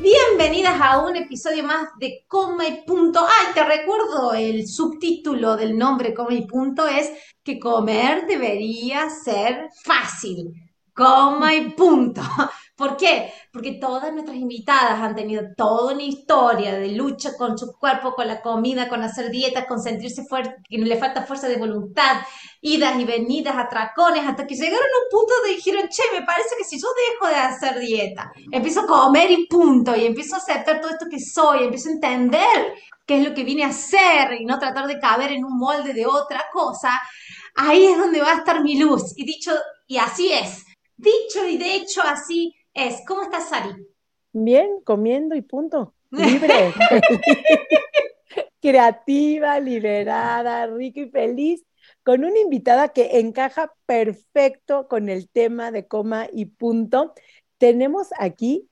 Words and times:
Bienvenidas 0.00 0.80
a 0.80 1.04
un 1.04 1.14
episodio 1.14 1.62
más 1.62 1.88
de 1.98 2.24
Coma 2.26 2.66
y 2.66 2.84
Punto. 2.86 3.20
Ay, 3.20 3.52
te 3.52 3.62
recuerdo 3.62 4.32
el 4.32 4.66
subtítulo 4.66 5.58
del 5.58 5.76
nombre 5.76 6.14
Coma 6.14 6.32
y 6.32 6.46
Punto 6.46 6.86
es 6.86 7.10
que 7.42 7.58
comer 7.58 8.26
debería 8.26 9.10
ser 9.10 9.68
fácil. 9.84 10.54
Coma 10.94 11.54
y 11.54 11.70
punto. 11.70 12.22
¿Por 12.76 12.96
qué? 12.96 13.32
Porque 13.52 13.72
todas 13.72 14.12
nuestras 14.12 14.36
invitadas 14.36 15.00
han 15.00 15.14
tenido 15.14 15.42
toda 15.54 15.92
una 15.92 16.02
historia 16.02 16.78
de 16.78 16.92
lucha 16.92 17.36
con 17.36 17.58
su 17.58 17.72
cuerpo, 17.78 18.14
con 18.14 18.26
la 18.26 18.40
comida, 18.40 18.88
con 18.88 19.02
hacer 19.02 19.30
dietas, 19.30 19.66
con 19.66 19.80
sentirse 19.80 20.24
fuerte, 20.24 20.56
que 20.68 20.78
le 20.78 20.96
falta 20.96 21.26
fuerza 21.26 21.46
de 21.48 21.56
voluntad, 21.58 22.22
idas 22.62 22.98
y 22.98 23.04
venidas, 23.04 23.56
atracones, 23.56 24.26
hasta 24.26 24.46
que 24.46 24.54
llegaron 24.54 24.78
a 24.78 25.04
un 25.04 25.10
punto 25.10 25.32
de 25.44 25.54
dijeron, 25.54 25.88
che, 25.88 26.02
me 26.12 26.24
parece 26.24 26.56
que 26.56 26.64
si 26.64 26.78
yo 26.78 26.88
dejo 27.10 27.28
de 27.28 27.40
hacer 27.40 27.78
dieta, 27.78 28.32
empiezo 28.50 28.80
a 28.80 28.86
comer 28.86 29.30
y 29.30 29.46
punto, 29.46 29.96
y 29.96 30.04
empiezo 30.04 30.34
a 30.34 30.38
aceptar 30.38 30.80
todo 30.80 30.90
esto 30.90 31.06
que 31.10 31.20
soy, 31.20 31.64
empiezo 31.64 31.88
a 31.88 31.92
entender 31.92 32.74
qué 33.06 33.18
es 33.18 33.28
lo 33.28 33.34
que 33.34 33.44
vine 33.44 33.64
a 33.64 33.68
hacer 33.68 34.40
y 34.40 34.44
no 34.44 34.58
tratar 34.58 34.86
de 34.86 35.00
caber 35.00 35.32
en 35.32 35.44
un 35.44 35.56
molde 35.58 35.92
de 35.94 36.06
otra 36.06 36.44
cosa, 36.52 37.00
ahí 37.54 37.86
es 37.86 37.98
donde 37.98 38.20
va 38.20 38.32
a 38.32 38.38
estar 38.38 38.62
mi 38.62 38.78
luz. 38.78 39.14
Y 39.16 39.24
dicho, 39.24 39.52
y 39.86 39.96
así 39.96 40.32
es. 40.32 40.64
Dicho 40.96 41.46
y 41.48 41.56
de 41.56 41.76
hecho 41.76 42.02
así 42.02 42.54
es. 42.74 43.02
¿Cómo 43.06 43.22
estás, 43.22 43.48
Sari? 43.48 43.70
Bien, 44.32 44.80
comiendo 44.84 45.34
y 45.34 45.42
punto. 45.42 45.94
Libre. 46.10 46.74
Creativa, 48.60 49.58
liberada, 49.58 50.66
rica 50.66 51.00
y 51.00 51.08
feliz, 51.08 51.64
con 52.02 52.24
una 52.24 52.38
invitada 52.40 52.88
que 52.90 53.18
encaja 53.20 53.72
perfecto 53.86 54.88
con 54.88 55.08
el 55.08 55.28
tema 55.28 55.70
de 55.70 55.86
coma 55.86 56.28
y 56.32 56.46
punto. 56.46 57.14
Tenemos 57.58 58.08
aquí 58.18 58.68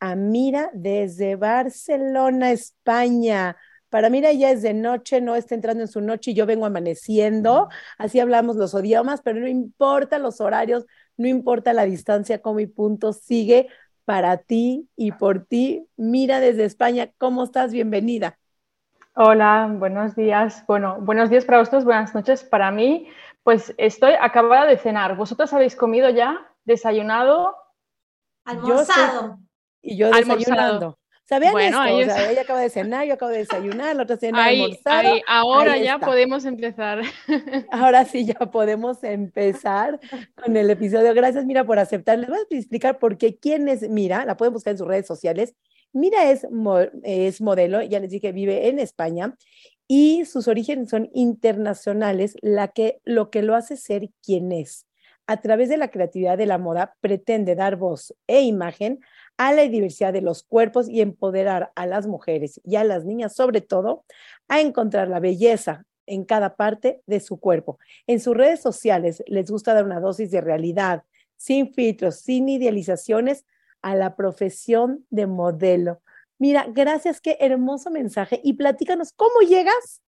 a 0.00 0.16
Mira 0.16 0.70
desde 0.74 1.36
Barcelona, 1.36 2.52
España. 2.52 3.56
Para 3.88 4.10
Mira 4.10 4.32
ya 4.32 4.50
es 4.50 4.62
de 4.62 4.74
noche, 4.74 5.20
no 5.20 5.36
está 5.36 5.54
entrando 5.54 5.82
en 5.82 5.88
su 5.88 6.00
noche 6.00 6.32
y 6.32 6.34
yo 6.34 6.46
vengo 6.46 6.66
amaneciendo. 6.66 7.68
Así 7.98 8.20
hablamos 8.20 8.56
los 8.56 8.74
idiomas, 8.74 9.22
pero 9.22 9.40
no 9.40 9.48
importa 9.48 10.18
los 10.18 10.40
horarios, 10.40 10.84
no 11.16 11.28
importa 11.28 11.72
la 11.72 11.84
distancia, 11.84 12.42
como 12.42 12.60
y 12.60 12.66
punto, 12.66 13.12
sigue 13.12 13.68
para 14.04 14.38
ti 14.38 14.88
y 14.96 15.12
por 15.12 15.44
ti. 15.46 15.86
Mira 15.96 16.40
desde 16.40 16.64
España, 16.64 17.12
¿cómo 17.18 17.44
estás? 17.44 17.72
Bienvenida. 17.72 18.38
Hola, 19.16 19.72
buenos 19.72 20.16
días. 20.16 20.64
Bueno, 20.66 20.98
buenos 21.00 21.30
días 21.30 21.44
para 21.44 21.58
vosotros, 21.58 21.84
buenas 21.84 22.12
noches 22.16 22.42
para 22.42 22.72
mí. 22.72 23.08
Pues 23.44 23.72
estoy 23.78 24.14
acabada 24.20 24.66
de 24.66 24.76
cenar. 24.76 25.14
¿Vosotros 25.14 25.52
habéis 25.52 25.76
comido 25.76 26.10
ya? 26.10 26.44
¿Desayunado? 26.64 27.54
Almorzado. 28.44 29.38
y 29.80 29.96
yo 29.96 30.10
desayunando. 30.10 30.98
¿Sabían 31.22 31.52
bueno, 31.52 31.84
esto? 31.84 32.12
O 32.12 32.16
sea, 32.16 32.30
ella 32.30 32.40
acaba 32.40 32.58
de 32.58 32.70
cenar, 32.70 33.06
yo 33.06 33.14
acabo 33.14 33.30
de 33.30 33.38
desayunar, 33.38 33.94
la 33.94 34.02
otra 34.02 34.16
cena 34.16 34.46
almorzado. 34.46 35.14
ahora 35.28 35.78
ya 35.78 36.00
podemos 36.00 36.44
empezar. 36.44 37.02
Ahora 37.70 38.04
sí 38.06 38.26
ya 38.26 38.34
podemos 38.34 39.04
empezar 39.04 40.00
con 40.34 40.56
el 40.56 40.68
episodio. 40.70 41.14
Gracias, 41.14 41.44
Mira, 41.46 41.64
por 41.64 41.78
aceptar. 41.78 42.18
Les 42.18 42.28
voy 42.28 42.38
a 42.38 42.56
explicar 42.56 42.98
por 42.98 43.16
qué. 43.16 43.38
¿Quién 43.38 43.68
es 43.68 43.88
Mira? 43.88 44.24
La 44.24 44.36
pueden 44.36 44.52
buscar 44.52 44.72
en 44.72 44.78
sus 44.78 44.88
redes 44.88 45.06
sociales. 45.06 45.54
Mira 45.94 46.28
es, 46.28 46.44
es 47.04 47.40
modelo, 47.40 47.80
ya 47.80 48.00
les 48.00 48.10
dije, 48.10 48.32
vive 48.32 48.68
en 48.68 48.80
España 48.80 49.36
y 49.86 50.24
sus 50.24 50.48
orígenes 50.48 50.90
son 50.90 51.08
internacionales, 51.14 52.36
la 52.42 52.68
que, 52.68 53.00
lo 53.04 53.30
que 53.30 53.42
lo 53.42 53.54
hace 53.54 53.76
ser 53.76 54.10
quien 54.20 54.50
es. 54.50 54.88
A 55.28 55.40
través 55.40 55.68
de 55.68 55.76
la 55.76 55.92
creatividad 55.92 56.36
de 56.36 56.46
la 56.46 56.58
moda, 56.58 56.96
pretende 57.00 57.54
dar 57.54 57.76
voz 57.76 58.12
e 58.26 58.42
imagen 58.42 59.00
a 59.36 59.52
la 59.52 59.62
diversidad 59.62 60.12
de 60.12 60.20
los 60.20 60.42
cuerpos 60.42 60.88
y 60.88 61.00
empoderar 61.00 61.70
a 61.76 61.86
las 61.86 62.08
mujeres 62.08 62.60
y 62.64 62.74
a 62.74 62.82
las 62.82 63.04
niñas, 63.04 63.36
sobre 63.36 63.60
todo, 63.60 64.04
a 64.48 64.60
encontrar 64.60 65.06
la 65.08 65.20
belleza 65.20 65.86
en 66.06 66.24
cada 66.24 66.56
parte 66.56 67.02
de 67.06 67.20
su 67.20 67.38
cuerpo. 67.38 67.78
En 68.08 68.18
sus 68.18 68.36
redes 68.36 68.60
sociales 68.60 69.22
les 69.28 69.48
gusta 69.48 69.74
dar 69.74 69.84
una 69.84 70.00
dosis 70.00 70.32
de 70.32 70.40
realidad, 70.40 71.04
sin 71.36 71.72
filtros, 71.72 72.16
sin 72.16 72.48
idealizaciones, 72.48 73.44
a 73.84 73.94
la 73.94 74.16
profesión 74.16 75.04
de 75.10 75.26
modelo. 75.26 76.00
Mira, 76.38 76.66
gracias, 76.68 77.20
qué 77.20 77.36
hermoso 77.38 77.90
mensaje. 77.90 78.40
Y 78.42 78.54
platícanos, 78.54 79.12
¿cómo 79.14 79.40
llegas 79.46 80.02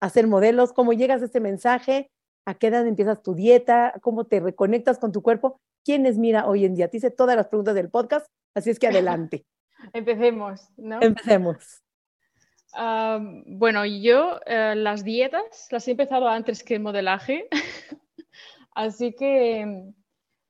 a 0.00 0.08
ser 0.08 0.28
modelos? 0.28 0.72
¿Cómo 0.72 0.92
llegas 0.92 1.20
a 1.20 1.24
este 1.24 1.40
mensaje? 1.40 2.12
¿A 2.46 2.54
qué 2.54 2.68
edad 2.68 2.86
empiezas 2.86 3.20
tu 3.20 3.34
dieta? 3.34 3.92
¿Cómo 4.02 4.26
te 4.26 4.38
reconectas 4.38 5.00
con 5.00 5.10
tu 5.10 5.20
cuerpo? 5.20 5.60
¿Quién 5.84 6.06
es 6.06 6.16
Mira 6.16 6.46
hoy 6.46 6.64
en 6.64 6.76
día? 6.76 6.88
Te 6.88 6.98
hice 6.98 7.10
todas 7.10 7.34
las 7.34 7.48
preguntas 7.48 7.74
del 7.74 7.90
podcast, 7.90 8.28
así 8.54 8.70
es 8.70 8.78
que 8.78 8.86
adelante. 8.86 9.44
Empecemos, 9.92 10.68
¿no? 10.76 11.00
Empecemos. 11.02 11.82
bueno, 13.46 13.84
yo 13.84 14.38
eh, 14.46 14.74
las 14.76 15.02
dietas 15.02 15.66
las 15.72 15.88
he 15.88 15.90
empezado 15.90 16.28
antes 16.28 16.62
que 16.62 16.76
el 16.76 16.82
modelaje, 16.82 17.48
así 18.76 19.12
que 19.12 19.92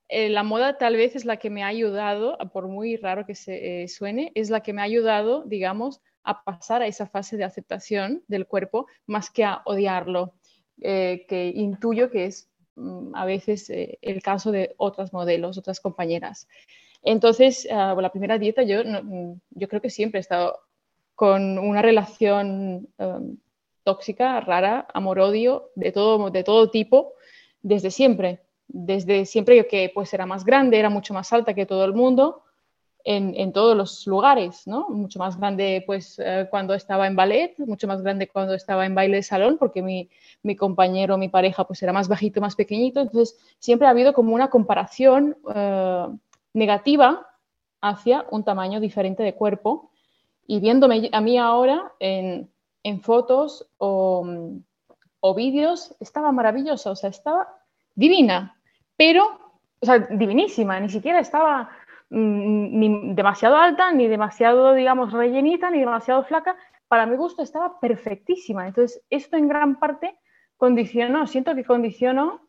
eh, 0.09 0.29
la 0.29 0.43
moda 0.43 0.79
tal 0.79 0.97
vez 0.97 1.17
es 1.17 1.25
la 1.25 1.37
que 1.37 1.51
me 1.51 1.63
ha 1.63 1.69
ayudado, 1.69 2.39
por 2.53 2.69
muy 2.69 2.97
raro 2.97 3.27
que 3.27 3.35
se 3.35 3.83
eh, 3.83 3.89
suene, 3.89 4.33
es 4.35 4.51
la 4.51 4.61
que 4.61 4.73
me 4.73 4.81
ha 4.81 4.85
ayudado, 4.85 5.45
digamos, 5.45 6.01
a 6.23 6.45
pasar 6.45 6.83
a 6.83 6.87
esa 6.87 7.07
fase 7.07 7.37
de 7.37 7.45
aceptación 7.45 8.23
del 8.29 8.47
cuerpo 8.47 8.87
más 9.07 9.31
que 9.31 9.45
a 9.45 9.63
odiarlo, 9.65 10.35
que 10.81 11.53
intuyo 11.55 12.11
que 12.11 12.27
es 12.27 12.49
Mm, 12.79 13.15
a 13.17 13.25
veces 13.25 13.69
eh, 13.71 13.99
el 14.03 14.23
caso 14.23 14.53
de 14.53 14.75
otras 14.79 15.13
modelos, 15.13 15.59
otras 15.59 15.81
compañeras. 15.81 16.49
Entonces, 17.03 17.67
ah, 17.71 17.97
la 18.01 18.11
primera 18.13 18.39
dieta 18.39 18.63
yo, 18.63 18.83
mm, 18.85 19.41
yo 19.51 19.69
creo 19.69 19.83
que 19.83 19.91
siempre 19.91 20.19
he 20.19 20.23
estado 20.23 20.61
con 21.15 21.59
una 21.59 21.83
relación 21.83 22.89
em, 22.99 23.39
tóxica, 23.85 24.41
rara, 24.41 24.87
amor-odio, 24.95 25.71
de 25.75 25.93
todo, 25.93 26.31
de 26.31 26.45
todo 26.45 26.71
tipo, 26.71 27.15
desde 27.63 27.91
siempre. 27.91 28.41
Desde 28.69 29.25
siempre 29.25 29.57
yo 29.57 29.67
que 29.67 29.91
pues 29.95 30.13
era 30.15 30.27
más 30.27 30.45
grande, 30.45 30.79
era 30.79 30.91
mucho 30.91 31.15
más 31.15 31.33
alta 31.33 31.55
que 31.55 31.67
todo 31.67 31.85
el 31.85 31.95
mundo, 31.95 32.43
en, 33.05 33.53
todos 33.53 33.75
los 33.75 34.07
lugares, 34.07 34.67
¿no? 34.67 34.89
Mucho 34.91 35.19
más 35.19 35.39
grande 35.39 35.83
pues 35.87 36.19
eh, 36.19 36.47
cuando 36.51 36.75
estaba 36.75 37.07
en 37.07 37.17
ballet, 37.17 37.59
mucho 37.61 37.87
más 37.87 38.03
grande 38.03 38.29
cuando 38.29 38.53
estaba 38.53 38.85
en 38.85 38.95
baile 38.95 39.17
de 39.17 39.23
salón, 39.23 39.57
porque 39.59 39.81
mi, 39.81 40.11
mi, 40.43 40.57
compañero, 40.57 41.17
mi 41.17 41.31
pareja 41.31 41.65
pues 41.65 41.83
era 41.83 41.95
más 41.95 42.09
bajito, 42.09 42.43
más 42.43 42.55
pequeñito, 42.55 43.01
entonces 43.01 43.39
siempre 43.59 43.87
ha 43.87 43.93
habido 43.93 44.13
como 44.13 44.35
una 44.35 44.51
comparación 44.51 45.39
eh, 45.55 46.07
negativa 46.53 47.27
hacia 47.81 48.27
un 48.31 48.45
tamaño 48.45 48.79
diferente 48.79 49.23
de 49.23 49.35
cuerpo. 49.35 49.91
Y 50.47 50.61
viéndome 50.61 51.09
a 51.13 51.21
mí 51.21 51.39
ahora 51.39 51.93
en, 52.01 52.51
en 52.83 53.01
fotos 53.01 53.71
o, 53.79 54.27
o 55.21 55.35
vídeos, 55.35 55.95
estaba 56.01 56.33
maravillosa, 56.33 56.91
o 56.91 56.97
sea, 56.97 57.11
estaba 57.11 57.49
divina, 57.95 58.58
pero, 58.99 59.25
o 59.81 59.87
sea, 59.87 59.99
divinísima, 59.99 60.79
ni 60.79 60.91
siquiera 60.91 61.21
estaba 61.21 61.71
Mm, 62.11 62.79
ni 62.81 63.15
demasiado 63.15 63.57
alta, 63.57 63.93
ni 63.93 64.09
demasiado, 64.09 64.73
digamos, 64.75 65.13
rellenita, 65.13 65.71
ni 65.71 65.81
demasiado 65.81 66.25
flaca. 66.25 66.57
Para 66.89 67.07
mi 67.07 67.17
gusto 67.17 67.43
estaba 67.43 67.81
perfectísima. 67.81 68.67
Entonces, 68.67 69.03
esto 69.11 69.37
en 69.37 69.49
gran 69.49 69.79
parte 69.79 70.17
condicionó, 70.57 71.27
siento 71.27 71.55
que 71.55 71.65
condicionó 71.65 72.41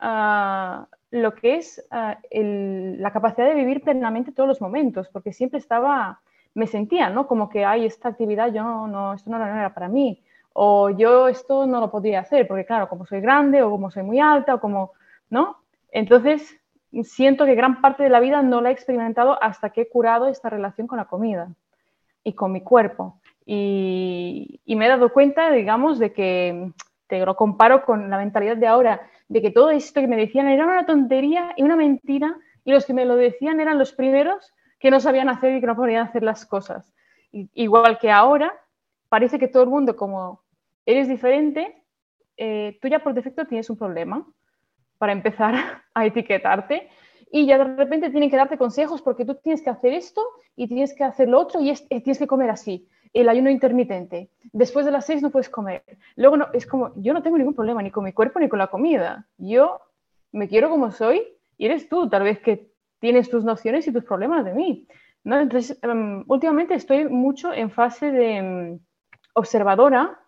ah, 0.00 0.88
lo 1.10 1.34
que 1.34 1.56
es 1.56 1.86
ah, 1.90 2.18
la 2.32 3.12
capacidad 3.12 3.48
de 3.48 3.54
vivir 3.54 3.82
plenamente 3.82 4.32
todos 4.32 4.48
los 4.48 4.60
momentos, 4.60 5.08
porque 5.10 5.32
siempre 5.32 5.58
estaba, 5.58 6.20
me 6.54 6.66
sentía, 6.66 7.10
¿no? 7.10 7.26
Como 7.26 7.48
que, 7.50 7.64
hay 7.64 7.84
esta 7.86 8.08
actividad, 8.08 8.52
yo 8.52 8.62
no, 8.62 8.88
no, 8.88 9.12
esto 9.14 9.30
no 9.30 9.36
era 9.44 9.74
para 9.74 9.88
mí, 9.88 10.22
o 10.54 10.90
yo 10.90 11.28
esto 11.28 11.66
no 11.66 11.80
lo 11.80 11.90
podría 11.90 12.20
hacer, 12.20 12.48
porque 12.48 12.64
claro, 12.64 12.88
como 12.88 13.06
soy 13.06 13.20
grande, 13.20 13.62
o 13.62 13.70
como 13.70 13.90
soy 13.90 14.02
muy 14.02 14.20
alta, 14.20 14.54
o 14.54 14.60
como, 14.60 14.92
¿no? 15.30 15.61
Entonces, 15.92 16.58
siento 17.04 17.44
que 17.46 17.54
gran 17.54 17.80
parte 17.80 18.02
de 18.02 18.08
la 18.08 18.20
vida 18.20 18.42
no 18.42 18.60
la 18.60 18.70
he 18.70 18.72
experimentado 18.72 19.40
hasta 19.42 19.70
que 19.70 19.82
he 19.82 19.88
curado 19.88 20.26
esta 20.26 20.50
relación 20.50 20.86
con 20.86 20.98
la 20.98 21.04
comida 21.04 21.50
y 22.24 22.32
con 22.32 22.52
mi 22.52 22.62
cuerpo. 22.62 23.20
Y, 23.44 24.60
me 24.66 24.86
he 24.86 24.88
dado 24.88 25.12
cuenta, 25.12 25.50
digamos, 25.50 25.98
de 25.98 26.12
que 26.12 26.72
te 27.06 27.24
lo 27.24 27.36
comparo 27.36 27.84
con 27.84 28.08
la 28.08 28.18
mentalidad 28.18 28.56
de 28.56 28.66
ahora, 28.66 29.02
de 29.28 29.42
que 29.42 29.50
todo 29.50 29.70
esto 29.70 30.00
que 30.00 30.06
me 30.06 30.16
decían 30.16 30.48
era 30.48 30.64
una 30.64 30.86
tontería 30.86 31.52
y 31.56 31.62
una 31.62 31.76
mentira, 31.76 32.36
y 32.64 32.72
los 32.72 32.86
que 32.86 32.94
me 32.94 33.04
lo 33.04 33.16
decían 33.16 33.60
eran 33.60 33.78
los 33.78 33.92
primeros 33.92 34.52
que 34.78 34.90
no 34.90 35.00
sabían 35.00 35.28
hacer 35.28 35.54
y 35.54 35.60
que 35.60 35.66
no 35.66 35.76
podían 35.76 36.06
hacer 36.06 36.22
las 36.22 36.46
cosas. 36.46 36.92
igual 37.32 37.98
que 37.98 38.10
ahora, 38.10 38.52
parece 39.08 39.38
que 39.38 39.48
todo 39.48 39.62
el 39.62 39.70
mundo, 39.70 39.96
como 39.96 40.42
eres 40.84 41.08
diferente, 41.08 41.82
eh, 42.36 42.78
tú 42.80 42.88
ya 42.88 42.98
por 43.00 43.14
defecto 43.14 43.46
tienes 43.46 43.70
un 43.70 43.76
problema 43.76 44.26
para 45.02 45.14
empezar 45.14 45.52
a 45.94 46.06
etiquetarte 46.06 46.88
y 47.32 47.44
ya 47.44 47.58
de 47.58 47.64
repente 47.74 48.10
tienen 48.10 48.30
que 48.30 48.36
darte 48.36 48.56
consejos 48.56 49.02
porque 49.02 49.24
tú 49.24 49.34
tienes 49.34 49.60
que 49.60 49.70
hacer 49.70 49.94
esto 49.94 50.22
y 50.54 50.68
tienes 50.68 50.94
que 50.94 51.02
hacer 51.02 51.28
lo 51.28 51.40
otro 51.40 51.60
y 51.60 51.70
eh, 51.70 52.00
tienes 52.02 52.20
que 52.20 52.28
comer 52.28 52.50
así. 52.50 52.86
El 53.12 53.28
ayuno 53.28 53.50
intermitente. 53.50 54.30
Después 54.52 54.86
de 54.86 54.92
las 54.92 55.04
seis 55.04 55.20
no 55.20 55.30
puedes 55.30 55.48
comer. 55.48 55.82
Luego 56.14 56.36
no, 56.36 56.46
es 56.52 56.66
como, 56.66 56.92
yo 56.94 57.12
no 57.14 57.20
tengo 57.20 57.36
ningún 57.36 57.54
problema 57.54 57.82
ni 57.82 57.90
con 57.90 58.04
mi 58.04 58.12
cuerpo 58.12 58.38
ni 58.38 58.48
con 58.48 58.60
la 58.60 58.68
comida. 58.68 59.26
Yo 59.38 59.80
me 60.30 60.46
quiero 60.46 60.70
como 60.70 60.92
soy 60.92 61.20
y 61.58 61.66
eres 61.66 61.88
tú, 61.88 62.08
tal 62.08 62.22
vez 62.22 62.38
que 62.38 62.70
tienes 63.00 63.28
tus 63.28 63.42
nociones 63.42 63.88
y 63.88 63.92
tus 63.92 64.04
problemas 64.04 64.44
de 64.44 64.54
mí. 64.54 64.86
¿no? 65.24 65.40
Entonces, 65.40 65.80
em, 65.82 66.22
últimamente 66.28 66.74
estoy 66.74 67.08
mucho 67.08 67.52
en 67.52 67.72
fase 67.72 68.12
de 68.12 68.36
em, 68.36 68.78
observadora 69.34 70.21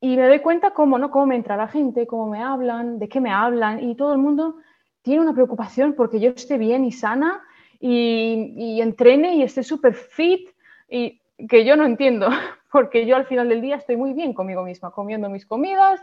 y 0.00 0.16
me 0.16 0.26
doy 0.26 0.40
cuenta 0.40 0.70
cómo, 0.70 0.98
¿no? 0.98 1.10
cómo 1.10 1.26
me 1.26 1.36
entra 1.36 1.56
la 1.56 1.68
gente, 1.68 2.06
cómo 2.06 2.26
me 2.28 2.42
hablan, 2.42 2.98
de 2.98 3.08
qué 3.08 3.20
me 3.20 3.30
hablan 3.30 3.82
y 3.82 3.94
todo 3.94 4.12
el 4.12 4.18
mundo 4.18 4.56
tiene 5.02 5.20
una 5.20 5.34
preocupación 5.34 5.94
porque 5.94 6.20
yo 6.20 6.30
esté 6.30 6.58
bien 6.58 6.84
y 6.84 6.92
sana 6.92 7.42
y, 7.78 8.54
y 8.56 8.80
entrene 8.80 9.36
y 9.36 9.42
esté 9.42 9.62
súper 9.62 9.94
fit 9.94 10.48
y 10.88 11.20
que 11.48 11.64
yo 11.64 11.76
no 11.76 11.84
entiendo 11.84 12.28
porque 12.72 13.06
yo 13.06 13.16
al 13.16 13.26
final 13.26 13.48
del 13.48 13.60
día 13.60 13.76
estoy 13.76 13.96
muy 13.96 14.12
bien 14.12 14.32
conmigo 14.32 14.62
misma, 14.62 14.90
comiendo 14.90 15.28
mis 15.28 15.46
comidas, 15.46 16.00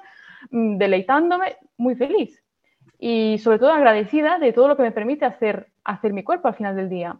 mm, 0.52 0.78
deleitándome, 0.78 1.58
muy 1.78 1.96
feliz 1.96 2.44
y 3.00 3.38
sobre 3.40 3.60
todo 3.60 3.72
agradecida 3.72 4.40
de 4.40 4.54
todo 4.54 4.68
lo 4.68 4.78
que 4.78 4.84
me 4.84 4.92
permite 4.92 5.26
hacer, 5.26 5.68
hacer 5.84 6.14
mi 6.14 6.24
cuerpo 6.24 6.48
al 6.48 6.56
final 6.56 6.76
del 6.76 6.90
día. 6.90 7.20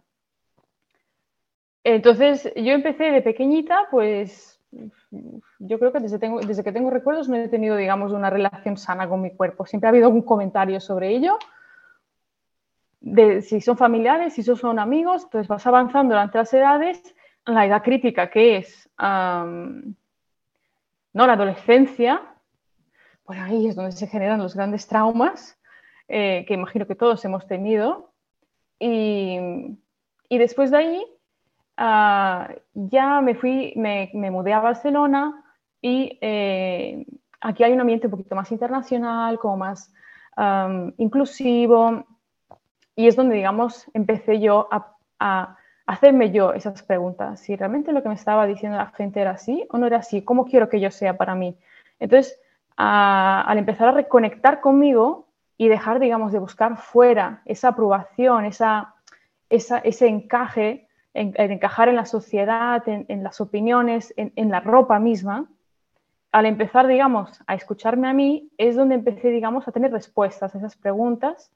Entonces, 1.84 2.52
yo 2.56 2.72
empecé 2.72 3.04
de 3.04 3.22
pequeñita, 3.22 3.86
pues 3.90 4.57
yo 5.58 5.78
creo 5.78 5.92
que 5.92 6.00
desde, 6.00 6.18
tengo, 6.18 6.40
desde 6.40 6.62
que 6.62 6.72
tengo 6.72 6.90
recuerdos 6.90 7.28
no 7.28 7.36
he 7.36 7.48
tenido, 7.48 7.76
digamos, 7.76 8.12
una 8.12 8.30
relación 8.30 8.76
sana 8.76 9.08
con 9.08 9.22
mi 9.22 9.30
cuerpo. 9.30 9.66
Siempre 9.66 9.88
ha 9.88 9.90
habido 9.90 10.06
algún 10.06 10.22
comentario 10.22 10.80
sobre 10.80 11.08
ello, 11.10 11.38
de 13.00 13.42
si 13.42 13.60
son 13.60 13.76
familiares, 13.76 14.34
si 14.34 14.42
son 14.42 14.78
amigos, 14.78 15.24
entonces 15.24 15.48
vas 15.48 15.66
avanzando 15.66 16.14
durante 16.14 16.38
las 16.38 16.52
edades, 16.52 17.14
la 17.46 17.64
edad 17.64 17.82
crítica 17.82 18.28
que 18.30 18.58
es 18.58 18.90
¿no? 18.98 19.94
la 21.12 21.32
adolescencia, 21.32 22.20
pues 23.24 23.38
ahí 23.38 23.68
es 23.68 23.76
donde 23.76 23.92
se 23.92 24.06
generan 24.06 24.40
los 24.40 24.54
grandes 24.54 24.86
traumas 24.86 25.58
eh, 26.08 26.46
que 26.48 26.54
imagino 26.54 26.86
que 26.86 26.94
todos 26.94 27.24
hemos 27.24 27.46
tenido. 27.46 28.12
Y, 28.80 29.38
después 30.30 30.70
de 30.70 30.76
ahí 30.76 31.06
ah, 31.78 32.48
ya 32.74 33.20
me 33.20 33.34
fui, 33.34 33.72
me, 33.76 34.10
mudé 34.30 34.52
a 34.52 34.60
Barcelona 34.60 35.42
y 35.80 36.18
eh, 36.20 37.06
aquí 37.40 37.64
hay 37.64 37.72
un 37.72 37.80
ambiente 37.80 38.06
un 38.06 38.10
poquito 38.10 38.34
más 38.34 38.52
internacional, 38.52 39.38
como 39.38 39.56
más 39.56 39.92
inclusivo. 40.98 42.04
Y 42.94 43.08
es 43.08 43.16
donde, 43.16 43.34
digamos, 43.34 43.90
empecé 43.92 44.38
yo 44.38 44.68
a, 44.70 45.56
hacerme 45.86 46.30
yo 46.30 46.52
esas 46.52 46.82
preguntas. 46.82 47.40
Si 47.40 47.56
realmente 47.56 47.92
lo 47.92 48.02
que 48.02 48.08
me 48.08 48.14
estaba 48.14 48.46
diciendo 48.46 48.76
la 48.76 48.86
gente 48.88 49.20
era 49.20 49.32
así 49.32 49.66
o 49.70 49.78
no 49.78 49.86
era 49.86 49.96
así, 49.96 50.22
¿cómo 50.22 50.44
quiero 50.44 50.68
que 50.68 50.80
yo 50.80 50.90
sea 50.90 51.16
para 51.16 51.34
mí? 51.34 51.56
Entonces, 51.98 52.38
al 52.76 53.56
empezar 53.58 53.88
a 53.88 53.92
reconectar 53.92 54.60
conmigo, 54.60 55.28
y 55.58 55.68
dejar, 55.68 55.98
digamos, 55.98 56.32
de 56.32 56.38
buscar 56.38 56.78
fuera 56.78 57.42
esa 57.44 57.68
aprobación, 57.68 58.44
esa, 58.44 58.94
ese 59.50 60.06
encaje, 60.06 60.87
en, 61.18 61.34
encajar 61.50 61.88
en 61.88 61.96
la 61.96 62.04
sociedad, 62.04 62.82
en, 62.86 63.24
las 63.24 63.40
opiniones, 63.40 64.14
en, 64.16 64.50
la 64.50 64.60
ropa 64.60 65.00
misma, 65.00 65.46
al 66.30 66.46
empezar, 66.46 66.86
digamos, 66.86 67.40
a 67.46 67.54
escucharme 67.54 68.08
a 68.08 68.12
mí, 68.12 68.50
es 68.56 68.76
donde 68.76 68.94
empecé, 68.94 69.30
digamos, 69.30 69.66
a 69.66 69.72
tener 69.72 69.90
respuestas 69.90 70.54
a 70.54 70.58
esas 70.58 70.76
preguntas 70.76 71.50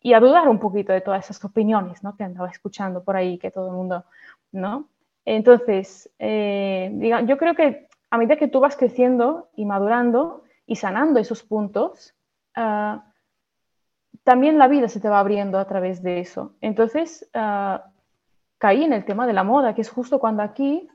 y 0.00 0.14
a 0.14 0.20
dudar 0.20 0.48
un 0.48 0.58
poquito 0.58 0.92
de 0.92 1.02
todas 1.02 1.24
esas 1.24 1.44
opiniones, 1.44 2.02
¿no? 2.02 2.16
Que 2.16 2.24
andaba 2.24 2.48
escuchando 2.48 3.04
por 3.04 3.16
ahí, 3.16 3.38
que 3.38 3.50
todo 3.50 3.68
el 3.68 3.74
mundo, 3.74 4.04
¿no? 4.52 4.88
Entonces, 5.26 6.10
eh, 6.18 6.90
yo 7.26 7.36
creo 7.36 7.54
que 7.54 7.88
a 8.10 8.16
medida 8.16 8.36
que 8.36 8.48
tú 8.48 8.60
vas 8.60 8.76
creciendo 8.76 9.48
y 9.54 9.66
madurando 9.66 10.44
y 10.66 10.76
sanando 10.76 11.20
esos 11.20 11.42
puntos, 11.42 12.14
ah, 12.54 13.04
también 14.22 14.56
la 14.56 14.68
vida 14.68 14.88
se 14.88 15.00
te 15.00 15.08
va 15.08 15.20
abriendo 15.20 15.58
a 15.58 15.66
través 15.66 16.02
de 16.02 16.20
eso. 16.20 16.54
Entonces, 16.60 17.28
ah, 17.34 17.90
caí 18.64 18.82
en 18.82 18.94
el 18.94 19.04
tema 19.04 19.26
de 19.26 19.34
la 19.34 19.44
moda, 19.44 19.74
que 19.74 19.82
es 19.82 19.90
justo 19.90 20.18
cuando 20.18 20.42
aquí, 20.42 20.88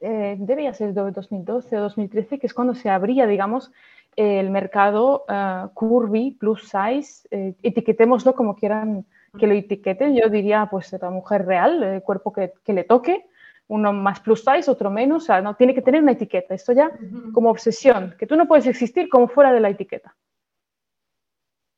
eh, 0.00 0.34
debía 0.38 0.72
ser 0.72 0.94
2012 0.94 1.76
o 1.76 1.80
2013, 1.82 2.38
que 2.38 2.46
es 2.46 2.54
cuando 2.54 2.74
se 2.74 2.88
abría, 2.88 3.26
digamos, 3.26 3.70
el 4.16 4.48
mercado 4.48 5.26
uh, 5.28 5.68
curvy, 5.74 6.30
plus 6.30 6.62
size, 6.62 7.28
eh, 7.30 7.54
etiquetémoslo 7.62 8.34
como 8.34 8.56
quieran 8.56 9.04
que 9.38 9.46
lo 9.46 9.52
etiqueten. 9.52 10.16
Yo 10.16 10.30
diría, 10.30 10.68
pues, 10.70 10.90
la 10.98 11.10
mujer 11.10 11.44
real, 11.44 11.82
el 11.82 12.02
cuerpo 12.02 12.32
que, 12.32 12.54
le 12.72 12.84
toque, 12.84 13.26
uno 13.68 13.92
más 13.92 14.20
plus 14.20 14.42
size, 14.42 14.70
otro 14.70 14.90
menos, 14.90 15.24
o 15.24 15.26
sea, 15.26 15.42
no 15.42 15.54
tiene 15.54 15.74
que 15.74 15.82
tener 15.82 16.00
una 16.00 16.12
etiqueta. 16.12 16.54
Esto 16.54 16.72
ya 16.72 16.90
como 17.34 17.50
obsesión, 17.50 18.14
que 18.18 18.26
tú 18.26 18.36
no 18.36 18.48
puedes 18.48 18.66
existir 18.66 19.10
como 19.10 19.28
fuera 19.28 19.52
de 19.52 19.60
la 19.60 19.68
etiqueta. 19.68 20.16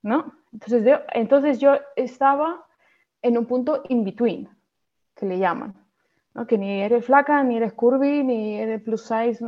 ¿no? 0.00 0.32
Entonces 0.52 0.84
yo, 0.84 1.00
entonces 1.12 1.58
yo 1.58 1.72
estaba 1.96 2.64
en 3.20 3.36
un 3.36 3.46
punto 3.46 3.82
in 3.88 4.04
between, 4.04 4.48
que 5.18 5.26
le 5.26 5.38
llaman, 5.38 5.74
¿no? 6.34 6.46
que 6.46 6.56
ni 6.56 6.80
eres 6.80 7.04
flaca, 7.04 7.42
ni 7.42 7.56
eres 7.56 7.72
curvy, 7.72 8.22
ni 8.22 8.58
eres 8.58 8.82
plus 8.82 9.02
size, 9.02 9.44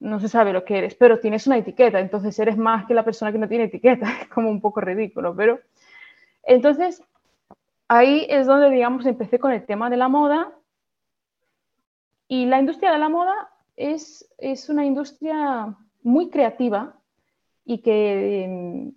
no, 0.00 0.20
se 0.20 0.28
sabe 0.28 0.52
lo 0.52 0.64
que 0.64 0.78
eres, 0.78 0.94
pero 0.94 1.18
tienes 1.18 1.46
una 1.46 1.58
etiqueta, 1.58 1.98
entonces 1.98 2.38
eres 2.38 2.56
más 2.56 2.86
que 2.86 2.94
la 2.94 3.04
persona 3.04 3.32
que 3.32 3.38
no 3.38 3.48
tiene 3.48 3.64
etiqueta, 3.64 4.06
es 4.22 4.28
como 4.28 4.48
un 4.48 4.60
poco 4.60 4.80
ridículo, 4.80 5.34
pero 5.34 5.60
entonces 6.44 7.02
ahí 7.88 8.26
es 8.28 8.46
donde, 8.46 8.70
digamos, 8.70 9.04
empecé 9.06 9.38
con 9.38 9.52
el 9.52 9.66
tema 9.66 9.90
de 9.90 9.96
la 9.96 10.08
moda 10.08 10.52
y 12.28 12.46
la 12.46 12.60
industria 12.60 12.92
de 12.92 12.98
la 12.98 13.08
moda 13.08 13.50
es, 13.76 14.28
es 14.38 14.68
una 14.68 14.84
industria 14.84 15.74
muy 16.02 16.30
creativa 16.30 16.94
y 17.64 17.78
que 17.82 18.44
em, 18.44 18.92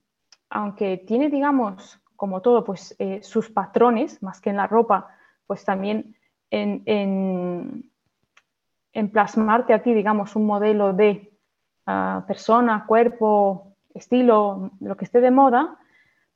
aunque 0.50 0.98
tiene, 0.98 1.30
digamos, 1.30 2.00
como 2.16 2.42
todo, 2.42 2.64
pues 2.64 2.96
eh, 3.00 3.22
sus 3.24 3.50
patrones, 3.50 4.22
más 4.22 4.40
que 4.42 4.52
en 4.52 4.58
la 4.58 4.68
ropa, 4.68 5.08
pues 5.52 5.66
también 5.66 6.16
en, 6.50 6.82
en, 8.94 9.10
plasmarte 9.10 9.74
a 9.74 9.84
ti, 9.84 9.94
digamos, 9.94 10.38
un 10.38 10.46
modelo 10.46 10.94
de 10.94 11.34
ah, 11.86 12.24
persona, 12.26 12.86
cuerpo, 12.88 13.76
estilo, 13.94 14.72
lo 14.80 14.96
que 14.96 15.04
esté 15.04 15.20
de 15.20 15.30
moda, 15.30 15.78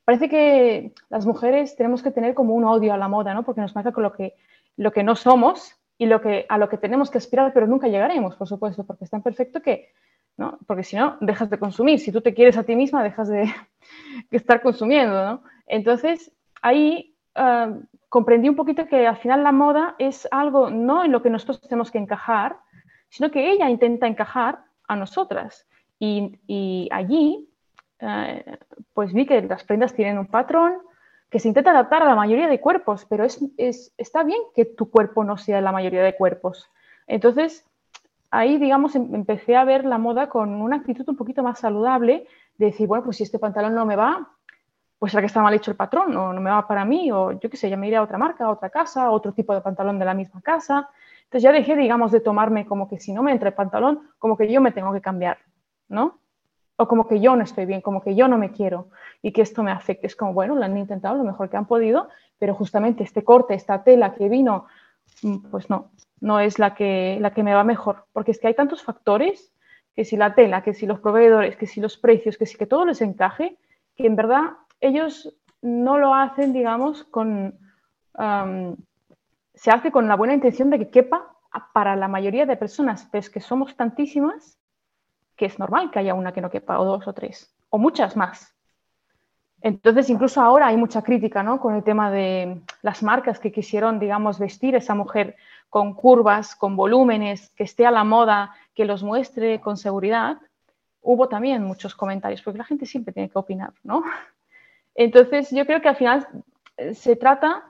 parece 0.04 0.28
que 0.28 0.92
las 1.08 1.24
mujeres 1.24 1.76
tenemos 1.76 2.02
que 2.02 2.10
tener 2.10 2.34
como 2.34 2.52
un 2.52 2.64
odio 2.64 2.92
a 2.92 2.98
la 2.98 3.08
moda, 3.08 3.32
¿no? 3.32 3.42
Porque 3.42 3.62
nos 3.62 3.74
marca 3.74 3.92
con 3.92 4.02
lo 4.02 4.12
que, 4.12 4.34
lo 4.76 4.92
que 4.92 5.02
no 5.02 5.16
somos 5.16 5.74
y 5.96 6.04
lo 6.04 6.20
que, 6.20 6.44
a 6.50 6.58
lo 6.58 6.68
que 6.68 6.76
tenemos 6.76 7.10
que 7.10 7.16
aspirar, 7.16 7.54
pero 7.54 7.66
nunca 7.66 7.88
llegaremos, 7.88 8.36
por 8.36 8.46
supuesto, 8.48 8.84
porque 8.84 9.04
es 9.04 9.10
tan 9.10 9.22
perfecto 9.22 9.62
que 9.62 9.92
porque 10.66 10.82
si 10.82 10.94
no, 10.94 11.16
dejas 11.22 11.48
de 11.48 11.58
consumir. 11.58 12.00
Si 12.00 12.12
tú 12.12 12.20
te 12.20 12.34
quieres 12.34 12.58
a 12.58 12.64
ti 12.64 12.76
misma, 12.76 13.02
dejas 13.02 13.28
de 13.28 13.50
estar 14.30 14.60
consumiendo, 14.60 15.42
Entonces, 15.66 16.30
ahí 16.60 17.16
ah, 17.34 17.72
comprendí 18.08 18.48
un 18.48 18.56
poquito 18.56 18.86
que 18.86 19.06
al 19.06 19.16
final 19.16 19.42
la 19.42 19.52
moda 19.52 19.94
es 19.98 20.28
algo 20.30 20.70
no 20.70 21.04
en 21.04 21.12
lo 21.12 21.22
que 21.22 21.30
nosotros 21.30 21.60
tenemos 21.60 21.90
que 21.90 21.98
encajar, 21.98 22.58
sino 23.08 23.30
que 23.30 23.50
ella 23.50 23.68
intenta 23.70 24.06
encajar 24.06 24.64
a 24.88 24.96
nosotras. 24.96 25.66
Y, 25.98 26.88
allí, 26.92 27.48
ah, 28.00 28.38
pues 28.92 29.12
vi 29.12 29.26
que 29.26 29.42
las 29.42 29.64
prendas 29.64 29.94
tienen 29.94 30.18
un 30.18 30.26
patrón 30.26 30.74
que 31.30 31.40
se 31.40 31.48
intenta 31.48 31.70
adaptar 31.70 32.02
a 32.02 32.06
la 32.06 32.14
mayoría 32.14 32.48
de 32.48 32.60
cuerpos, 32.60 33.06
pero 33.08 33.24
es, 33.24 33.92
está 33.96 34.22
bien 34.22 34.40
que 34.54 34.64
tu 34.64 34.90
cuerpo 34.90 35.24
no 35.24 35.36
sea 35.36 35.60
la 35.60 35.72
mayoría 35.72 36.02
de 36.02 36.14
cuerpos. 36.14 36.70
Entonces, 37.06 37.64
ahí, 38.30 38.58
digamos, 38.58 38.94
em, 38.94 39.14
empecé 39.14 39.56
a 39.56 39.64
ver 39.64 39.84
la 39.84 39.98
moda 39.98 40.28
con 40.28 40.60
una 40.62 40.76
actitud 40.76 41.08
un 41.08 41.16
poquito 41.16 41.42
más 41.42 41.58
saludable, 41.58 42.26
de 42.58 42.66
decir, 42.66 42.86
bueno, 42.86 43.04
pues 43.04 43.18
si 43.18 43.24
este 43.24 43.38
pantalón 43.38 43.74
no 43.74 43.86
me 43.86 43.96
va, 43.96 44.30
pues 44.98 45.12
será 45.12 45.22
que 45.22 45.26
está 45.26 45.42
mal 45.42 45.54
hecho 45.54 45.70
el 45.70 45.76
patrón, 45.76 46.16
o 46.16 46.32
no 46.32 46.40
me 46.40 46.50
va 46.50 46.66
para 46.66 46.84
mí, 46.84 47.12
o 47.12 47.32
yo 47.32 47.50
qué 47.50 47.56
sé, 47.56 47.68
ya 47.68 47.76
me 47.76 47.88
iré 47.88 47.96
a 47.96 48.02
otra 48.02 48.18
marca, 48.18 48.46
a 48.46 48.50
otra 48.50 48.70
casa, 48.70 49.04
a 49.04 49.10
otro 49.10 49.32
tipo 49.32 49.54
de 49.54 49.60
pantalón 49.60 49.98
de 49.98 50.04
la 50.04 50.14
misma 50.14 50.40
casa. 50.40 50.88
Entonces 51.24 51.42
ya 51.42 51.52
dejé, 51.52 51.76
digamos, 51.76 52.12
de 52.12 52.20
tomarme 52.20 52.66
como 52.66 52.88
que 52.88 52.98
si 52.98 53.12
no 53.12 53.22
me 53.22 53.32
entra 53.32 53.48
el 53.48 53.54
pantalón, 53.54 54.08
como 54.18 54.36
que 54.36 54.50
yo 54.50 54.60
me 54.60 54.72
tengo 54.72 54.92
que 54.92 55.00
cambiar, 55.00 55.38
¿no? 55.88 56.18
O 56.76 56.88
como 56.88 57.06
que 57.08 57.20
yo 57.20 57.36
no 57.36 57.42
estoy 57.42 57.66
bien, 57.66 57.80
como 57.80 58.02
que 58.02 58.14
yo 58.14 58.28
no 58.28 58.38
me 58.38 58.52
quiero 58.52 58.88
y 59.22 59.32
que 59.32 59.42
esto 59.42 59.62
me 59.62 59.70
afecte. 59.70 60.06
Es 60.06 60.16
como, 60.16 60.32
bueno, 60.32 60.54
lo 60.54 60.64
han 60.64 60.76
intentado 60.76 61.16
lo 61.16 61.24
mejor 61.24 61.50
que 61.50 61.56
han 61.56 61.66
podido, 61.66 62.08
pero 62.38 62.54
justamente 62.54 63.02
este 63.02 63.24
corte, 63.24 63.54
esta 63.54 63.82
tela 63.82 64.14
que 64.14 64.28
vino, 64.28 64.66
mm, 65.22 65.50
pues 65.50 65.68
no, 65.68 65.90
no 66.20 66.40
es 66.40 66.58
la 66.58 66.74
que, 66.74 67.18
la 67.20 67.32
que 67.32 67.42
me 67.42 67.54
va 67.54 67.64
mejor, 67.64 68.06
porque 68.12 68.30
es 68.30 68.38
que 68.38 68.48
hay 68.48 68.54
tantos 68.54 68.82
factores, 68.82 69.52
que 69.94 70.04
si 70.04 70.16
la 70.16 70.34
tela, 70.34 70.62
que 70.62 70.74
si 70.74 70.86
los 70.86 71.00
proveedores, 71.00 71.56
que 71.56 71.66
si 71.66 71.80
los 71.80 71.96
precios, 71.96 72.36
que 72.36 72.46
si 72.46 72.56
que 72.58 72.66
todo 72.66 72.84
les 72.84 73.00
encaje, 73.00 73.56
que 73.96 74.06
en 74.06 74.14
verdad 74.14 74.52
ellos 74.80 75.34
no 75.62 75.98
lo 75.98 76.14
hacen, 76.14 76.52
digamos, 76.52 77.04
con... 77.04 77.58
se 79.54 79.70
hace 79.70 79.90
con 79.90 80.08
la 80.08 80.16
buena 80.16 80.34
intención 80.34 80.70
de 80.70 80.78
que 80.78 80.90
quepa 80.90 81.32
para 81.72 81.96
la 81.96 82.08
mayoría 82.08 82.46
de 82.46 82.56
personas, 82.56 83.08
pero 83.10 83.20
es 83.20 83.30
que 83.30 83.40
somos 83.40 83.76
tantísimas 83.76 84.58
que 85.36 85.46
es 85.46 85.58
normal 85.58 85.90
que 85.90 85.98
haya 85.98 86.14
una 86.14 86.32
que 86.32 86.40
no 86.40 86.50
quepa, 86.50 86.80
o 86.80 86.84
dos 86.84 87.06
o 87.06 87.12
tres, 87.12 87.54
o 87.68 87.78
muchas 87.78 88.16
más. 88.16 88.54
Entonces, 89.60 90.10
incluso 90.10 90.40
ahora 90.40 90.68
hay 90.68 90.76
mucha 90.76 91.02
crítica 91.02 91.42
¿no? 91.42 91.60
con 91.60 91.74
el 91.74 91.82
tema 91.82 92.10
de 92.10 92.62
las 92.82 93.02
marcas 93.02 93.38
que 93.38 93.52
quisieron, 93.52 93.98
digamos, 93.98 94.38
vestir 94.38 94.74
a 94.74 94.78
esa 94.78 94.94
mujer 94.94 95.36
con 95.68 95.94
curvas, 95.94 96.54
con 96.54 96.76
volúmenes, 96.76 97.50
que 97.50 97.64
esté 97.64 97.86
a 97.86 97.90
la 97.90 98.04
moda, 98.04 98.54
que 98.74 98.84
los 98.84 99.02
muestre 99.02 99.60
con 99.60 99.76
seguridad. 99.76 100.38
Hubo 101.00 101.28
también 101.28 101.64
muchos 101.64 101.94
comentarios, 101.94 102.42
porque 102.42 102.58
la 102.58 102.64
gente 102.64 102.86
siempre 102.86 103.12
tiene 103.12 103.28
que 103.28 103.38
opinar, 103.38 103.72
¿no? 103.82 104.04
Entonces, 104.96 105.50
yo 105.50 105.66
creo 105.66 105.80
que 105.80 105.88
al 105.88 105.96
final 105.96 106.26
eh, 106.76 106.94
se 106.94 107.16
trata 107.16 107.64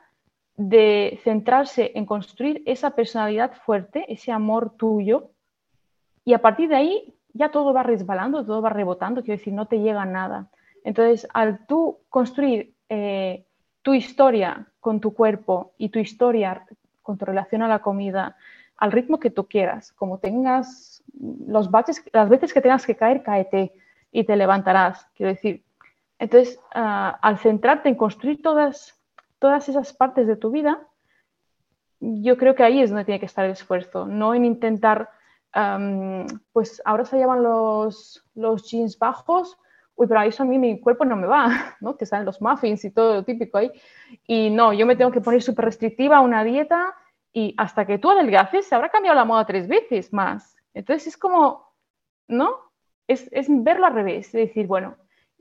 de 0.57 1.21
centrarse 1.23 1.93
en 1.95 2.07
construir 2.07 2.63
esa 2.65 2.91
personalidad 2.91 3.53
fuerte, 3.65 4.11
ese 4.11 4.33
amor 4.33 4.73
tuyo, 4.77 5.31
y 6.25 6.33
a 6.33 6.41
partir 6.41 6.69
de 6.69 6.77
ahí 6.77 7.15
ya 7.35 7.51
todo 7.51 7.73
va 7.73 7.83
resbalando, 7.83 8.45
todo 8.45 8.63
va 8.63 8.71
rebotando, 8.71 9.23
quiero 9.23 9.39
decir, 9.39 9.53
no 9.53 9.67
te 9.67 9.81
llega 9.81 10.05
nada. 10.07 10.49
Entonces, 10.85 11.29
al 11.35 11.67
tú 11.67 11.99
construir 12.09 12.75
eh, 12.89 13.45
tu 13.83 13.93
historia 13.93 14.69
con 14.81 15.01
tu 15.01 15.13
cuerpo 15.13 15.73
y 15.79 15.91
tu 15.91 15.99
historia 15.99 16.65
con 17.03 17.19
tu 17.19 17.25
relación 17.25 17.63
a 17.63 17.69
la 17.69 17.81
comida, 17.81 18.37
al 18.77 18.93
ritmo 18.93 19.21
que 19.21 19.31
tú 19.31 19.47
quieras, 19.47 19.93
como 19.93 20.19
tengas 20.19 21.03
los 21.47 21.71
baches, 21.71 22.03
las 22.13 22.29
veces 22.29 22.53
que 22.53 22.61
tengas 22.61 22.87
que 22.87 22.97
caer, 22.97 23.23
cáete 23.23 23.73
y 24.11 24.25
te 24.25 24.37
levantarás, 24.37 25.07
quiero 25.15 25.33
decir. 25.33 25.66
Entonces, 26.19 26.59
ah, 26.75 27.19
al 27.23 27.39
centrarte 27.39 27.89
en 27.89 27.95
construir 27.95 28.43
todas, 28.43 29.01
todas 29.39 29.69
esas 29.69 29.93
partes 29.93 30.27
de 30.27 30.37
tu 30.37 30.51
vida, 30.51 30.87
yo 32.01 32.37
creo 32.37 32.55
que 32.55 32.63
ahí 32.63 32.81
es 32.81 32.91
donde 32.91 33.05
tiene 33.05 33.21
que 33.21 33.27
estar 33.27 33.45
el 33.45 33.53
esfuerzo, 33.53 34.07
no 34.07 34.35
en 34.35 34.45
intentar, 34.45 35.11
pues 36.53 36.83
ahora 36.85 37.05
se 37.07 37.19
llaman 37.19 37.43
los, 37.43 38.23
los 38.35 38.71
jeans 38.71 38.99
bajos, 38.99 39.59
uy, 39.95 40.07
pero 40.07 40.21
a 40.21 40.27
eso 40.27 40.43
a 40.43 40.47
mí 40.47 40.59
mi 40.59 40.79
cuerpo 40.79 41.05
no 41.05 41.17
me 41.17 41.27
va, 41.27 41.77
¿no? 41.81 41.97
Que 41.97 42.07
salen 42.07 42.27
los 42.27 42.41
muffins 42.41 42.85
y 42.85 42.91
todo 42.91 43.15
lo 43.15 43.25
típico 43.25 43.59
ahí. 43.59 43.73
Y 44.27 44.51
no, 44.51 44.73
yo 44.73 44.87
me 44.87 44.97
tengo 44.97 45.11
que 45.11 45.23
poner 45.23 45.43
súper 45.43 45.65
restrictiva 45.65 46.19
a 46.19 46.21
una 46.21 46.45
dieta 46.45 46.95
y 47.33 47.55
hasta 47.57 47.87
que 47.87 47.99
tú 47.99 48.11
adelgaces 48.11 48.67
se 48.67 48.75
habrá 48.75 48.91
cambiado 48.91 49.17
la 49.17 49.25
moda 49.25 49.47
tres 49.47 49.67
veces 49.67 50.13
más. 50.13 50.57
Entonces 50.75 51.09
es 51.09 51.17
como, 51.17 51.73
¿no? 52.29 52.55
Es, 53.09 53.29
es 53.33 53.47
verlo 53.49 53.87
al 53.87 53.95
revés, 53.95 54.27
es 54.27 54.49
decir, 54.49 54.67
bueno, 54.67 54.97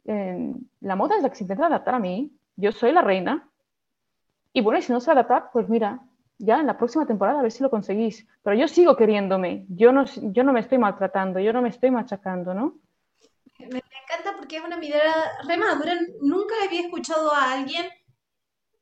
la 0.06 0.96
moda 0.96 1.18
es 1.18 1.24
la 1.24 1.30
que 1.30 1.36
se 1.36 1.44
intenta 1.44 1.66
adaptar 1.66 1.96
a 1.96 2.00
mí, 2.00 2.32
yo 2.56 2.72
soy 2.72 2.92
la 2.92 3.02
reina. 3.02 3.50
Y 4.54 4.62
bueno, 4.62 4.82
si 4.82 4.92
no 4.92 5.00
se 5.00 5.12
adapta, 5.12 5.50
pues 5.52 5.68
mira, 5.68 6.00
ya 6.38 6.60
en 6.60 6.68
la 6.68 6.78
próxima 6.78 7.06
temporada 7.06 7.40
a 7.40 7.44
ver 7.44 7.52
si 7.52 7.64
lo 7.64 7.70
conseguís. 7.70 8.26
Pero 8.44 8.56
yo 8.56 8.68
sigo 8.68 8.96
queriéndome, 8.96 9.66
yo 9.70 9.92
no, 9.92 10.06
yo 10.06 10.44
no 10.44 10.54
me 10.54 10.62
estoy 10.62 10.78
maltratando, 10.78 11.40
yo 11.40 11.54
no 11.54 11.62
me 11.62 11.70
estoy 11.70 11.92
machacando, 11.92 12.54
¿no? 12.54 12.80
Me, 13.60 13.66
encanta 13.66 14.36
porque 14.38 14.58
es 14.58 14.64
una 14.64 14.78
mirada 14.78 15.40
re 15.48 15.58
madura. 15.58 15.94
Nunca 16.22 16.56
había 16.66 16.82
escuchado 16.82 17.34
a 17.34 17.54
alguien 17.54 17.86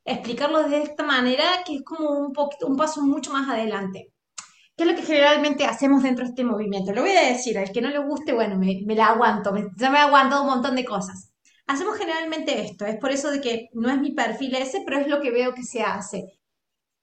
explicarlo 0.06 0.68
de 0.68 0.82
esta 0.84 1.04
manera, 1.04 1.44
que 1.66 1.76
es 1.76 1.84
como 1.84 2.10
un, 2.12 2.34
poquito, 2.34 2.68
un 2.68 2.76
paso 2.76 3.02
mucho 3.02 3.32
más 3.32 3.48
adelante. 3.50 4.13
¿Qué 4.76 4.84
es 4.84 4.90
lo 4.90 4.96
que 4.96 5.04
generalmente 5.04 5.66
hacemos 5.66 6.02
dentro 6.02 6.26
de 6.26 6.30
este 6.32 6.44
movimiento? 6.44 6.94
Lo 6.94 7.02
voy 7.02 7.12
a 7.12 7.28
decir, 7.28 7.58
al 7.60 7.72
que 7.72 7.82
no 7.82 7.90
le 7.90 8.00
guste, 8.00 8.34
bueno, 8.34 8.58
me, 8.58 8.84
la 8.96 9.08
aguanto, 9.08 9.54
ya 9.78 9.90
me 9.92 10.00
he 10.00 10.02
aguantado 10.02 10.42
un 10.44 10.50
montón 10.50 10.76
de 10.76 10.86
cosas. 10.86 11.32
Hacemos 11.68 11.98
generalmente 11.98 12.62
esto, 12.62 12.86
es 12.86 12.98
por 12.98 13.12
eso 13.12 13.30
de 13.32 13.40
que 13.40 13.70
no 13.74 13.90
es 13.90 14.00
mi 14.00 14.14
perfil 14.14 14.56
ese, 14.56 14.82
pero 14.86 15.00
es 15.00 15.08
lo 15.08 15.22
que 15.22 15.32
veo 15.32 15.54
que 15.54 15.64
se 15.64 15.84
hace. 15.84 16.40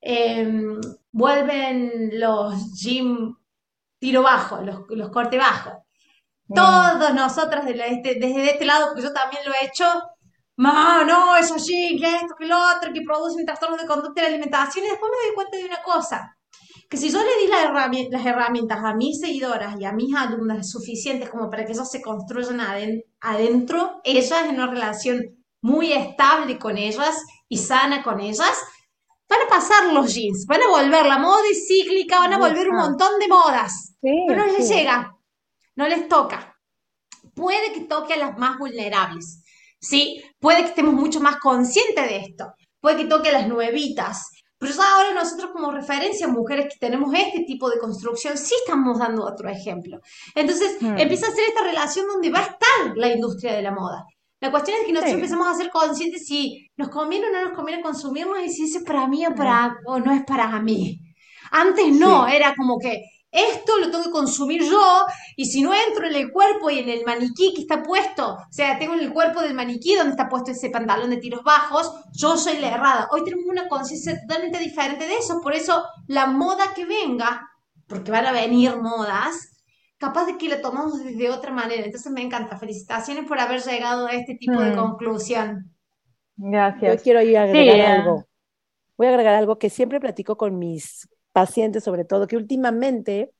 Em, 0.01 0.81
vuelven 1.13 2.11
los 2.19 2.55
gym 2.81 3.37
tiro 3.99 4.23
bajo, 4.23 4.63
los, 4.63 4.81
los 4.91 5.11
corte 5.11 5.39
bajo. 5.39 5.85
Todos 6.55 7.15
nosotros 7.15 7.65
este, 7.67 8.17
desde 8.17 8.51
este 8.53 8.65
lado, 8.65 8.89
porque 8.89 9.03
yo 9.03 9.13
también 9.13 9.43
lo 9.47 9.53
he 9.55 9.67
hecho, 9.67 9.85
no, 10.57 11.05
no, 11.05 11.37
eso 11.37 11.59
sí, 11.59 11.97
que 12.01 12.17
esto, 12.17 12.35
que 12.39 12.47
lo 12.47 12.59
otro, 12.77 12.93
que 12.93 13.03
producen 13.03 13.47
trastornos 13.47 13.81
de 13.81 13.87
conducta 13.87 14.23
y 14.23 14.27
alimentación, 14.27 14.85
y 14.85 14.91
después 14.91 15.11
me 15.11 15.27
doy 15.27 15.35
cuenta 15.37 15.57
de 15.57 15.65
una 15.65 15.83
cosa, 15.83 16.37
que 16.91 16.99
si 16.99 17.11
yo 17.11 17.21
le 17.21 17.39
di 17.41 17.47
las 18.11 18.27
herramientas 18.27 18.81
a 18.85 18.95
mis 18.95 19.21
seguidoras 19.21 19.81
y 19.81 19.85
a 19.87 19.93
mis 19.93 20.15
alumnas 20.15 20.71
suficientes 20.71 21.31
como 21.31 21.49
para 21.49 21.65
que 21.65 21.73
ellos 21.73 21.89
se 21.89 22.03
construyan 22.03 22.61
adentro, 23.21 24.01
ellas 24.05 24.45
en 24.47 24.57
una 24.57 24.67
relación 24.67 25.23
muy 25.63 25.93
estable 25.93 26.59
con 26.59 26.77
ellas 26.77 27.25
y 27.49 27.57
sana 27.57 28.03
con 28.03 28.21
ellas, 28.21 28.59
van 29.29 29.43
a 29.47 29.49
pasar 29.49 29.93
los 29.93 30.13
jeans, 30.13 30.45
van 30.47 30.63
a 30.63 30.69
volver 30.69 31.07
la 31.07 31.19
moda 31.19 31.41
cíclica, 31.67 32.19
van 32.19 32.35
a 32.35 32.39
volver 32.39 32.69
un 32.69 32.77
montón 32.77 33.19
de 33.19 33.29
modas, 33.29 33.95
pero 34.03 34.45
no 34.45 34.53
les 34.53 34.69
llega 34.69 35.17
no 35.81 35.89
les 35.89 36.09
toca. 36.09 36.59
Puede 37.35 37.73
que 37.73 37.81
toque 37.81 38.15
a 38.15 38.19
las 38.19 38.39
más 38.39 38.59
vulnerables, 38.59 39.43
¿sí? 39.81 40.23
Puede 40.39 40.61
que 40.61 40.69
estemos 40.69 40.93
mucho 40.93 41.21
más 41.21 41.37
conscientes 41.37 42.05
de 42.07 42.19
esto. 42.19 42.53
Puede 42.81 42.99
que 42.99 43.05
toque 43.07 43.31
a 43.31 43.33
las 43.33 43.49
nuevitas. 43.49 44.29
Pero 44.61 44.75
ya 44.75 44.83
ahora 44.95 45.15
nosotros 45.15 45.53
como 45.53 45.73
referencia, 45.73 46.29
mujeres 46.29 46.67
que 46.71 46.79
tenemos 46.79 47.15
este 47.15 47.45
tipo 47.47 47.71
de 47.71 47.79
construcción, 47.79 48.37
sí 48.37 48.55
estamos 48.61 48.99
dando 48.99 49.25
otro 49.25 49.49
ejemplo. 49.49 50.01
Entonces 50.35 50.77
hmm. 50.83 50.99
empieza 50.99 51.29
a 51.29 51.31
ser 51.31 51.45
esta 51.49 51.65
relación 51.65 52.07
donde 52.07 52.31
va 52.31 52.41
a 52.41 52.43
estar 52.43 52.95
la 52.95 53.09
industria 53.09 53.55
de 53.55 53.63
la 53.63 53.71
moda. 53.71 54.05
La 54.39 54.51
cuestión 54.51 54.77
es 54.79 54.87
que 54.87 54.93
nosotros 54.93 55.15
empezamos 55.15 55.47
a 55.47 55.55
ser 55.55 55.71
conscientes 55.71 56.27
si 56.27 56.69
nos 56.77 56.91
conviene 56.91 57.29
o 57.29 57.33
no 57.33 57.45
nos 57.47 57.57
conviene 57.57 57.83
consumirnos 57.83 58.39
y 58.45 58.51
si 58.51 58.65
es 58.65 58.83
para 58.85 59.09
mí 59.09 59.27
o, 59.27 59.35
para, 59.35 59.79
o 59.87 59.99
no 59.99 60.13
es 60.13 60.25
para 60.25 60.61
mí. 60.61 61.01
Antes 61.51 61.93
no, 61.93 62.29
era 62.29 62.55
como 62.55 62.79
que 62.79 63.03
esto 63.31 63.79
lo 63.79 63.91
tengo 63.91 64.05
que 64.05 64.11
consumir 64.11 64.63
yo 64.63 65.05
y 65.37 65.47
si 65.47 65.63
no 65.63 65.73
entro 65.73 66.07
en 66.07 66.15
el 66.15 66.33
cuerpo 66.33 66.69
y 66.71 66.81
en 66.81 66.89
el 66.89 67.05
maniquí 67.05 67.55
que 67.55 67.63
está 67.63 67.83
puesto, 67.83 68.35
o 68.35 68.53
sea, 68.53 68.79
tengo 68.79 68.95
en 68.95 69.01
el 69.01 69.13
cuerpo 69.13 69.41
del 69.41 69.55
maniquí 69.55 69.95
donde 69.95 70.11
está 70.11 70.29
puesto 70.29 70.51
ese 70.51 70.71
pantalón 70.71 71.11
de 71.11 71.19
tiros 71.19 71.45
bajos, 71.45 71.93
yo 72.13 72.37
soy 72.37 72.59
la 72.59 72.75
errada. 72.75 73.09
Hoy 73.13 73.23
tenemos 73.25 73.47
una 73.47 73.69
conciencia 73.69 74.21
totalmente 74.21 74.59
diferente 74.59 75.07
de 75.07 75.17
eso, 75.17 75.41
por 75.41 75.55
eso 75.55 75.85
la 76.09 76.27
moda 76.27 76.75
que 76.75 76.85
venga, 76.85 77.49
porque 77.87 78.11
van 78.11 78.27
a 78.27 78.33
venir 78.33 78.77
modas, 78.77 79.51
capaz 79.97 80.25
de 80.27 80.37
que 80.37 80.49
la 80.49 80.61
tomamos 80.61 81.05
de 81.05 81.31
otra 81.31 81.53
manera. 81.53 81.85
Entonces 81.85 82.11
me 82.11 82.23
encanta. 82.23 82.57
Felicitaciones 82.57 83.27
por 83.29 83.39
haber 83.39 83.63
llegado 83.63 84.07
a 84.07 84.13
este 84.13 84.35
tipo 84.35 84.61
de 84.61 84.73
hmm. 84.73 84.77
conclusión. 84.77 85.73
Gracias. 86.37 86.97
Yo 86.97 87.03
quiero 87.03 87.23
ir 87.23 87.37
a 87.37 87.45
agregar 87.45 88.01
algo. 88.01 88.27
Voy 88.97 89.07
a 89.07 89.11
agregar 89.11 89.35
algo 89.35 89.59
que 89.59 89.71
siempre 89.71 90.01
platico 90.01 90.37
con 90.37 90.59
mis 90.59 91.09
pacientes 91.33 91.85
sobre 91.85 92.05
todo, 92.05 92.27
que 92.27 92.37
últimamente, 92.37 93.33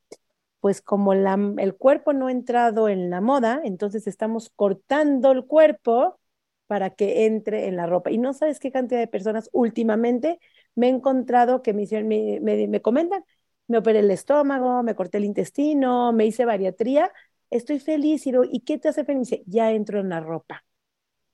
pues 0.59 0.81
como 0.81 1.13
el 1.13 1.75
cuerpo 1.77 2.13
no 2.13 2.27
ha 2.27 2.31
entrado 2.31 2.89
en 2.89 3.09
la 3.09 3.21
moda, 3.21 3.61
entonces 3.63 4.07
estamos 4.07 4.51
cortando 4.55 5.31
el 5.31 5.45
cuerpo 5.45 6.19
para 6.67 6.91
que 6.91 7.25
entre 7.25 7.67
en 7.67 7.75
la 7.77 7.87
ropa. 7.87 8.11
Y 8.11 8.17
no 8.17 8.33
sabes 8.33 8.59
qué 8.59 8.71
cantidad 8.71 8.99
de 8.99 9.07
personas 9.07 9.49
últimamente 9.53 10.39
me 10.75 10.87
he 10.87 10.89
encontrado 10.89 11.61
que 11.61 11.73
me, 11.73 11.85
me, 12.03 12.39
me, 12.41 12.67
me 12.67 12.81
comentan, 12.81 13.25
me 13.67 13.77
operé 13.79 13.99
el 13.99 14.11
estómago, 14.11 14.83
me 14.83 14.95
corté 14.95 15.17
el 15.17 15.25
intestino, 15.25 16.13
me 16.13 16.25
hice 16.25 16.45
bariatría, 16.45 17.11
estoy 17.49 17.79
feliz. 17.79 18.25
Y, 18.27 18.31
¿y 18.51 18.61
qué 18.61 18.77
te 18.77 18.89
hace 18.89 19.03
feliz? 19.05 19.29
ya 19.45 19.71
entro 19.71 19.99
en 19.99 20.09
la 20.09 20.19
ropa. 20.21 20.63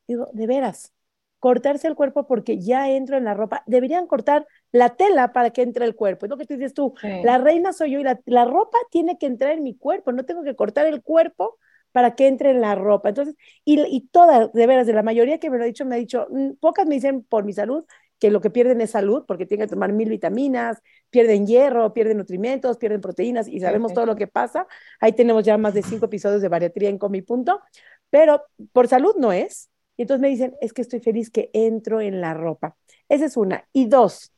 Digo, 0.07 0.27
de 0.33 0.47
veras, 0.47 0.93
cortarse 1.39 1.87
el 1.87 1.95
cuerpo 1.95 2.27
porque 2.27 2.59
ya 2.59 2.89
entro 2.89 3.17
en 3.17 3.23
la 3.23 3.33
ropa. 3.33 3.63
Deberían 3.67 4.07
cortar 4.07 4.47
la 4.71 4.95
tela 4.95 5.33
para 5.33 5.51
que 5.51 5.61
entre 5.61 5.85
el 5.85 5.95
cuerpo. 5.95 6.25
Es 6.25 6.29
lo 6.29 6.37
que 6.37 6.45
tú 6.45 6.55
dices 6.55 6.73
tú, 6.73 6.93
la 7.01 7.37
reina 7.37 7.73
soy 7.73 7.91
yo 7.91 7.99
y 7.99 8.03
la, 8.03 8.45
ropa 8.45 8.77
tiene 8.91 9.17
que 9.17 9.25
entrar 9.25 9.53
en 9.53 9.63
mi 9.63 9.75
cuerpo, 9.75 10.11
no 10.11 10.25
tengo 10.25 10.43
que 10.43 10.55
cortar 10.55 10.87
el 10.87 11.01
cuerpo 11.01 11.57
para 11.91 12.15
que 12.15 12.27
entre 12.27 12.51
en 12.51 12.61
la 12.61 12.75
ropa. 12.75 13.09
Entonces, 13.09 13.35
y, 13.65 13.81
y 13.87 14.07
todas, 14.07 14.51
de 14.53 14.67
veras, 14.67 14.87
de 14.87 14.93
la 14.93 15.03
mayoría 15.03 15.39
que 15.39 15.49
me 15.49 15.57
lo 15.57 15.63
ha 15.63 15.67
dicho, 15.67 15.85
me 15.85 15.95
ha 15.95 15.99
dicho, 15.99 16.27
mm, 16.29 16.53
pocas 16.59 16.85
me 16.85 16.95
dicen 16.95 17.23
por 17.23 17.43
mi 17.43 17.53
salud, 17.53 17.85
que 18.19 18.31
lo 18.31 18.41
que 18.41 18.49
pierden 18.49 18.81
es 18.81 18.91
salud, 18.91 19.25
porque 19.27 19.45
tienen 19.45 19.67
que 19.67 19.73
tomar 19.73 19.93
mil 19.93 20.09
vitaminas, 20.09 20.81
pierden 21.09 21.45
hierro, 21.45 21.93
pierden 21.93 22.17
nutrimentos, 22.17 22.77
pierden 22.77 23.01
proteínas, 23.01 23.47
y 23.47 23.59
sabemos 23.59 23.93
todo 23.93 24.05
lo 24.05 24.15
que 24.15 24.27
pasa. 24.27 24.67
Ahí 24.99 25.13
tenemos 25.13 25.43
ya 25.43 25.57
más 25.57 25.73
de 25.73 25.83
cinco 25.83 26.05
episodios 26.05 26.41
de 26.41 26.49
bariatría 26.49 26.89
en 26.89 26.97
Comi 26.97 27.21
Punto, 27.21 27.61
pero 28.09 28.43
por 28.71 28.87
salud 28.87 29.15
no 29.17 29.31
es. 29.31 29.69
Y 29.97 30.03
entonces 30.03 30.21
me 30.21 30.29
dicen, 30.29 30.55
es 30.61 30.73
que 30.73 30.81
estoy 30.83 30.99
feliz 30.99 31.29
que 31.31 31.49
entro 31.53 32.01
en 32.01 32.21
la 32.21 32.33
ropa. 32.33 32.77
Esa 33.09 33.25
es 33.25 33.37
una. 33.37 33.67
Y 33.73 33.87
dos, 33.87 34.31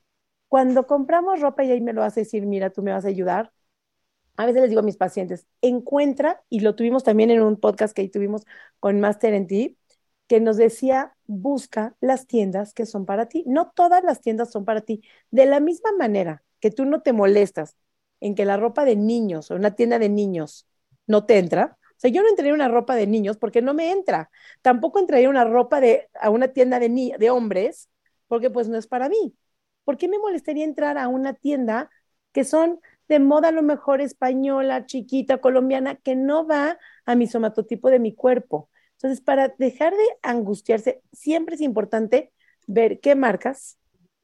cuando 0.47 0.87
compramos 0.87 1.41
ropa 1.41 1.63
y 1.63 1.71
ahí 1.71 1.81
me 1.81 1.93
lo 1.93 2.03
hace 2.03 2.21
decir, 2.21 2.45
mira, 2.45 2.71
tú 2.71 2.81
me 2.83 2.91
vas 2.93 3.05
a 3.05 3.09
ayudar, 3.09 3.51
a 4.37 4.45
veces 4.45 4.61
les 4.61 4.69
digo 4.69 4.79
a 4.81 4.83
mis 4.83 4.97
pacientes, 4.97 5.47
encuentra, 5.61 6.41
y 6.49 6.61
lo 6.61 6.75
tuvimos 6.75 7.03
también 7.03 7.29
en 7.31 7.41
un 7.41 7.59
podcast 7.59 7.93
que 7.93 8.03
ahí 8.03 8.09
tuvimos 8.09 8.43
con 8.79 8.99
Master 9.01 9.33
en 9.33 9.47
Ti, 9.47 9.77
que 10.27 10.39
nos 10.39 10.57
decía, 10.57 11.15
busca 11.25 11.95
las 12.01 12.27
tiendas 12.27 12.73
que 12.73 12.85
son 12.85 13.05
para 13.05 13.27
ti. 13.27 13.43
No 13.47 13.71
todas 13.75 14.03
las 14.03 14.21
tiendas 14.21 14.51
son 14.51 14.63
para 14.65 14.81
ti. 14.81 15.01
De 15.31 15.45
la 15.47 15.59
misma 15.59 15.91
manera 15.97 16.43
que 16.59 16.71
tú 16.71 16.85
no 16.85 17.01
te 17.01 17.13
molestas 17.13 17.75
en 18.21 18.35
que 18.35 18.45
la 18.45 18.57
ropa 18.57 18.85
de 18.85 18.95
niños 18.95 19.51
o 19.51 19.55
una 19.55 19.75
tienda 19.75 19.99
de 19.99 20.09
niños 20.09 20.67
no 21.07 21.25
te 21.25 21.39
entra, 21.39 21.78
sea, 21.99 22.11
yo 22.11 22.21
no 22.23 22.29
entraría 22.29 22.53
una 22.53 22.67
ropa 22.69 22.95
de 22.95 23.07
niños 23.07 23.37
porque 23.37 23.61
no 23.61 23.73
me 23.73 23.91
entra. 23.91 24.31
Tampoco 24.61 24.99
entraría 24.99 25.29
una 25.29 25.45
ropa 25.45 25.81
de, 25.81 26.09
a 26.19 26.29
una 26.29 26.49
tienda 26.49 26.79
de, 26.79 27.15
de 27.17 27.29
hombres 27.29 27.89
porque 28.27 28.49
pues 28.49 28.69
no 28.69 28.77
es 28.77 28.87
para 28.87 29.09
mí. 29.09 29.35
¿por 29.89 29.97
qué 29.97 30.07
me 30.07 30.19
molestaría 30.19 30.65
entrar 30.65 30.99
a 30.99 31.07
una 31.07 31.33
tienda 31.33 31.89
que 32.31 32.43
son 32.43 32.79
de 33.07 33.17
moda 33.17 33.47
a 33.47 33.51
lo 33.51 33.63
mejor 33.63 34.01
española, 34.01 34.85
chiquita, 34.85 35.39
colombiana, 35.39 35.95
que 35.95 36.15
no 36.15 36.45
va 36.45 36.77
a 37.05 37.15
mi 37.15 37.25
somatotipo 37.25 37.89
de 37.89 37.97
mi 37.97 38.13
cuerpo. 38.13 38.69
Entonces, 38.97 39.19
para 39.19 39.47
dejar 39.57 39.93
de 39.93 40.03
angustiarse, 40.21 41.01
siempre 41.11 41.55
es 41.55 41.61
importante 41.61 42.31
ver 42.67 42.99
qué 42.99 43.15
marcas, 43.15 43.79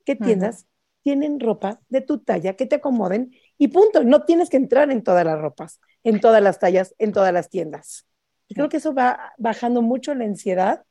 qué 0.05 0.15
tiendas 0.15 0.67
tienen 1.01 1.39
ropa 1.39 1.81
de 1.89 2.01
tu 2.01 2.19
talla 2.19 2.55
que 2.55 2.67
te 2.67 2.75
acomoden 2.75 3.31
y 3.57 3.69
punto. 3.69 4.03
No 4.03 4.23
tienes 4.23 4.51
que 4.51 4.57
entrar 4.57 4.91
en 4.91 5.01
todas 5.01 5.25
las 5.25 5.41
ropas, 5.41 5.81
en 6.05 6.21
todas 6.21 6.41
las 6.41 6.59
tallas, 6.59 6.95
en 6.99 7.11
todas 7.11 7.33
las 7.33 7.49
tiendas. 7.49 8.05
Y 8.47 8.53
creo 8.53 8.69
que 8.69 8.77
eso 8.77 8.93
va 8.93 9.33
bajando 9.37 9.81
mucho 9.81 10.13
la 10.13 10.23
ansiedad 10.23 10.85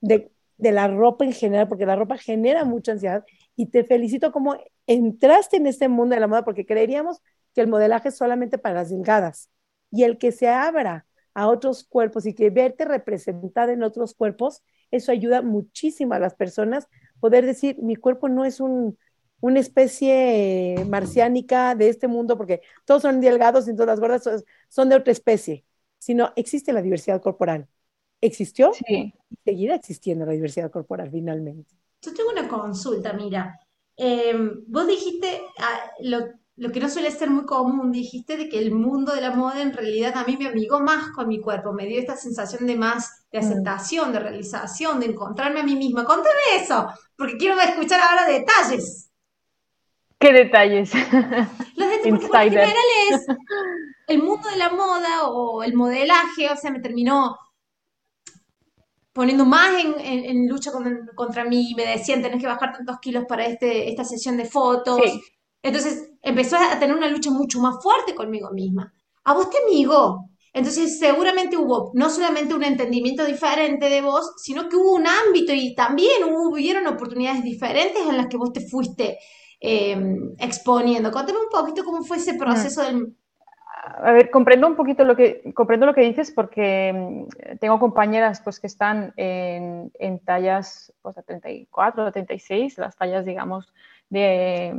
de, 0.00 0.32
de 0.56 0.72
la 0.72 0.88
ropa 0.88 1.24
en 1.24 1.32
general, 1.32 1.68
porque 1.68 1.86
la 1.86 1.96
ropa 1.96 2.16
genera 2.16 2.64
mucha 2.64 2.92
ansiedad. 2.92 3.24
Y 3.54 3.66
te 3.66 3.84
felicito 3.84 4.32
como 4.32 4.56
entraste 4.86 5.58
en 5.58 5.66
este 5.66 5.88
mundo 5.88 6.14
de 6.14 6.20
la 6.20 6.26
moda, 6.26 6.44
porque 6.44 6.64
creeríamos 6.64 7.20
que 7.54 7.60
el 7.60 7.68
modelaje 7.68 8.08
es 8.08 8.16
solamente 8.16 8.56
para 8.56 8.76
las 8.76 8.90
delgadas. 8.90 9.50
Y 9.90 10.04
el 10.04 10.16
que 10.16 10.32
se 10.32 10.48
abra 10.48 11.06
a 11.34 11.48
otros 11.48 11.84
cuerpos 11.84 12.24
y 12.24 12.32
que 12.32 12.48
verte 12.48 12.86
representada 12.86 13.72
en 13.72 13.82
otros 13.82 14.14
cuerpos, 14.14 14.62
eso 14.90 15.12
ayuda 15.12 15.42
muchísimo 15.42 16.14
a 16.14 16.18
las 16.18 16.34
personas 16.34 16.88
poder 17.20 17.44
decir, 17.44 17.76
mi 17.80 17.96
cuerpo 17.96 18.28
no 18.28 18.44
es 18.46 18.60
un, 18.60 18.98
una 19.40 19.60
especie 19.60 20.86
marciánica 20.88 21.74
de 21.74 21.88
este 21.88 22.08
mundo, 22.08 22.36
porque 22.36 22.62
todos 22.84 23.02
son 23.02 23.20
delgados 23.20 23.68
y 23.68 23.74
todas 23.74 23.88
las 23.88 24.00
gordas 24.00 24.44
son, 24.68 24.88
de 24.88 24.96
otra 24.96 25.12
especie, 25.12 25.64
sino 25.98 26.32
existe 26.36 26.72
la 26.72 26.82
diversidad 26.82 27.20
corporal. 27.20 27.68
¿Existió? 28.20 28.72
Sí. 28.72 29.12
Y 29.28 29.36
seguirá 29.44 29.74
existiendo 29.74 30.24
la 30.24 30.32
diversidad 30.32 30.70
corporal 30.70 31.10
finalmente. 31.10 31.74
Yo 32.00 32.14
tengo 32.14 32.30
una 32.30 32.48
consulta, 32.48 33.12
mira. 33.12 33.58
Em, 33.96 34.64
vos 34.66 34.86
dijiste 34.86 35.42
ah, 35.58 35.90
lo, 36.00 36.20
lo, 36.56 36.72
que 36.72 36.80
no 36.80 36.88
suele 36.88 37.10
ser 37.10 37.30
muy 37.30 37.44
común, 37.44 37.92
dijiste 37.92 38.36
de 38.36 38.48
que 38.48 38.58
el 38.58 38.72
mundo 38.72 39.14
de 39.14 39.20
la 39.20 39.30
moda 39.30 39.62
en 39.62 39.72
realidad 39.72 40.16
a 40.16 40.24
mí 40.24 40.36
me 40.36 40.48
amigó 40.48 40.80
más 40.80 41.10
con 41.10 41.28
mi 41.28 41.40
cuerpo, 41.40 41.72
me 41.72 41.86
dio 41.86 42.00
esta 42.00 42.16
sensación 42.16 42.66
de 42.66 42.76
más, 42.76 43.26
de 43.30 43.40
mm. 43.40 43.44
aceptación, 43.44 44.12
de 44.12 44.20
realización, 44.20 45.00
de 45.00 45.06
encontrarme 45.06 45.60
a 45.60 45.64
mí 45.64 45.76
misma. 45.76 46.04
Contame 46.04 46.56
eso, 46.56 46.88
porque 47.16 47.36
quiero 47.36 47.60
escuchar 47.60 48.00
ahora 48.00 48.26
detalles. 48.26 49.03
¿Qué 50.24 50.32
detalles? 50.32 50.90
Los 51.76 51.90
detalles, 51.90 52.18
porque 52.18 52.50
general 52.50 52.74
es 53.10 53.26
el 54.06 54.22
mundo 54.22 54.48
de 54.48 54.56
la 54.56 54.70
moda 54.70 55.28
o 55.28 55.62
el 55.62 55.74
modelaje, 55.74 56.48
o 56.50 56.56
sea, 56.56 56.70
me 56.70 56.80
terminó 56.80 57.36
poniendo 59.12 59.44
más 59.44 59.84
en, 59.84 60.48
lucha 60.48 60.70
contra 61.14 61.44
mí, 61.44 61.74
me 61.76 61.84
decían, 61.84 62.22
tenés 62.22 62.40
que 62.40 62.46
bajar 62.46 62.72
tantos 62.72 63.00
kilos 63.00 63.24
para 63.28 63.44
este, 63.44 63.90
esta 63.90 64.02
sesión 64.02 64.38
de 64.38 64.46
fotos. 64.46 64.98
Entonces 65.62 66.12
empezó 66.22 66.56
a 66.56 66.78
tener 66.78 66.96
una 66.96 67.08
lucha 67.08 67.30
mucho 67.30 67.60
más 67.60 67.82
fuerte 67.82 68.14
conmigo 68.14 68.50
misma. 68.50 68.94
A 69.24 69.34
vos 69.34 69.50
te 69.50 69.58
amigó. 69.58 70.30
Entonces 70.54 70.98
seguramente 70.98 71.58
hubo 71.58 71.90
no 71.92 72.08
solamente 72.08 72.54
un 72.54 72.64
entendimiento 72.64 73.26
diferente 73.26 73.90
de 73.90 74.00
vos, 74.00 74.32
sino 74.38 74.70
que 74.70 74.76
hubo 74.76 74.94
un 74.94 75.06
ámbito 75.06 75.52
y 75.52 75.74
también 75.74 76.24
hubo, 76.24 76.48
hubieron 76.54 76.86
oportunidades 76.86 77.44
diferentes 77.44 78.06
en 78.08 78.16
las 78.16 78.28
que 78.28 78.38
vos 78.38 78.54
te 78.54 78.66
fuiste 78.66 79.18
Em, 79.66 80.34
exponiendo. 80.38 81.10
Cuéntame 81.10 81.38
un 81.38 81.48
poquito 81.50 81.84
cómo 81.84 82.02
fue 82.02 82.18
ese 82.18 82.34
proceso 82.34 82.82
del... 82.82 83.16
A 83.86 84.12
ver, 84.12 84.30
comprendo 84.30 84.66
un 84.66 84.76
poquito 84.76 85.04
lo 85.04 85.14
que, 85.16 85.52
comprendo 85.54 85.86
lo 85.86 85.94
que 85.94 86.02
dices 86.02 86.30
porque 86.30 86.88
em, 86.88 87.26
tengo 87.60 87.78
compañeras 87.78 88.40
pues, 88.42 88.60
que 88.60 88.66
están 88.66 89.14
en, 89.16 89.90
en 89.98 90.18
tallas 90.18 90.92
pues, 91.00 91.16
a 91.16 91.22
34 91.22 92.04
o 92.04 92.12
36, 92.12 92.78
las 92.78 92.96
tallas, 92.96 93.24
digamos, 93.24 93.72
de, 94.10 94.78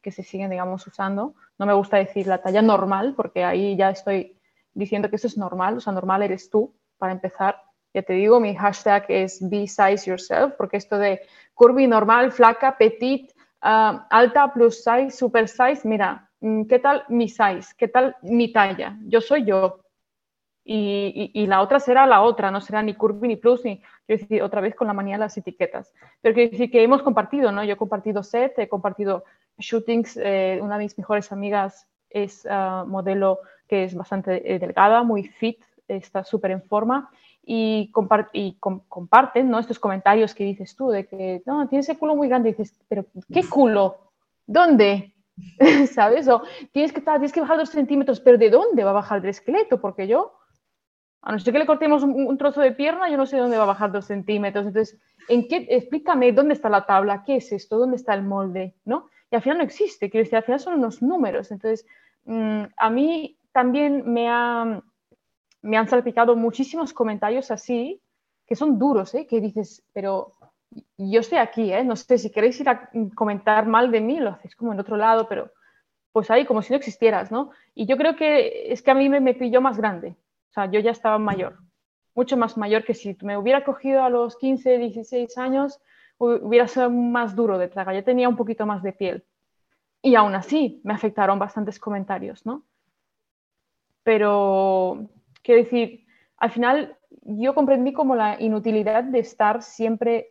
que 0.00 0.10
se 0.10 0.22
siguen, 0.22 0.50
digamos, 0.50 0.86
usando. 0.86 1.34
No 1.58 1.66
me 1.66 1.74
gusta 1.74 1.98
decir 1.98 2.26
la 2.26 2.42
talla 2.42 2.62
normal 2.62 3.14
porque 3.14 3.44
ahí 3.44 3.76
ya 3.76 3.90
estoy 3.90 4.38
diciendo 4.74 5.10
que 5.10 5.16
eso 5.16 5.26
es 5.26 5.36
normal, 5.36 5.76
o 5.76 5.80
sea, 5.80 5.92
normal 5.92 6.22
eres 6.22 6.48
tú, 6.48 6.74
para 6.96 7.12
empezar. 7.12 7.56
Ya 7.94 8.02
te 8.02 8.14
digo, 8.14 8.40
mi 8.40 8.54
hashtag 8.54 9.04
es 9.08 9.46
be 9.48 9.66
size 9.66 10.08
yourself, 10.08 10.54
porque 10.56 10.78
esto 10.78 10.96
de 10.98 11.20
curvy, 11.52 11.86
normal, 11.86 12.32
flaca, 12.32 12.78
petit, 12.78 13.30
Ah, 13.64 14.08
alta, 14.10 14.52
plus 14.52 14.82
size, 14.82 15.12
super 15.12 15.46
size, 15.46 15.86
mira, 15.86 16.28
mm, 16.40 16.64
¿qué 16.64 16.80
tal 16.80 17.04
mi 17.08 17.28
size? 17.28 17.72
¿Qué 17.78 17.86
tal 17.86 18.16
mi 18.22 18.52
talla? 18.52 18.98
Yo 19.06 19.20
soy 19.20 19.44
yo. 19.44 19.78
Y, 20.64 21.46
la 21.46 21.60
otra 21.60 21.80
será 21.80 22.06
la 22.06 22.22
otra, 22.22 22.50
no 22.50 22.60
será 22.60 22.82
ni 22.82 22.94
curvy 22.94 23.28
ni 23.28 23.36
plus, 23.36 23.64
ni, 23.64 23.80
quiero 24.06 24.22
decir, 24.22 24.42
otra 24.42 24.60
vez 24.60 24.74
con 24.74 24.86
la 24.86 24.92
manía 24.92 25.14
de 25.14 25.20
las 25.20 25.36
etiquetas. 25.36 25.92
Pero 26.20 26.34
quiero 26.34 26.50
decir 26.50 26.70
que 26.70 26.82
hemos 26.82 27.02
compartido, 27.02 27.52
¿no? 27.52 27.64
Yo 27.64 27.74
he 27.74 27.76
compartido 27.76 28.22
set, 28.22 28.58
he 28.58 28.68
compartido 28.68 29.24
shootings, 29.58 30.16
eh, 30.16 30.58
una 30.60 30.78
de 30.78 30.84
mis 30.84 30.98
mejores 30.98 31.30
amigas 31.32 31.88
es 32.10 32.46
ah, 32.50 32.84
modelo 32.86 33.40
que 33.68 33.84
es 33.84 33.94
bastante 33.94 34.54
eh, 34.54 34.58
delgada, 34.58 35.02
muy 35.02 35.24
fit, 35.24 35.62
está 35.88 36.24
súper 36.24 36.52
en 36.52 36.62
forma 36.62 37.10
y, 37.44 37.90
comparten 37.90 39.50
¿no? 39.50 39.58
estos 39.58 39.78
comentarios 39.78 40.34
que 40.34 40.44
dices 40.44 40.76
tú, 40.76 40.90
de 40.90 41.06
que 41.06 41.42
no, 41.44 41.68
tienes 41.68 41.88
el 41.88 41.98
culo 41.98 42.14
muy 42.14 42.28
grande, 42.28 42.50
y 42.50 42.52
dices, 42.52 42.78
pero 42.88 43.04
¿qué 43.32 43.44
culo? 43.48 44.12
¿Dónde? 44.46 45.14
¿Sabes? 45.92 46.28
O 46.28 46.42
tienes 46.72 46.92
que, 46.92 47.00
tienes 47.00 47.32
que 47.32 47.40
bajar 47.40 47.58
dos 47.58 47.70
centímetros, 47.70 48.20
pero 48.20 48.38
¿de 48.38 48.50
dónde 48.50 48.84
va 48.84 48.90
a 48.90 48.94
bajar 48.94 49.22
el 49.22 49.30
esqueleto? 49.30 49.80
Porque 49.80 50.06
yo, 50.06 50.34
a 51.22 51.32
no 51.32 51.38
ser 51.38 51.52
que 51.52 51.58
le 51.58 51.66
cortemos 51.66 52.02
un, 52.02 52.38
trozo 52.38 52.60
de 52.60 52.72
pierna, 52.72 53.10
yo 53.10 53.16
no 53.16 53.26
sé 53.26 53.38
dónde 53.38 53.56
va 53.56 53.64
a 53.64 53.66
bajar 53.66 53.90
dos 53.90 54.06
centímetros. 54.06 54.66
Entonces, 54.66 55.00
¿en 55.28 55.48
qué, 55.48 55.66
explícame 55.70 56.32
dónde 56.32 56.54
está 56.54 56.68
la 56.68 56.86
tabla, 56.86 57.24
qué 57.24 57.36
es 57.36 57.50
esto, 57.50 57.78
dónde 57.78 57.96
está 57.96 58.14
el 58.14 58.22
molde, 58.22 58.74
¿no? 58.84 59.08
Y 59.30 59.36
al 59.36 59.42
final 59.42 59.58
no 59.58 59.64
existe, 59.64 60.10
quiero 60.10 60.24
decir, 60.24 60.36
al 60.36 60.44
final 60.44 60.60
son 60.60 60.74
unos 60.74 61.02
números. 61.02 61.50
Entonces, 61.50 61.86
mm, 62.24 62.64
a 62.76 62.90
mí 62.90 63.38
también 63.52 64.12
me 64.12 64.28
ha 64.28 64.82
me 65.62 65.76
han 65.76 65.88
salpicado 65.88 66.36
muchísimos 66.36 66.92
comentarios 66.92 67.50
así, 67.50 68.00
que 68.46 68.56
son 68.56 68.78
duros, 68.78 69.14
¿eh? 69.14 69.26
que 69.26 69.40
dices, 69.40 69.82
pero 69.92 70.32
yo 70.98 71.20
estoy 71.20 71.38
aquí, 71.38 71.72
¿eh? 71.72 71.84
no 71.84 71.96
sé 71.96 72.18
si 72.18 72.30
queréis 72.30 72.60
ir 72.60 72.68
a 72.68 72.90
comentar 73.14 73.66
mal 73.66 73.90
de 73.90 74.00
mí, 74.00 74.18
lo 74.18 74.30
hacéis 74.30 74.56
como 74.56 74.72
en 74.72 74.80
otro 74.80 74.96
lado, 74.96 75.28
pero 75.28 75.50
pues 76.12 76.30
ahí 76.30 76.44
como 76.44 76.60
si 76.62 76.72
no 76.72 76.76
existieras, 76.76 77.30
¿no? 77.30 77.52
Y 77.74 77.86
yo 77.86 77.96
creo 77.96 78.16
que 78.16 78.70
es 78.72 78.82
que 78.82 78.90
a 78.90 78.94
mí 78.94 79.08
me, 79.08 79.34
pilló 79.34 79.60
más 79.60 79.78
grande, 79.78 80.16
o 80.50 80.52
sea, 80.52 80.70
yo 80.70 80.80
ya 80.80 80.90
estaba 80.90 81.18
mayor, 81.18 81.58
mucho 82.14 82.36
más 82.36 82.56
mayor 82.58 82.84
que 82.84 82.94
si 82.94 83.16
me 83.22 83.38
hubiera 83.38 83.64
cogido 83.64 84.02
a 84.02 84.10
los 84.10 84.36
15, 84.36 84.78
16 84.78 85.38
años, 85.38 85.80
hubiera 86.18 86.68
sido 86.68 86.90
más 86.90 87.34
duro 87.34 87.58
de 87.58 87.68
traga, 87.68 87.94
ya 87.94 88.02
tenía 88.02 88.28
un 88.28 88.36
poquito 88.36 88.66
más 88.66 88.82
de 88.82 88.92
piel. 88.92 89.24
Y 90.02 90.14
aún 90.14 90.34
así 90.34 90.80
me 90.84 90.92
afectaron 90.92 91.38
bastantes 91.38 91.78
comentarios, 91.78 92.44
¿no? 92.44 92.64
Pero 94.02 95.08
Quiero 95.42 95.62
decir, 95.62 96.06
al 96.36 96.50
final 96.50 96.96
yo 97.22 97.54
comprendí 97.54 97.92
como 97.92 98.14
la 98.14 98.40
inutilidad 98.40 99.04
de 99.04 99.20
estar 99.20 99.62
siempre 99.62 100.28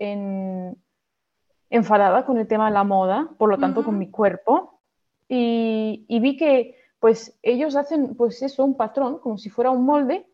enfadada 1.69 2.25
con 2.25 2.37
el 2.37 2.47
tema 2.47 2.67
de 2.67 2.73
la 2.73 2.83
moda, 2.83 3.29
por 3.37 3.49
lo 3.49 3.57
tanto 3.57 3.83
con 3.83 3.97
mi 3.97 4.09
cuerpo, 4.09 4.81
y, 5.27 6.19
vi 6.19 6.35
que 6.35 6.75
pues 6.99 7.39
ellos 7.41 7.75
hacen 7.77 8.15
pues 8.15 8.41
eso, 8.41 8.65
un 8.65 8.75
patrón, 8.75 9.19
como 9.19 9.37
si 9.37 9.49
fuera 9.49 9.71
un 9.71 9.85
molde, 9.85 10.25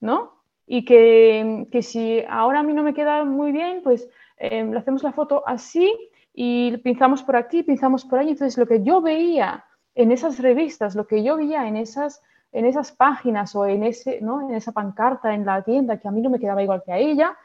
¿no? 0.00 0.42
Y 0.66 0.84
que, 0.84 1.66
si 1.80 2.22
ahora 2.28 2.60
a 2.60 2.62
mí 2.62 2.74
no 2.74 2.82
me 2.82 2.94
queda 2.94 3.24
muy 3.24 3.50
bien, 3.52 3.80
pues 3.82 4.08
eh, 4.36 4.62
le 4.62 4.78
hacemos 4.78 5.02
la 5.02 5.12
foto 5.12 5.42
así 5.46 5.90
y 6.34 6.76
pinzamos 6.78 7.22
por 7.22 7.36
aquí, 7.36 7.62
pinzamos 7.62 8.04
por 8.04 8.18
ahí. 8.18 8.28
Entonces 8.28 8.58
lo 8.58 8.66
que 8.66 8.82
yo 8.82 9.00
veía 9.00 9.64
en 9.94 10.12
esas 10.12 10.38
revistas, 10.38 10.94
lo 10.94 11.06
que 11.06 11.24
yo 11.24 11.38
veía 11.38 11.66
en 11.66 11.76
esas 11.76 12.22
en 12.56 12.64
esas 12.64 12.90
páginas 12.90 13.54
o 13.54 13.66
en, 13.66 13.84
ese, 13.84 14.18
¿no? 14.22 14.48
en 14.48 14.54
esa 14.54 14.72
pancarta 14.72 15.34
en 15.34 15.44
la 15.44 15.62
tienda 15.62 15.98
que 15.98 16.08
a 16.08 16.10
mí 16.10 16.22
no 16.22 16.30
me 16.30 16.40
quedaba 16.40 16.62
igual 16.62 16.82
que 16.82 16.90
a 16.90 16.96
ella, 16.96 17.36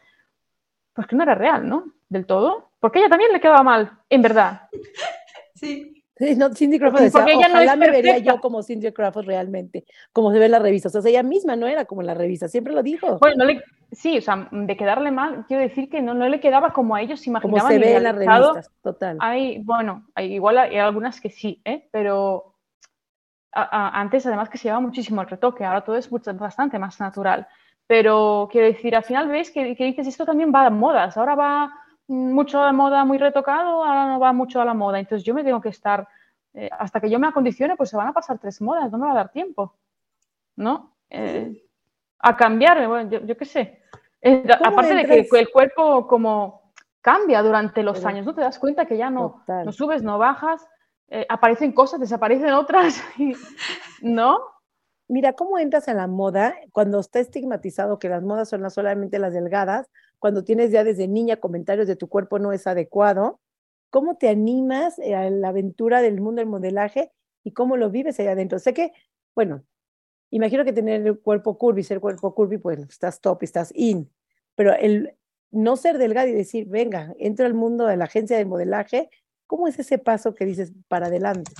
pues 0.94 1.06
que 1.06 1.18
no 1.18 1.24
era 1.24 1.36
real, 1.36 1.68
¿no? 1.68 1.92
Del 2.08 2.26
todo. 2.26 2.70
Porque 2.80 3.00
a 3.00 3.02
ella 3.02 3.10
también 3.10 3.34
le 3.34 3.42
quedaba 3.42 3.62
mal, 3.62 3.92
en 4.10 4.22
verdad. 4.22 4.70
Sí. 5.54 6.04
no, 6.38 6.52
Cindy 6.56 6.80
Crawford 6.80 7.02
decía, 7.02 7.20
Porque 7.20 7.34
ella 7.34 7.46
ojalá 7.50 7.76
no 7.76 7.82
me 7.82 7.92
vería 7.92 8.18
yo 8.18 8.42
como 8.42 8.64
Cindy 8.64 8.92
Crawford 8.92 9.28
realmente, 9.28 9.86
como 10.12 10.32
se 10.32 10.40
ve 10.40 10.46
en 10.46 10.52
la 10.52 10.58
revista. 10.58 10.88
O 10.88 10.92
sea, 10.92 11.08
ella 11.08 11.22
misma 11.22 11.56
no 11.56 11.68
era 11.68 11.86
como 11.86 12.02
en 12.02 12.08
la 12.08 12.16
revista, 12.16 12.48
siempre 12.48 12.74
lo 12.74 12.82
dijo. 12.82 13.20
Bueno, 13.20 13.46
sí, 13.92 14.18
o 14.18 14.22
sea, 14.22 14.50
de 14.50 14.76
quedarle 14.76 15.12
mal, 15.12 15.46
quiero 15.48 15.62
decir 15.62 15.88
que 15.88 16.02
no, 16.02 16.16
no 16.16 16.28
le 16.30 16.40
quedaba 16.40 16.74
como 16.74 16.96
a 16.96 17.02
ellos 17.04 17.28
imaginaban. 17.28 17.60
Como 17.60 17.72
se 17.72 17.78
ve 17.78 17.96
en 17.96 18.04
las 18.04 18.16
revistas, 18.16 18.72
total. 18.82 19.18
Hay, 19.20 19.60
bueno, 19.60 20.08
hay, 20.16 20.34
igual 20.34 20.58
hay 20.58 20.78
algunas 20.78 21.22
que 21.22 21.30
sí, 21.30 21.62
¿eh? 21.64 21.88
pero 21.92 22.51
antes 23.54 24.26
además 24.26 24.50
que 24.50 24.58
se 24.58 24.66
llevaba 24.66 24.82
muchísimo 24.82 25.22
el 25.22 25.28
retoque, 25.28 25.66
ahora 25.66 25.84
todo 25.84 25.98
es 25.98 26.10
bastante 26.10 26.80
más 26.80 27.00
natural. 27.00 27.48
Pero 27.88 28.48
quiero 28.52 28.68
decir, 28.68 28.96
al 28.96 29.04
final 29.04 29.28
ves 29.28 29.52
que, 29.52 29.66
dices, 29.66 30.08
esto 30.08 30.26
también 30.26 30.52
va 30.54 30.66
a 30.66 30.70
modas, 30.70 31.18
ahora 31.18 31.36
va 31.36 31.74
mucho 32.08 32.62
a 32.62 32.68
la 32.68 32.72
moda 32.72 33.04
muy 33.04 33.18
retocado, 33.18 33.84
ahora 33.84 34.08
no 34.08 34.20
va 34.20 34.32
mucho 34.32 34.62
a 34.62 34.66
la 34.66 34.74
moda. 34.74 35.00
Entonces 35.00 35.26
yo 35.26 35.34
me 35.34 35.44
tengo 35.44 35.60
que 35.60 35.70
estar, 35.70 36.08
eh, 36.54 36.70
hasta 36.72 37.02
que 37.02 37.10
yo 37.10 37.20
me 37.20 37.28
acondicione, 37.28 37.76
pues 37.76 37.90
se 37.90 37.98
van 37.98 38.08
a 38.08 38.14
pasar 38.14 38.40
tres 38.40 38.62
modas, 38.62 38.92
no 38.92 38.98
me 38.98 39.08
va 39.08 39.12
a 39.12 39.16
dar 39.16 39.32
tiempo, 39.32 39.76
¿no? 40.56 40.96
Eh, 41.10 41.66
a 42.20 42.38
cambiarme, 42.38 42.88
bueno, 42.88 43.10
yo, 43.10 43.36
qué 43.36 43.46
sé. 43.46 43.82
Eh, 44.22 44.48
aparte 44.64 44.94
de 44.94 45.06
que 45.06 45.40
el 45.40 45.52
cuerpo 45.52 46.08
como 46.08 46.72
cambia 47.02 47.42
durante 47.42 47.84
los 47.84 48.06
años, 48.06 48.26
¿no? 48.26 48.34
Te 48.34 48.42
das 48.42 48.60
cuenta 48.60 48.86
que 48.86 48.96
ya 48.96 49.10
no, 49.10 49.44
no 49.48 49.72
subes, 49.72 50.04
no 50.04 50.18
bajas, 50.18 50.66
eh, 51.14 51.26
aparecen 51.28 51.74
cosas, 51.74 52.00
desaparecen 52.00 52.54
otras, 52.54 53.04
¿no? 54.02 54.40
Mira, 55.10 55.34
¿cómo 55.34 55.60
entras 55.60 55.90
a 55.90 55.94
la 55.94 56.08
moda 56.08 56.56
cuando 56.72 57.02
está 57.02 57.20
estigmatizado 57.20 58.00
que 58.00 58.08
las 58.08 58.24
modas 58.24 58.48
son 58.48 58.70
solamente 58.72 59.20
las 59.20 59.34
delgadas, 59.34 59.92
cuando 60.20 60.46
tienes 60.46 60.72
ya 60.72 60.86
desde 60.86 61.10
niña 61.10 61.36
comentarios 61.36 61.86
de 61.88 61.98
tu 61.98 62.08
cuerpo 62.08 62.40
no 62.40 62.54
es 62.54 62.66
adecuado? 62.66 63.42
¿Cómo 63.90 64.16
te 64.16 64.30
animas 64.30 65.00
eh, 65.00 65.14
a 65.14 65.30
la 65.30 65.50
aventura 65.50 66.02
del 66.02 66.22
mundo 66.22 66.40
del 66.40 66.48
modelaje 66.48 67.12
y 67.44 67.52
cómo 67.52 67.76
lo 67.76 67.90
vives 67.90 68.18
allá 68.22 68.32
adentro? 68.32 68.58
Sé 68.58 68.74
que, 68.74 68.94
bueno, 69.36 69.66
imagino 70.30 70.64
que 70.64 70.72
tener 70.72 71.06
el 71.06 71.20
cuerpo 71.20 71.58
curvy, 71.58 71.84
ser 71.84 72.00
cuerpo 72.00 72.34
curvy, 72.34 72.58
pues 72.58 72.80
estás 72.80 73.20
top, 73.20 73.44
estás 73.44 73.74
in, 73.76 74.10
pero 74.56 74.74
el 74.76 75.18
no 75.52 75.76
ser 75.76 75.98
delgado 75.98 76.30
y 76.30 76.32
decir, 76.32 76.70
venga, 76.70 77.14
entro 77.20 77.46
al 77.46 77.54
mundo 77.54 77.86
de 77.86 77.98
la 77.98 78.06
agencia 78.06 78.38
de 78.38 78.46
modelaje, 78.46 79.10
¿cómo 79.52 79.68
es 79.68 79.78
ese 79.78 79.98
paso 79.98 80.34
que 80.34 80.46
dices 80.46 80.72
para 80.88 81.08
adelante? 81.08 81.52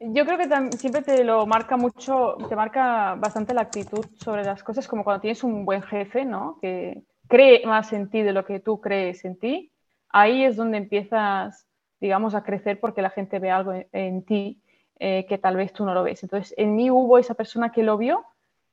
Yo 0.00 0.24
creo 0.24 0.38
que 0.38 0.76
siempre 0.78 1.02
te 1.02 1.22
lo 1.22 1.46
marca 1.46 1.76
mucho, 1.76 2.36
te 2.48 2.56
marca 2.56 3.16
bastante 3.16 3.52
la 3.52 3.60
actitud 3.60 4.04
sobre 4.16 4.44
las 4.44 4.62
cosas, 4.62 4.88
como 4.88 5.04
cuando 5.04 5.20
tienes 5.20 5.44
un 5.44 5.66
buen 5.66 5.82
jefe, 5.82 6.24
¿no? 6.24 6.58
Que 6.62 7.02
cree 7.28 7.66
más 7.66 7.92
en 7.92 8.08
ti 8.08 8.22
de 8.22 8.32
lo 8.32 8.46
que 8.46 8.60
tú 8.60 8.80
crees 8.80 9.26
en 9.26 9.38
ti 9.38 9.70
ahí 10.14 10.44
es 10.44 10.56
donde 10.56 10.78
empiezas, 10.78 11.66
digamos, 12.00 12.34
a 12.36 12.44
crecer 12.44 12.78
porque 12.80 13.02
la 13.02 13.10
gente 13.10 13.40
ve 13.40 13.50
algo 13.50 13.72
en, 13.90 14.24
ti 14.24 14.62
eh, 15.00 15.26
que 15.28 15.38
tal 15.38 15.56
vez 15.56 15.72
tú 15.72 15.84
no 15.84 15.92
lo 15.92 16.04
ves. 16.04 16.22
Entonces, 16.22 16.54
en 16.56 16.76
mí 16.76 16.88
hubo 16.88 17.18
esa 17.18 17.34
persona 17.34 17.72
que 17.72 17.82
lo 17.82 17.98
vio 17.98 18.24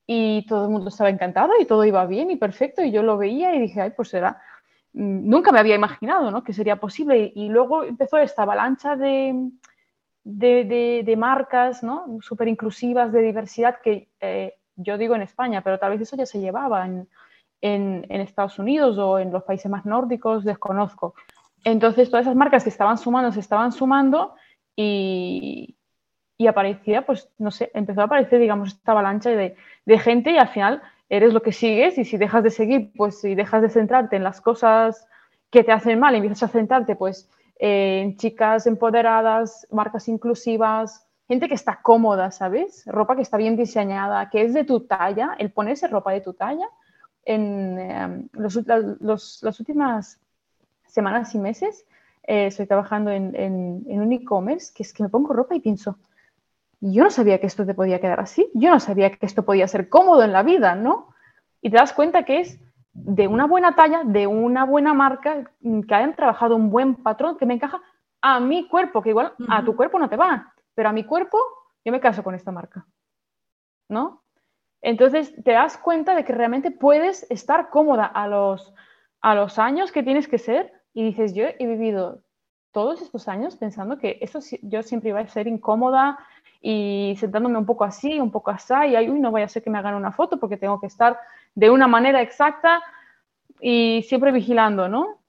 y 0.06 0.46
todo 0.46 0.66
el 0.66 0.72
mundo 0.72 0.90
estaba 0.90 1.10
encantado 1.10 1.54
y 1.60 1.66
todo 1.66 1.84
iba 1.84 2.06
bien 2.06 2.30
y 2.30 2.36
perfecto 2.36 2.84
y 2.84 2.92
yo 2.92 3.02
lo 3.02 3.18
veía 3.18 3.56
y 3.56 3.60
dije, 3.60 3.82
ay, 3.82 3.90
pues 3.90 4.10
será. 4.10 4.40
Nunca 4.94 5.52
me 5.52 5.60
había 5.60 5.76
imaginado 5.76 6.32
¿no? 6.32 6.44
que 6.44 6.54
sería 6.54 6.76
posible 6.76 7.32
y 7.34 7.48
luego 7.48 7.84
empezó 7.84 8.18
esta 8.18 8.44
avalancha 8.44 8.96
de, 8.96 9.50
de, 10.24 11.16
marcas 11.18 11.82
¿no? 11.82 12.18
súper 12.22 12.50
inclusivas, 12.50 13.12
de 13.12 13.22
diversidad 13.22 13.78
que 13.82 14.10
eh, 14.20 14.56
yo 14.76 14.98
digo 14.98 15.16
en 15.16 15.22
España, 15.22 15.62
pero 15.62 15.80
tal 15.80 15.92
vez 15.92 16.02
eso 16.02 16.18
ya 16.18 16.26
se 16.26 16.40
llevaba 16.40 16.86
en, 16.86 17.08
en, 17.62 18.22
Estados 18.22 18.60
Unidos 18.60 18.98
o 18.98 19.20
en 19.20 19.32
los 19.32 19.44
países 19.44 19.70
más 19.72 19.86
nórdicos, 19.86 20.44
desconozco. 20.44 21.14
Entonces, 21.64 22.10
todas 22.10 22.26
esas 22.26 22.36
marcas 22.36 22.64
que 22.64 22.70
estaban 22.70 22.98
sumando, 22.98 23.32
se 23.32 23.40
estaban 23.40 23.72
sumando 23.72 24.36
y, 24.76 25.78
y 26.38 26.48
aparecía, 26.48 27.06
pues, 27.06 27.30
no 27.38 27.52
sé, 27.52 27.72
empezó 27.74 28.02
a 28.02 28.06
aparecer, 28.06 28.40
digamos, 28.40 28.70
esta 28.70 28.94
avalancha 28.94 29.30
de, 29.30 29.56
de, 29.86 30.00
gente 30.00 30.32
y 30.32 30.38
al 30.38 30.50
final 30.50 30.82
eres 31.12 31.34
lo 31.34 31.42
que 31.42 31.52
sigues 31.52 31.98
y 31.98 32.06
si 32.06 32.18
dejas 32.18 32.42
de 32.42 32.50
seguir, 32.50 32.94
pues, 32.96 33.20
si 33.20 33.36
dejas 33.36 33.62
de 33.62 33.70
centrarte 33.70 34.16
en 34.16 34.24
las 34.24 34.40
cosas 34.40 35.06
que 35.50 35.62
te 35.62 35.74
hacen 35.74 36.00
mal, 36.00 36.16
empiezas 36.16 36.44
a 36.44 36.48
centrarte, 36.48 36.96
pues, 36.96 37.30
en 37.60 38.16
chicas 38.16 38.66
empoderadas, 38.66 39.68
marcas 39.72 40.08
inclusivas, 40.08 41.06
gente 41.28 41.50
que 41.50 41.54
está 41.54 41.82
cómoda, 41.84 42.32
¿sabes? 42.32 42.84
Ropa 42.86 43.18
que 43.18 43.24
está 43.24 43.36
bien 43.36 43.58
diseñada, 43.58 44.30
que 44.30 44.44
es 44.44 44.54
de 44.54 44.64
tu 44.64 44.88
talla, 44.88 45.36
el 45.38 45.52
ponerse 45.52 45.90
ropa 45.90 46.14
de 46.14 46.22
tu 46.22 46.34
talla, 46.34 46.68
en 47.26 47.78
em, 47.78 48.30
las 48.32 49.60
últimas 49.60 50.18
semanas 50.88 51.36
y 51.36 51.40
meses 51.40 51.86
eh, 52.24 52.48
estoy 52.48 52.68
trabajando 52.68 53.12
en, 53.12 53.84
un 53.86 54.14
e-commerce 54.14 54.72
que 54.74 54.84
es 54.84 54.94
que 54.94 55.04
me 55.04 55.10
pongo 55.10 55.34
ropa 55.34 55.56
y 55.56 55.60
pienso, 55.60 55.98
yo 56.82 57.04
no 57.04 57.12
sabía 57.12 57.40
que 57.40 57.46
esto 57.46 57.66
te 57.66 57.76
podía 57.76 58.02
quedar 58.02 58.20
así, 58.20 58.50
yo 58.56 58.72
no 58.72 58.80
sabía 58.80 59.12
que 59.12 59.26
esto 59.26 59.46
podía 59.46 59.68
ser 59.68 59.88
cómodo 59.88 60.24
en 60.24 60.34
la 60.34 60.44
vida, 60.44 60.76
¿no? 60.76 61.14
Y 61.62 61.70
te 61.70 61.78
das 61.78 61.94
cuenta 61.94 62.24
que 62.24 62.40
es 62.40 62.60
de 62.94 63.28
una 63.28 63.46
buena 63.46 63.76
talla, 63.76 64.02
de 64.04 64.28
una 64.28 64.66
buena 64.66 64.94
marca, 64.94 65.52
mm, 65.62 65.82
que 65.82 65.96
hayan 65.96 66.16
trabajado 66.16 66.56
un 66.56 66.72
buen 66.72 66.96
patrón 66.96 67.38
que 67.38 67.46
me 67.46 67.54
encaja 67.54 67.82
a 68.22 68.40
mi 68.40 68.68
cuerpo, 68.68 69.02
que 69.02 69.10
igual 69.10 69.34
a 69.48 69.64
tu 69.64 69.76
cuerpo 69.76 70.00
no 70.00 70.10
te 70.10 70.18
va, 70.18 70.54
pero 70.74 70.90
a 70.90 70.94
mi 70.94 71.04
cuerpo 71.04 71.38
yo 71.86 71.92
me 71.92 72.00
caso 72.00 72.24
con 72.24 72.36
esta 72.36 72.52
marca, 72.52 72.86
¿no? 73.88 74.24
Entonces 74.82 75.34
te 75.44 75.52
das 75.52 75.78
cuenta 75.78 76.16
de 76.16 76.26
que 76.26 76.34
realmente 76.34 76.72
puedes 76.72 77.30
estar 77.30 77.70
cómoda 77.70 78.06
a 78.06 78.28
los, 78.28 78.74
a 79.22 79.36
los 79.36 79.60
años 79.60 79.92
que 79.92 80.04
tienes 80.04 80.28
que 80.28 80.40
ser 80.40 80.74
y 80.94 81.04
dices, 81.04 81.34
yo 81.34 81.46
he 81.46 81.68
vivido 81.68 82.22
todos 82.72 83.02
estos 83.02 83.28
años 83.28 83.56
pensando 83.58 83.98
que 83.98 84.18
eso 84.22 84.40
yo 84.64 84.82
siempre 84.82 85.10
iba 85.10 85.20
a 85.20 85.28
ser 85.28 85.48
incómoda 85.48 86.18
y 86.62 87.16
sentándome 87.20 87.58
un 87.58 87.66
poco 87.66 87.84
así, 87.84 88.20
un 88.20 88.32
poco 88.32 88.52
así, 88.52 88.74
y 88.90 88.96
ahí, 88.96 89.08
no 89.08 89.32
voy 89.32 89.42
a 89.42 89.46
hacer 89.46 89.64
que 89.64 89.72
me 89.72 89.80
hagan 89.80 89.96
una 89.96 90.12
foto 90.12 90.40
porque 90.40 90.58
tengo 90.58 90.80
que 90.80 90.88
estar 90.88 91.18
de 91.56 91.70
una 91.72 91.88
manera 91.88 92.22
exacta 92.22 92.82
y 93.60 94.04
siempre 94.08 94.32
vigilando, 94.32 94.88
¿no? 94.88 95.20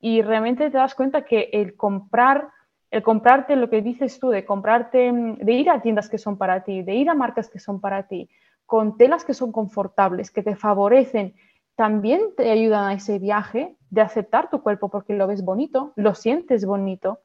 Y 0.00 0.22
realmente 0.22 0.70
te 0.70 0.76
das 0.76 0.94
cuenta 0.94 1.22
que 1.22 1.48
el 1.52 1.76
comprar, 1.76 2.48
el 2.90 3.02
comprarte 3.02 3.56
lo 3.56 3.70
que 3.70 3.82
dices 3.82 4.20
tú, 4.20 4.28
de 4.28 4.44
comprarte, 4.44 5.12
de 5.12 5.52
ir 5.52 5.70
a 5.70 5.80
tiendas 5.80 6.08
que 6.10 6.18
son 6.18 6.36
para 6.36 6.62
ti, 6.62 6.82
de 6.82 6.94
ir 6.94 7.08
a 7.08 7.14
marcas 7.14 7.48
que 7.48 7.58
son 7.58 7.80
para 7.80 8.04
ti, 8.04 8.28
con 8.66 8.96
telas 8.98 9.24
que 9.24 9.34
son 9.34 9.52
confortables, 9.52 10.30
que 10.30 10.42
te 10.42 10.56
favorecen, 10.56 11.34
también 11.74 12.20
te 12.36 12.50
ayudan 12.50 12.88
a 12.88 12.92
ese 12.92 13.18
viaje 13.18 13.74
de 13.88 14.02
aceptar 14.02 14.50
tu 14.50 14.62
cuerpo 14.62 14.90
porque 14.90 15.14
lo 15.14 15.26
ves 15.26 15.42
bonito, 15.42 15.92
lo 15.96 16.14
sientes 16.14 16.66
bonito, 16.66 17.20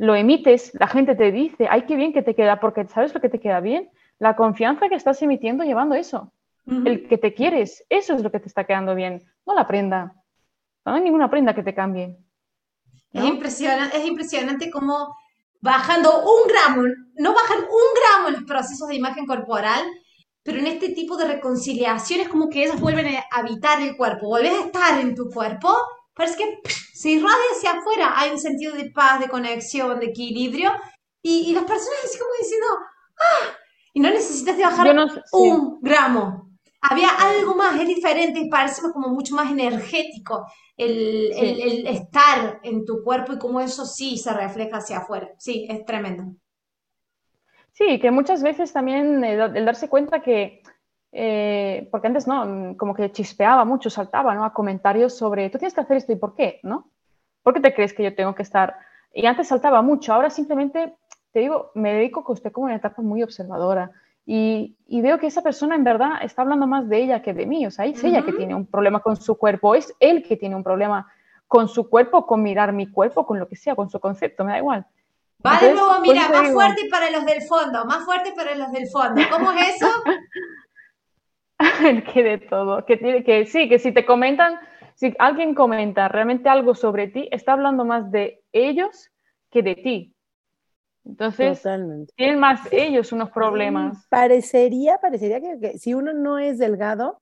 lo 0.00 0.14
emites, 0.14 0.72
la 0.80 0.86
gente 0.88 1.14
te 1.14 1.30
dice, 1.30 1.68
ay, 1.70 1.82
qué 1.82 1.94
bien 1.94 2.14
que 2.14 2.22
te 2.22 2.34
queda, 2.34 2.58
porque 2.58 2.86
sabes 2.86 3.12
lo 3.12 3.20
que 3.20 3.28
te 3.28 3.38
queda 3.38 3.60
bien, 3.60 3.90
la 4.18 4.34
confianza 4.34 4.88
que 4.88 4.94
estás 4.94 5.20
emitiendo 5.20 5.62
llevando 5.62 5.94
eso, 5.94 6.32
el 6.64 7.06
que 7.06 7.18
te 7.18 7.34
quieres, 7.34 7.84
eso 7.90 8.14
es 8.14 8.22
lo 8.22 8.30
que 8.30 8.40
te 8.40 8.48
está 8.48 8.64
quedando 8.64 8.94
bien, 8.94 9.22
no 9.46 9.54
la 9.54 9.66
prenda, 9.66 10.14
no 10.86 10.94
hay 10.94 11.02
ninguna 11.02 11.28
prenda 11.28 11.54
que 11.54 11.62
te 11.62 11.74
cambie. 11.74 12.16
Es, 13.12 13.24
impresionante, 13.24 13.98
es 13.98 14.06
impresionante 14.06 14.70
cómo 14.70 15.14
bajando 15.60 16.22
un 16.22 16.48
gramo, 16.48 16.88
no 17.16 17.34
bajan 17.34 17.58
un 17.58 18.00
gramo 18.00 18.28
en 18.28 18.34
los 18.36 18.44
procesos 18.44 18.88
de 18.88 18.94
imagen 18.94 19.26
corporal, 19.26 19.84
pero 20.42 20.60
en 20.60 20.66
este 20.66 20.94
tipo 20.94 21.18
de 21.18 21.26
reconciliación 21.26 22.20
es 22.20 22.28
como 22.30 22.48
que 22.48 22.64
ellas 22.64 22.80
vuelven 22.80 23.16
a 23.16 23.24
habitar 23.32 23.82
el 23.82 23.98
cuerpo, 23.98 24.28
vuelves 24.28 24.54
a 24.54 24.64
estar 24.64 24.98
en 24.98 25.14
tu 25.14 25.28
cuerpo, 25.28 25.76
parece 26.20 26.36
que 26.36 26.60
se 26.92 27.10
irradia 27.10 27.50
hacia 27.56 27.72
afuera, 27.72 28.12
hay 28.14 28.30
un 28.30 28.38
sentido 28.38 28.74
de 28.74 28.90
paz, 28.90 29.20
de 29.20 29.28
conexión, 29.28 29.98
de 29.98 30.06
equilibrio, 30.06 30.70
y, 31.22 31.52
las 31.52 31.64
personas 31.64 31.98
así 32.04 32.18
como 32.18 32.30
diciendo, 32.38 32.66
¡ah! 33.18 33.56
Y 33.92 34.00
no 34.00 34.10
necesitas 34.10 34.56
de 34.56 34.64
bajar 34.64 34.94
un 35.32 35.80
gramo. 35.80 36.50
Había 36.82 37.08
algo 37.08 37.54
más, 37.54 37.78
es 37.78 37.86
diferente, 37.86 38.48
parece 38.50 38.80
como 38.92 39.08
mucho 39.08 39.34
más 39.34 39.50
energético 39.50 40.46
el, 40.76 41.32
el 41.32 41.86
estar 41.86 42.60
en 42.62 42.86
tu 42.86 43.02
cuerpo 43.02 43.34
y 43.34 43.38
cómo 43.38 43.60
eso 43.60 43.84
sí 43.84 44.16
se 44.16 44.32
refleja 44.32 44.78
hacia 44.78 44.98
afuera. 44.98 45.30
Sí, 45.38 45.66
es 45.68 45.84
tremendo. 45.84 46.34
Sí, 47.72 47.98
que 47.98 48.10
muchas 48.10 48.42
veces 48.42 48.72
también 48.72 49.24
el, 49.24 49.64
darse 49.64 49.88
cuenta 49.88 50.20
que, 50.20 50.59
eh, 51.12 51.88
porque 51.90 52.06
antes 52.06 52.26
no, 52.26 52.76
como 52.76 52.94
que 52.94 53.10
chispeaba 53.10 53.64
mucho, 53.64 53.90
saltaba 53.90 54.34
¿no? 54.34 54.44
a 54.44 54.52
comentarios 54.52 55.16
sobre, 55.16 55.50
tú 55.50 55.58
tienes 55.58 55.74
que 55.74 55.80
hacer 55.80 55.96
esto 55.96 56.12
y 56.12 56.16
por 56.16 56.34
qué, 56.34 56.60
¿no? 56.62 56.88
¿Por 57.42 57.54
qué 57.54 57.60
te 57.60 57.74
crees 57.74 57.92
que 57.92 58.04
yo 58.04 58.14
tengo 58.14 58.34
que 58.34 58.42
estar? 58.42 58.76
Y 59.12 59.26
antes 59.26 59.48
saltaba 59.48 59.82
mucho, 59.82 60.12
ahora 60.12 60.30
simplemente, 60.30 60.94
te 61.32 61.40
digo, 61.40 61.72
me 61.74 61.94
dedico 61.94 62.24
que 62.24 62.32
usted 62.32 62.52
como 62.52 62.66
una 62.66 62.76
etapa 62.76 63.02
muy 63.02 63.22
observadora 63.22 63.90
y, 64.24 64.76
y, 64.86 65.00
veo 65.00 65.18
que 65.18 65.26
esa 65.26 65.42
persona 65.42 65.74
en 65.74 65.82
verdad 65.82 66.22
está 66.22 66.42
hablando 66.42 66.66
más 66.66 66.88
de 66.88 67.02
ella 67.02 67.22
que 67.22 67.32
de 67.32 67.46
mí, 67.46 67.66
o 67.66 67.70
sea, 67.70 67.86
es 67.86 68.04
ella 68.04 68.22
que 68.22 68.32
tiene 68.32 68.54
un 68.54 68.66
problema 68.66 69.00
con 69.00 69.16
su 69.16 69.36
cuerpo, 69.36 69.74
es 69.74 69.92
él 69.98 70.22
que 70.22 70.36
tiene 70.36 70.54
un 70.54 70.62
problema 70.62 71.10
con 71.48 71.66
su 71.66 71.90
cuerpo, 71.90 72.26
con 72.26 72.42
mirar 72.42 72.72
mi 72.72 72.88
cuerpo, 72.88 73.26
con 73.26 73.40
lo 73.40 73.48
que 73.48 73.56
sea, 73.56 73.74
con 73.74 73.90
su 73.90 73.98
concepto, 73.98 74.44
me 74.44 74.52
da 74.52 74.58
igual. 74.58 74.86
Va 75.44 75.58
de 75.58 75.72
nuevo, 75.72 75.98
mira, 76.00 76.28
más 76.28 76.52
fuerte 76.52 76.82
para 76.88 77.10
los 77.10 77.24
del 77.24 77.42
fondo, 77.42 77.84
más 77.86 78.04
fuerte 78.04 78.32
para 78.36 78.54
los 78.54 78.70
del 78.70 78.86
fondo. 78.88 79.20
¿Cómo 79.30 79.50
es 79.52 79.76
eso? 79.76 79.88
que 82.12 82.22
de 82.22 82.38
todo, 82.38 82.84
que, 82.84 82.96
tiene, 82.96 83.22
que 83.22 83.46
sí, 83.46 83.68
que 83.68 83.78
si 83.78 83.92
te 83.92 84.04
comentan, 84.04 84.58
si 84.94 85.14
alguien 85.18 85.54
comenta 85.54 86.08
realmente 86.08 86.48
algo 86.48 86.74
sobre 86.74 87.08
ti, 87.08 87.28
está 87.30 87.52
hablando 87.52 87.84
más 87.84 88.10
de 88.10 88.42
ellos 88.52 89.10
que 89.50 89.62
de 89.62 89.74
ti. 89.74 90.14
Entonces, 91.04 91.62
tienen 92.14 92.38
más 92.38 92.60
ellos 92.70 93.12
unos 93.12 93.30
problemas. 93.30 94.06
Parecería, 94.08 94.98
parecería 94.98 95.40
que, 95.40 95.78
si 95.78 95.94
uno 95.94 96.12
no 96.12 96.38
es 96.38 96.58
delgado, 96.58 97.20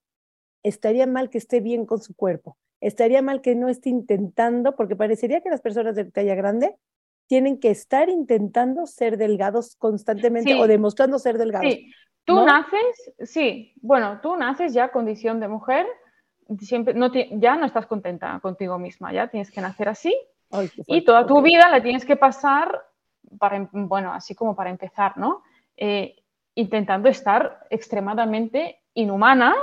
estaría 0.63 1.07
mal 1.07 1.31
que 1.31 1.39
esté 1.39 1.61
bien 1.61 1.87
con 1.87 2.01
su 2.01 2.15
cuerpo. 2.15 2.57
Estaría 2.81 3.23
mal 3.23 3.41
que 3.41 3.55
no 3.55 3.69
esté 3.69 3.89
intentando, 3.89 4.77
porque 4.77 4.97
parecería 4.97 5.41
que 5.41 5.51
las 5.51 5.61
personas 5.61 5.97
de 5.97 6.05
talla 6.05 6.35
grande 6.35 6.77
tienen 7.29 7.59
que 7.59 7.71
estar 7.71 8.09
intentando 8.09 8.87
ser 8.87 9.17
delgados 9.17 9.77
constantemente 9.77 10.55
o 10.55 10.67
demostrando 10.67 11.19
ser 11.19 11.39
delgados. 11.39 11.73
Sí. 11.73 11.93
Tú 12.29 12.45
naces, 12.45 13.13
sí, 13.21 13.73
bueno, 13.81 14.21
tú 14.23 14.37
naces 14.37 14.75
ya 14.75 14.91
condición 14.91 15.41
de 15.41 15.49
mujer, 15.49 15.87
siempre 16.61 16.95
no 16.95 17.11
ya 17.13 17.57
no 17.57 17.67
estás 17.67 17.87
contenta 17.87 18.39
contigo 18.41 18.79
misma, 18.79 19.13
ya 19.13 19.29
tienes 19.29 19.51
que 19.51 19.61
nacer 19.61 19.89
así 19.89 20.15
y 20.87 21.05
toda 21.05 21.27
tu 21.27 21.41
vida 21.43 21.69
la 21.69 21.83
tienes 21.83 22.05
que 22.05 22.17
pasar, 22.17 22.83
para, 23.39 23.57
em, 23.57 23.69
bueno, 23.73 24.13
así 24.13 24.35
como 24.35 24.55
para 24.55 24.71
empezar, 24.71 25.17
¿no? 25.19 25.43
Eh, 25.77 26.17
intentando 26.55 27.09
estar 27.09 27.67
extremadamente 27.71 28.81
inhumana, 28.95 29.55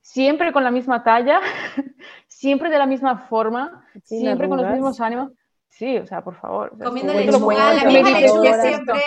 siempre 0.00 0.52
con 0.52 0.64
la 0.64 0.70
misma 0.70 1.02
talla, 1.02 1.40
siempre 2.26 2.70
de 2.70 2.78
la 2.78 2.86
misma 2.86 3.26
forma, 3.28 3.84
siempre 4.02 4.48
con 4.48 4.58
los 4.58 4.70
mismos 4.70 5.00
ánimos 5.00 5.32
Sí, 5.76 5.98
o 5.98 6.06
sea, 6.06 6.24
por 6.24 6.34
favor. 6.36 6.72
Comiendo 6.82 7.12
lechuga, 7.12 7.74
la 7.74 7.84
misma 7.84 8.18
lechuga 8.18 8.62
siempre. 8.62 8.98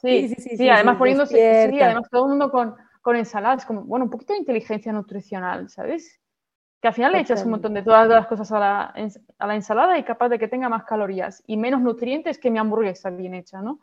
Sí, 0.00 0.28
sí, 0.28 0.34
sí, 0.36 0.56
sí, 0.56 0.68
además 0.68 0.96
poniéndose, 0.96 1.68
sí, 1.70 1.80
además 1.80 2.08
todo 2.10 2.24
el 2.24 2.30
mundo 2.30 2.50
con, 2.50 2.74
con 3.02 3.16
ensaladas, 3.16 3.66
como, 3.66 3.82
bueno, 3.82 4.04
un 4.04 4.10
poquito 4.10 4.32
de 4.32 4.38
inteligencia 4.38 4.92
nutricional, 4.92 5.68
¿sabes? 5.68 6.20
Que 6.80 6.88
al 6.88 6.94
final 6.94 7.12
le 7.12 7.20
echas 7.20 7.44
un 7.44 7.50
montón 7.50 7.74
de 7.74 7.82
todas 7.82 8.08
las 8.08 8.28
cosas 8.28 8.52
a 8.52 8.60
la, 8.60 8.94
a 9.38 9.46
la 9.46 9.54
ensalada 9.56 9.98
y 9.98 10.04
capaz 10.04 10.28
de 10.28 10.38
que 10.38 10.46
tenga 10.46 10.68
más 10.68 10.84
calorías 10.84 11.42
y 11.46 11.56
menos 11.56 11.80
nutrientes 11.80 12.38
que 12.38 12.50
mi 12.50 12.58
hamburguesa 12.58 13.10
bien 13.10 13.34
hecha, 13.34 13.60
¿no? 13.60 13.80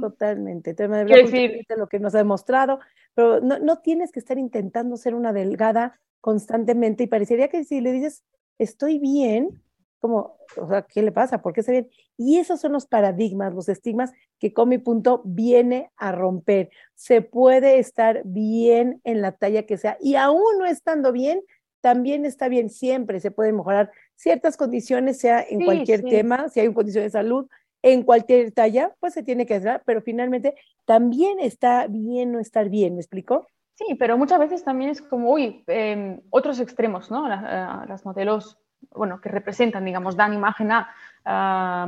Totalmente. 0.00 0.74
Quiero 0.74 1.06
decir, 1.06 1.66
lo 1.76 1.88
que 1.88 1.98
nos 1.98 2.14
ha 2.14 2.18
demostrado, 2.18 2.80
pero 3.14 3.40
no, 3.40 3.58
no, 3.58 3.78
tienes 3.80 4.12
que 4.12 4.20
estar 4.20 4.38
intentando 4.38 4.96
ser 4.96 5.14
una 5.14 5.32
delgada 5.32 6.00
constantemente 6.20 7.04
y 7.04 7.06
parecería 7.08 7.48
que 7.48 7.64
si 7.64 7.80
le 7.80 7.92
dices, 7.92 8.24
estoy 8.58 8.98
bien, 8.98 9.62
como, 10.00 10.38
o 10.56 10.68
sea, 10.68 10.82
¿qué 10.82 11.02
le 11.02 11.12
pasa? 11.12 11.42
¿Por 11.42 11.52
qué 11.52 11.62
se 11.62 11.72
bien? 11.72 11.90
Y 12.16 12.38
esos 12.38 12.60
son 12.60 12.72
los 12.72 12.86
paradigmas, 12.86 13.54
los 13.54 13.68
estigmas 13.68 14.12
que 14.38 14.52
Comi 14.52 14.78
Punto 14.78 15.22
viene 15.24 15.90
a 15.96 16.12
romper. 16.12 16.70
Se 16.94 17.22
puede 17.22 17.78
estar 17.78 18.22
bien 18.24 19.00
en 19.04 19.20
la 19.20 19.32
talla 19.32 19.64
que 19.64 19.76
sea 19.76 19.96
y 20.00 20.16
aún 20.16 20.58
no 20.58 20.66
estando 20.66 21.12
bien, 21.12 21.42
también 21.80 22.24
está 22.24 22.48
bien, 22.48 22.70
siempre 22.70 23.20
se 23.20 23.30
pueden 23.30 23.56
mejorar 23.56 23.90
ciertas 24.16 24.56
condiciones, 24.56 25.18
sea 25.18 25.44
en 25.48 25.64
cualquier 25.64 26.02
tema, 26.02 26.48
si 26.48 26.60
hay 26.60 26.66
una 26.66 26.74
condición 26.74 27.04
de 27.04 27.10
salud, 27.10 27.46
en 27.82 28.02
cualquier 28.02 28.52
talla, 28.52 28.94
pues 29.00 29.14
se 29.14 29.22
tiene 29.22 29.46
que 29.46 29.54
hacer, 29.54 29.82
pero 29.86 30.02
finalmente 30.02 30.54
también 30.84 31.38
está 31.40 31.86
bien 31.86 32.32
no 32.32 32.38
estar 32.38 32.68
bien, 32.68 32.94
¿me 32.94 33.00
explico? 33.00 33.46
Sí, 33.74 33.94
pero 33.94 34.18
muchas 34.18 34.38
veces 34.38 34.62
también 34.62 34.90
es 34.90 35.00
como, 35.00 35.32
uy, 35.32 35.64
em, 35.66 36.20
otros 36.28 36.60
extremos, 36.60 37.10
¿no? 37.10 37.26
Las, 37.26 37.88
las, 37.88 38.04
modelos, 38.04 38.58
bueno, 38.94 39.20
que 39.20 39.28
representan, 39.28 39.84
digamos, 39.84 40.16
dan 40.16 40.34
imagen 40.34 40.70
a, 40.72 41.86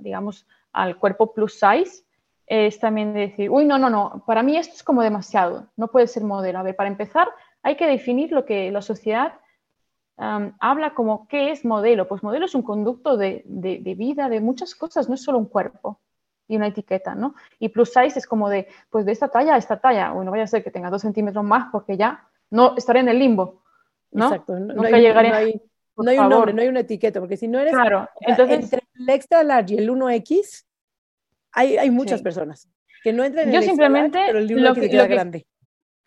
digamos, 0.00 0.46
al 0.72 0.96
cuerpo 0.96 1.32
plus 1.32 1.54
size, 1.54 2.04
es 2.46 2.80
también 2.80 3.12
decir, 3.12 3.50
uy, 3.50 3.64
no, 3.64 3.78
no, 3.78 3.90
no, 3.90 4.22
para 4.26 4.42
mí 4.42 4.56
esto 4.56 4.74
es 4.74 4.82
como 4.82 5.02
demasiado, 5.02 5.66
no 5.76 5.88
puede 5.88 6.06
ser 6.06 6.24
modelo. 6.24 6.58
A 6.58 6.62
ver, 6.62 6.74
para 6.76 6.88
empezar, 6.88 7.28
hay 7.62 7.76
que 7.76 7.86
definir 7.86 8.32
lo 8.32 8.44
que 8.44 8.70
la 8.70 8.82
sociedad 8.82 9.34
habla 10.16 10.94
como 10.94 11.28
qué 11.28 11.52
es 11.52 11.64
modelo. 11.64 12.08
Pues 12.08 12.22
modelo 12.22 12.46
es 12.46 12.54
un 12.54 12.62
conducto 12.62 13.16
de, 13.16 13.44
vida, 13.96 14.28
de 14.28 14.40
muchas 14.40 14.74
cosas, 14.74 15.08
no 15.08 15.14
es 15.14 15.22
solo 15.22 15.38
un 15.38 15.46
cuerpo 15.46 16.00
y 16.48 16.56
una 16.56 16.68
etiqueta, 16.68 17.14
¿no? 17.14 17.34
Y 17.58 17.68
plus 17.68 17.92
size 17.92 18.18
es 18.18 18.26
como 18.26 18.48
de, 18.48 18.66
pues 18.90 19.04
de 19.04 19.12
esta 19.12 19.28
talla 19.28 19.54
a 19.54 19.58
esta 19.58 19.78
talla, 19.78 20.12
o 20.14 20.24
no 20.24 20.30
vaya 20.30 20.44
a 20.44 20.46
ser 20.46 20.64
que 20.64 20.70
tenga 20.70 20.90
dos 20.90 21.02
centímetros 21.02 21.44
más 21.44 21.68
porque 21.70 21.96
ya 21.96 22.26
no 22.50 22.74
estaré 22.76 23.00
en 23.00 23.08
el 23.08 23.18
limbo, 23.18 23.62
¿no? 24.10 24.26
Exacto, 24.26 24.58
no, 24.58 24.82
hay, 24.82 25.00
llegaré. 25.00 25.60
No 25.96 26.10
hay, 26.10 26.18
un 26.18 26.28
nombre, 26.28 26.52
no 26.52 26.62
hay 26.62 26.68
una 26.68 26.80
etiqueta, 26.80 27.18
porque 27.20 27.36
si 27.36 27.48
no 27.48 27.58
eres 27.58 27.74
claro, 27.74 28.08
entonces, 28.20 28.60
entre 28.60 28.82
el 28.98 29.08
extra 29.10 29.42
large 29.42 29.74
y 29.74 29.78
el 29.78 29.90
1X, 29.90 30.64
hay, 31.52 31.76
hay 31.76 31.90
muchas 31.90 32.22
personas 32.22 32.68
que 33.02 33.12
no 33.12 33.24
entran 33.24 33.48
en 33.48 33.54
Yo 33.54 33.60
el 33.60 33.64
simplemente 33.64 34.18
extra 34.18 34.32
large, 34.40 34.48
pero 34.48 34.60
el 34.64 34.74
1X 34.76 34.82
lo 34.82 34.90
queda 34.90 35.06
grande 35.06 35.46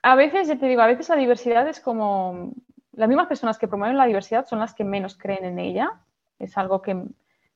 a 0.03 0.15
veces, 0.15 0.47
te 0.47 0.67
digo, 0.67 0.81
a 0.81 0.87
veces 0.87 1.09
la 1.09 1.15
diversidad 1.15 1.67
es 1.67 1.79
como, 1.79 2.53
las 2.93 3.07
mismas 3.07 3.27
personas 3.27 3.57
que 3.57 3.67
promueven 3.67 3.97
la 3.97 4.05
diversidad 4.05 4.45
son 4.47 4.59
las 4.59 4.73
que 4.73 4.83
menos 4.83 5.17
creen 5.17 5.45
en 5.45 5.59
ella, 5.59 6.01
es 6.39 6.57
algo 6.57 6.81
que 6.81 7.03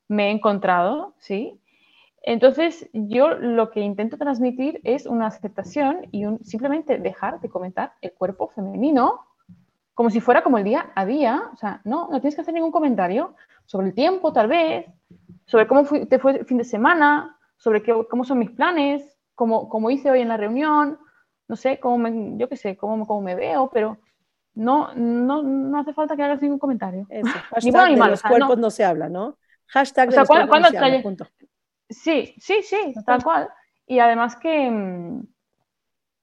me 0.08 0.28
he 0.28 0.32
encontrado, 0.32 1.16
¿sí? 1.18 1.60
Entonces, 2.22 2.90
yo 2.94 3.30
lo 3.30 3.70
que 3.70 3.82
intento 3.82 4.18
transmitir 4.18 4.80
es 4.84 5.06
una 5.06 5.28
aceptación 5.28 6.08
y 6.12 6.26
un, 6.26 6.44
simplemente 6.44 6.98
dejar 6.98 7.40
de 7.40 7.50
comentar 7.50 7.94
el 8.02 8.14
cuerpo 8.14 8.48
femenino 8.50 9.20
como 9.96 10.12
si 10.12 10.22
fuera 10.22 10.44
como 10.44 10.60
el 10.60 10.64
día 10.64 10.92
a 10.94 11.06
día. 11.06 11.50
O 11.52 11.58
sea, 11.58 11.82
no, 11.84 12.10
no 12.12 12.22
tienes 12.22 12.36
que 12.36 12.42
hacer 12.42 12.54
ningún 12.54 12.72
comentario 12.72 13.36
sobre 13.66 13.88
el 13.88 13.96
tiempo, 13.96 14.32
tal 14.32 14.48
vez, 14.48 14.86
sobre 15.48 15.66
cómo 15.66 15.84
te 15.84 16.20
fue 16.20 16.38
el 16.38 16.46
fin 16.46 16.60
de 16.60 16.64
semana, 16.64 17.40
sobre 17.58 17.82
qué, 17.82 17.96
cómo 18.10 18.24
son 18.24 18.38
mis 18.38 18.52
planes, 18.52 19.18
cómo, 19.34 19.68
cómo 19.70 19.90
hice 19.90 20.12
hoy 20.12 20.22
en 20.22 20.28
la 20.28 20.38
reunión, 20.38 21.00
no 21.48 21.56
sé, 21.56 21.80
cómo 21.80 21.98
me, 21.98 22.38
yo 22.38 22.48
qué 22.50 22.58
sé, 22.58 22.78
cómo, 22.78 23.08
cómo 23.08 23.22
me 23.22 23.36
veo, 23.36 23.72
pero 23.74 23.98
no, 24.54 24.94
no, 24.96 25.44
no 25.44 25.80
hace 25.80 25.94
falta 25.94 26.16
que 26.16 26.24
hagas 26.24 26.42
ningún 26.42 26.60
comentario. 26.60 27.08
Eso, 27.10 27.32
hashtag 27.50 27.90
ni 27.92 28.00
de 28.00 28.10
los 28.10 28.22
cuerpos 28.22 28.58
no. 28.58 28.70
se 28.70 28.84
habla, 28.84 29.10
¿no? 29.10 29.38
Hashtag 29.68 30.10
de 30.10 30.18
los 30.18 30.28
cuerpos 30.28 30.62
no 30.62 30.70
se 30.70 30.78
habla, 30.78 31.02
punto. 31.02 31.28
Sí, 31.90 32.34
sí, 32.38 32.62
sí, 32.64 32.94
tal 33.06 33.24
cual. 33.24 33.50
Y 33.86 34.00
además 34.00 34.36
que, 34.36 34.70
mm, 34.70 35.28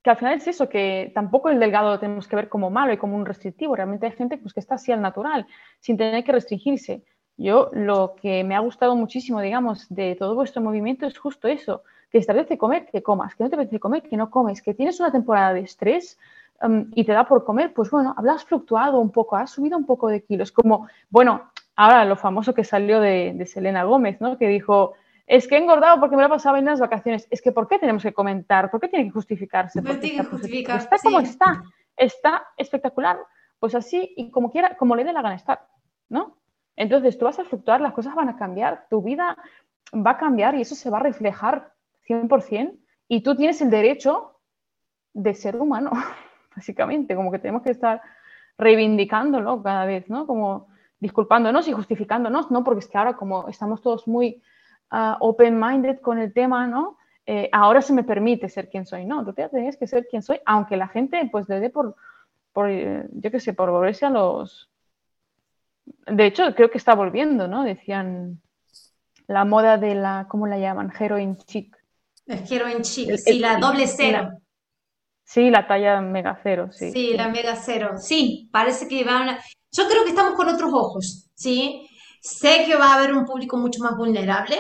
que 0.02 0.10
al 0.10 0.16
final 0.16 0.34
es 0.34 0.46
eso, 0.48 0.68
que 0.68 1.12
tampoco 1.14 1.48
el 1.48 1.60
delgado 1.60 1.90
lo 1.90 1.98
tenemos 1.98 2.26
que 2.26 2.36
ver 2.36 2.48
como 2.48 2.70
malo 2.70 2.92
y 2.92 2.98
como 2.98 3.16
un 3.16 3.24
restrictivo. 3.24 3.76
Realmente 3.76 4.06
hay 4.06 4.12
gente 4.12 4.36
pues, 4.36 4.52
que 4.52 4.60
está 4.60 4.74
así 4.74 4.90
al 4.90 5.00
natural, 5.00 5.46
sin 5.78 5.96
tener 5.96 6.24
que 6.24 6.32
restringirse. 6.32 7.04
Yo 7.36 7.70
lo 7.72 8.14
que 8.20 8.44
me 8.44 8.54
ha 8.54 8.60
gustado 8.60 8.94
muchísimo, 8.94 9.40
digamos, 9.40 9.88
de 9.88 10.16
todo 10.16 10.34
vuestro 10.34 10.60
movimiento 10.60 11.06
es 11.06 11.18
justo 11.18 11.48
eso, 11.48 11.82
que 12.10 12.18
establece 12.18 12.58
comer, 12.58 12.86
que 12.86 13.02
comas, 13.02 13.34
que 13.34 13.44
no 13.44 13.50
te 13.50 13.56
apetece 13.56 13.80
comer, 13.80 14.02
que 14.02 14.16
no 14.16 14.30
comes, 14.30 14.60
que 14.60 14.74
tienes 14.74 15.00
una 15.00 15.10
temporada 15.10 15.54
de 15.54 15.60
estrés 15.60 16.18
um, 16.60 16.90
y 16.94 17.04
te 17.04 17.12
da 17.12 17.24
por 17.24 17.44
comer, 17.44 17.72
pues 17.72 17.90
bueno, 17.90 18.14
has 18.16 18.44
fluctuado 18.44 19.00
un 19.00 19.10
poco, 19.10 19.36
has 19.36 19.50
subido 19.50 19.78
un 19.78 19.86
poco 19.86 20.08
de 20.08 20.22
kilos. 20.22 20.52
Como, 20.52 20.88
bueno, 21.08 21.50
ahora 21.74 22.04
lo 22.04 22.16
famoso 22.16 22.54
que 22.54 22.64
salió 22.64 23.00
de, 23.00 23.42
Selena 23.46 23.84
Gómez, 23.84 24.20
¿no? 24.20 24.36
Que 24.36 24.48
dijo, 24.48 24.92
es 25.26 25.46
que 25.46 25.56
he 25.56 25.58
engordado 25.58 26.00
porque 26.00 26.16
me 26.16 26.22
lo 26.22 26.26
he 26.26 26.30
pasado 26.30 26.56
en 26.56 26.64
las 26.64 26.80
vacaciones. 26.80 27.26
Es 27.30 27.40
que 27.42 27.52
¿por 27.52 27.68
qué 27.68 27.78
tenemos 27.78 28.02
que 28.02 28.12
comentar? 28.12 28.70
¿Por 28.70 28.80
qué 28.80 28.88
tiene 28.88 29.04
que 29.06 29.12
justificarse? 29.12 29.80
No 29.80 29.98
tiene 29.98 30.22
que 30.22 30.28
justificar. 30.28 30.78
Está 30.78 30.98
como 30.98 31.20
está, 31.20 31.62
está 31.96 32.46
espectacular. 32.56 33.18
Pues 33.58 33.74
así 33.74 34.12
y 34.16 34.30
como 34.30 34.50
quiera, 34.50 34.76
como 34.76 34.96
le 34.96 35.04
dé 35.04 35.12
la 35.12 35.22
gana 35.22 35.36
estar, 35.36 35.66
¿no? 36.08 36.38
Entonces 36.74 37.16
tú 37.18 37.26
vas 37.26 37.38
a 37.38 37.44
fluctuar, 37.44 37.80
las 37.80 37.92
cosas 37.92 38.14
van 38.14 38.28
a 38.28 38.36
cambiar, 38.36 38.86
tu 38.90 39.02
vida 39.02 39.36
va 39.94 40.12
a 40.12 40.18
cambiar 40.18 40.54
y 40.54 40.62
eso 40.62 40.74
se 40.74 40.90
va 40.90 40.98
a 40.98 41.02
reflejar 41.02 41.72
100%, 42.08 42.78
y 43.08 43.22
tú 43.22 43.36
tienes 43.36 43.60
el 43.60 43.70
derecho 43.70 44.40
de 45.12 45.34
ser 45.34 45.56
humano, 45.56 45.90
básicamente, 46.56 47.14
como 47.14 47.30
que 47.30 47.38
tenemos 47.38 47.62
que 47.62 47.70
estar 47.70 48.00
reivindicándolo 48.58 49.62
cada 49.62 49.84
vez, 49.84 50.08
¿no? 50.08 50.26
Como 50.26 50.68
disculpándonos 50.98 51.68
y 51.68 51.72
justificándonos, 51.72 52.50
¿no? 52.50 52.64
Porque 52.64 52.80
es 52.80 52.88
que 52.88 52.96
ahora 52.96 53.14
como 53.14 53.48
estamos 53.48 53.82
todos 53.82 54.06
muy 54.06 54.42
ah, 54.92 55.16
open-minded 55.20 55.98
con 56.00 56.18
el 56.18 56.32
tema, 56.32 56.66
¿no? 56.68 56.98
Eh, 57.24 57.48
ahora 57.52 57.80
se 57.82 57.92
me 57.92 58.04
permite 58.04 58.48
ser 58.48 58.68
quien 58.68 58.84
soy, 58.84 59.04
¿no? 59.06 59.24
Tú 59.24 59.32
tienes 59.32 59.76
que 59.76 59.86
ser 59.86 60.06
quien 60.08 60.22
soy, 60.22 60.40
aunque 60.44 60.76
la 60.76 60.88
gente 60.88 61.28
pues 61.30 61.48
le 61.48 61.60
dé 61.60 61.70
por, 61.70 61.96
por 62.52 62.68
eh, 62.70 63.06
yo 63.12 63.30
qué 63.30 63.40
sé, 63.40 63.54
por 63.54 63.70
volverse 63.70 64.06
a 64.06 64.10
los... 64.10 64.68
De 66.06 66.26
hecho, 66.26 66.54
creo 66.54 66.70
que 66.70 66.78
está 66.78 66.94
volviendo, 66.94 67.48
¿no? 67.48 67.64
Decían 67.64 68.40
la 69.26 69.44
moda 69.44 69.78
de 69.78 69.94
la, 69.94 70.26
¿cómo 70.28 70.46
la 70.46 70.58
llaman? 70.58 70.92
Heroin 70.98 71.36
chic. 71.38 71.76
El 72.26 72.44
heroin 72.48 72.82
chic, 72.82 73.16
sí, 73.16 73.38
la 73.38 73.56
doble 73.56 73.86
cero. 73.86 74.30
sí, 75.24 75.50
la 75.50 75.66
talla 75.66 76.00
mega 76.00 76.38
cero, 76.42 76.68
sí. 76.70 76.92
Sí, 76.92 77.14
la 77.16 77.28
mega 77.28 77.56
cero. 77.56 77.98
Sí, 77.98 78.48
parece 78.52 78.86
que 78.88 79.04
van 79.04 79.30
a... 79.30 79.38
Yo 79.70 79.88
creo 79.88 80.04
que 80.04 80.10
estamos 80.10 80.34
con 80.34 80.48
otros 80.48 80.72
ojos, 80.72 81.30
¿sí? 81.34 81.88
Sé 82.20 82.64
que 82.66 82.76
va 82.76 82.92
a 82.92 82.94
haber 82.96 83.14
un 83.14 83.24
público 83.24 83.56
mucho 83.56 83.82
más 83.82 83.96
vulnerable, 83.96 84.56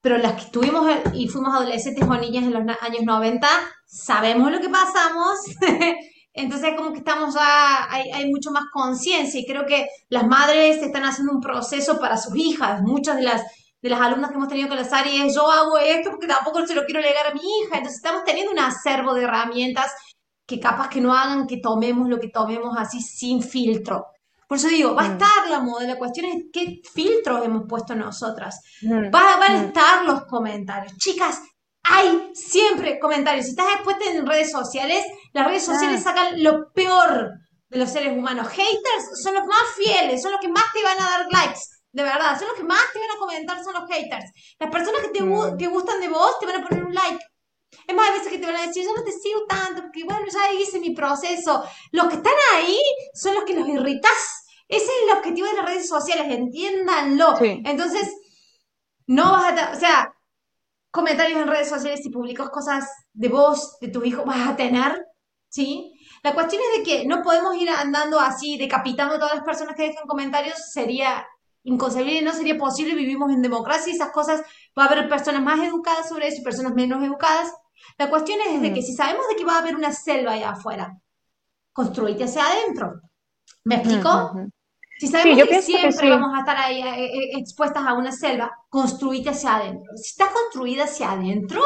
pero 0.00 0.18
las 0.18 0.34
que 0.34 0.42
estuvimos 0.42 0.86
y 1.12 1.28
fuimos 1.28 1.54
adolescentes 1.54 2.04
o 2.04 2.16
niñas 2.16 2.44
en 2.44 2.52
los 2.52 2.76
años 2.80 3.02
90, 3.04 3.48
sabemos 3.86 4.50
lo 4.50 4.60
que 4.60 4.68
pasamos. 4.68 5.38
Entonces, 6.32 6.74
como 6.76 6.92
que 6.92 6.98
estamos 6.98 7.34
ya, 7.34 7.92
hay, 7.92 8.10
hay 8.10 8.30
mucho 8.30 8.50
más 8.50 8.64
conciencia 8.72 9.40
y 9.40 9.46
creo 9.46 9.66
que 9.66 9.86
las 10.08 10.26
madres 10.26 10.82
están 10.82 11.04
haciendo 11.04 11.32
un 11.32 11.40
proceso 11.40 11.98
para 11.98 12.16
sus 12.16 12.36
hijas. 12.36 12.82
Muchas 12.82 13.16
de 13.16 13.22
las 13.22 13.42
de 13.82 13.88
las 13.88 14.00
alumnas 14.00 14.30
que 14.30 14.36
hemos 14.36 14.48
tenido 14.48 14.68
con 14.68 14.76
las 14.76 14.92
áreas, 14.92 15.34
yo 15.34 15.50
hago 15.50 15.78
esto 15.78 16.10
porque 16.10 16.26
tampoco 16.26 16.66
se 16.66 16.74
lo 16.74 16.84
quiero 16.84 17.00
legar 17.00 17.26
a 17.28 17.34
mi 17.34 17.40
hija. 17.40 17.78
Entonces 17.78 17.96
estamos 17.96 18.24
teniendo 18.24 18.52
un 18.52 18.58
acervo 18.58 19.14
de 19.14 19.24
herramientas 19.24 19.92
que 20.46 20.60
capaz 20.60 20.88
que 20.88 21.00
no 21.00 21.14
hagan 21.14 21.46
que 21.46 21.58
tomemos 21.58 22.08
lo 22.08 22.18
que 22.18 22.28
tomemos 22.28 22.76
así 22.76 23.00
sin 23.00 23.42
filtro. 23.42 24.06
Por 24.50 24.56
eso 24.58 24.66
digo, 24.66 24.96
va 24.96 25.04
a 25.04 25.08
mm. 25.10 25.12
estar 25.12 25.48
la 25.48 25.60
moda, 25.60 25.86
la 25.86 25.96
cuestión 25.96 26.26
es 26.26 26.46
qué 26.52 26.80
filtros 26.92 27.44
hemos 27.44 27.68
puesto 27.68 27.94
nosotras. 27.94 28.60
Mm. 28.82 29.04
Va, 29.14 29.36
van 29.36 29.56
a 29.56 29.62
mm. 29.62 29.64
estar 29.66 30.04
los 30.04 30.24
comentarios. 30.24 30.96
Chicas, 30.96 31.40
hay 31.84 32.32
siempre 32.34 32.98
comentarios. 32.98 33.44
Si 33.44 33.52
estás 33.52 33.72
expuesta 33.74 34.10
en 34.10 34.26
redes 34.26 34.50
sociales, 34.50 35.04
las 35.32 35.46
redes 35.46 35.64
sociales 35.64 36.02
sacan 36.02 36.42
lo 36.42 36.72
peor 36.72 37.30
de 37.68 37.78
los 37.78 37.90
seres 37.90 38.12
humanos. 38.12 38.48
Haters 38.48 39.22
son 39.22 39.34
los 39.34 39.46
más 39.46 39.76
fieles, 39.76 40.20
son 40.20 40.32
los 40.32 40.40
que 40.40 40.48
más 40.48 40.64
te 40.74 40.82
van 40.82 40.98
a 40.98 41.10
dar 41.10 41.26
likes 41.30 41.60
de 41.92 42.02
verdad, 42.02 42.36
son 42.36 42.48
los 42.48 42.56
que 42.56 42.64
más 42.64 42.92
te 42.92 42.98
van 42.98 43.10
a 43.10 43.18
comentar, 43.20 43.62
son 43.62 43.74
los 43.74 43.88
haters. 43.88 44.32
Las 44.58 44.70
personas 44.70 45.02
que 45.02 45.10
te, 45.10 45.22
mm. 45.22 45.70
gustan 45.70 46.00
de 46.00 46.08
vos 46.08 46.40
te 46.40 46.46
van 46.46 46.62
a 46.62 46.68
poner 46.68 46.84
un 46.84 46.94
like. 46.94 47.24
Es 47.86 47.94
más, 47.94 48.08
hay 48.08 48.18
veces 48.18 48.32
que 48.32 48.38
te 48.38 48.46
van 48.46 48.56
a 48.56 48.66
decir, 48.66 48.84
yo 48.84 48.94
no 48.94 49.04
te 49.04 49.12
sigo 49.12 49.44
tanto, 49.48 49.82
porque 49.82 50.02
bueno, 50.04 50.26
ya 50.32 50.52
hice 50.52 50.80
mi 50.80 50.90
proceso. 50.90 51.64
Los 51.92 52.08
que 52.08 52.16
están 52.16 52.34
ahí 52.54 52.78
son 53.14 53.34
los 53.34 53.44
que 53.44 53.54
los 53.54 53.68
irritas. 53.68 54.39
Ese 54.70 54.84
es 54.84 54.92
el 55.04 55.18
objetivo 55.18 55.48
de 55.48 55.56
las 55.56 55.66
redes 55.66 55.88
sociales, 55.88 56.26
entiéndanlo. 56.30 57.34
Entonces, 57.40 58.08
no 59.06 59.32
vas 59.32 59.52
a, 59.52 59.72
o 59.72 59.80
sea, 59.80 60.14
comentarios 60.92 61.40
en 61.40 61.48
redes 61.48 61.68
sociales 61.68 62.06
y 62.06 62.10
publicas 62.10 62.50
cosas 62.50 62.88
de 63.12 63.28
vos, 63.28 63.78
de 63.80 63.88
tu 63.88 64.04
hijo, 64.04 64.24
vas 64.24 64.48
a 64.48 64.54
tener, 64.54 65.04
¿sí? 65.48 65.92
La 66.22 66.34
cuestión 66.34 66.62
es 66.62 66.78
de 66.78 66.84
que 66.84 67.06
no 67.06 67.22
podemos 67.22 67.56
ir 67.56 67.68
andando 67.68 68.20
así, 68.20 68.58
decapitando 68.58 69.16
a 69.16 69.18
todas 69.18 69.34
las 69.34 69.44
personas 69.44 69.74
que 69.74 69.88
dejan 69.88 70.06
comentarios, 70.06 70.56
sería 70.72 71.26
inconcebible, 71.64 72.22
no 72.22 72.32
sería 72.32 72.56
posible, 72.56 72.94
vivimos 72.94 73.32
en 73.32 73.42
democracia 73.42 73.92
y 73.92 73.96
esas 73.96 74.12
cosas, 74.12 74.40
va 74.78 74.84
a 74.84 74.86
haber 74.86 75.08
personas 75.08 75.42
más 75.42 75.58
educadas 75.60 76.08
sobre 76.08 76.28
eso 76.28 76.40
y 76.40 76.44
personas 76.44 76.74
menos 76.74 77.02
educadas. 77.02 77.52
La 77.98 78.08
cuestión 78.08 78.38
es 78.46 78.62
de 78.62 78.72
que 78.72 78.82
si 78.82 78.94
sabemos 78.94 79.26
de 79.28 79.34
que 79.34 79.44
va 79.44 79.56
a 79.56 79.58
haber 79.58 79.74
una 79.74 79.92
selva 79.92 80.32
allá 80.32 80.50
afuera, 80.50 80.96
construite 81.72 82.24
hacia 82.24 82.46
adentro. 82.46 83.00
¿Me 83.64 83.76
explico? 83.76 84.32
Si 85.00 85.06
sabemos 85.06 85.48
que 85.48 85.62
siempre 85.62 86.10
vamos 86.10 86.36
a 86.36 86.40
estar 86.40 86.58
ahí 86.58 86.82
eh, 86.82 87.04
eh, 87.06 87.30
expuestas 87.38 87.86
a 87.86 87.94
una 87.94 88.12
selva, 88.12 88.52
construite 88.68 89.30
hacia 89.30 89.56
adentro. 89.56 89.96
Si 89.96 90.10
está 90.10 90.26
construida 90.30 90.84
hacia 90.84 91.12
adentro, 91.12 91.62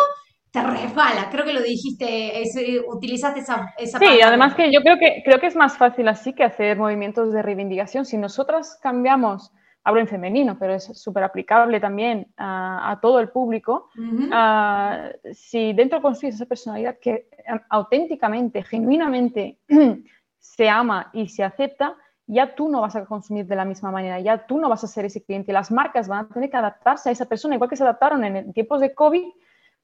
te 0.52 0.62
resbala. 0.62 1.30
Creo 1.32 1.44
que 1.44 1.52
lo 1.52 1.60
dijiste, 1.60 2.44
utilizaste 2.86 3.40
esa, 3.40 3.74
esa 3.76 3.98
Sí, 3.98 4.20
además 4.22 4.54
que 4.54 4.72
yo 4.72 4.82
creo 4.82 5.00
que, 5.00 5.22
creo 5.24 5.40
que 5.40 5.48
es 5.48 5.56
más 5.56 5.76
fácil 5.76 6.06
así 6.06 6.32
que 6.32 6.44
hacer 6.44 6.78
movimientos 6.78 7.32
de 7.32 7.42
reivindicación. 7.42 8.04
Si 8.04 8.16
nosotras 8.16 8.78
cambiamos 8.80 9.50
hablo 9.82 10.00
en 10.00 10.06
femenino, 10.06 10.56
pero 10.56 10.74
es 10.74 10.84
súper 10.84 11.24
aplicable 11.24 11.80
también 11.80 12.28
a, 12.36 13.00
todo 13.02 13.18
el 13.18 13.30
público, 13.30 13.90
ah, 14.30 15.10
si 15.32 15.72
dentro 15.72 16.00
construyes 16.00 16.36
esa 16.36 16.46
personalidad 16.46 16.98
que 17.00 17.26
em, 17.44 17.58
auténticamente, 17.68 18.62
genuinamente 18.62 19.58
se 20.38 20.68
ama 20.68 21.10
y 21.12 21.28
se 21.28 21.42
acepta, 21.42 21.96
ya 22.26 22.54
tú 22.54 22.68
no 22.68 22.80
vas 22.80 22.96
a 22.96 23.04
consumir 23.04 23.46
de 23.46 23.56
la 23.56 23.64
misma 23.64 23.90
manera, 23.90 24.20
ya 24.20 24.46
tú 24.46 24.58
no 24.58 24.68
vas 24.68 24.84
a 24.84 24.88
ser 24.88 25.04
ese 25.04 25.22
cliente. 25.22 25.52
Las 25.52 25.70
marcas 25.70 26.08
van 26.08 26.26
a 26.26 26.28
tener 26.28 26.50
que 26.50 26.56
adaptarse 26.56 27.08
a 27.08 27.12
esa 27.12 27.26
persona, 27.26 27.54
igual 27.54 27.70
que 27.70 27.76
se 27.76 27.82
adaptaron 27.82 28.24
en 28.24 28.52
tiempos 28.52 28.80
de 28.80 28.94
COVID, 28.94 29.26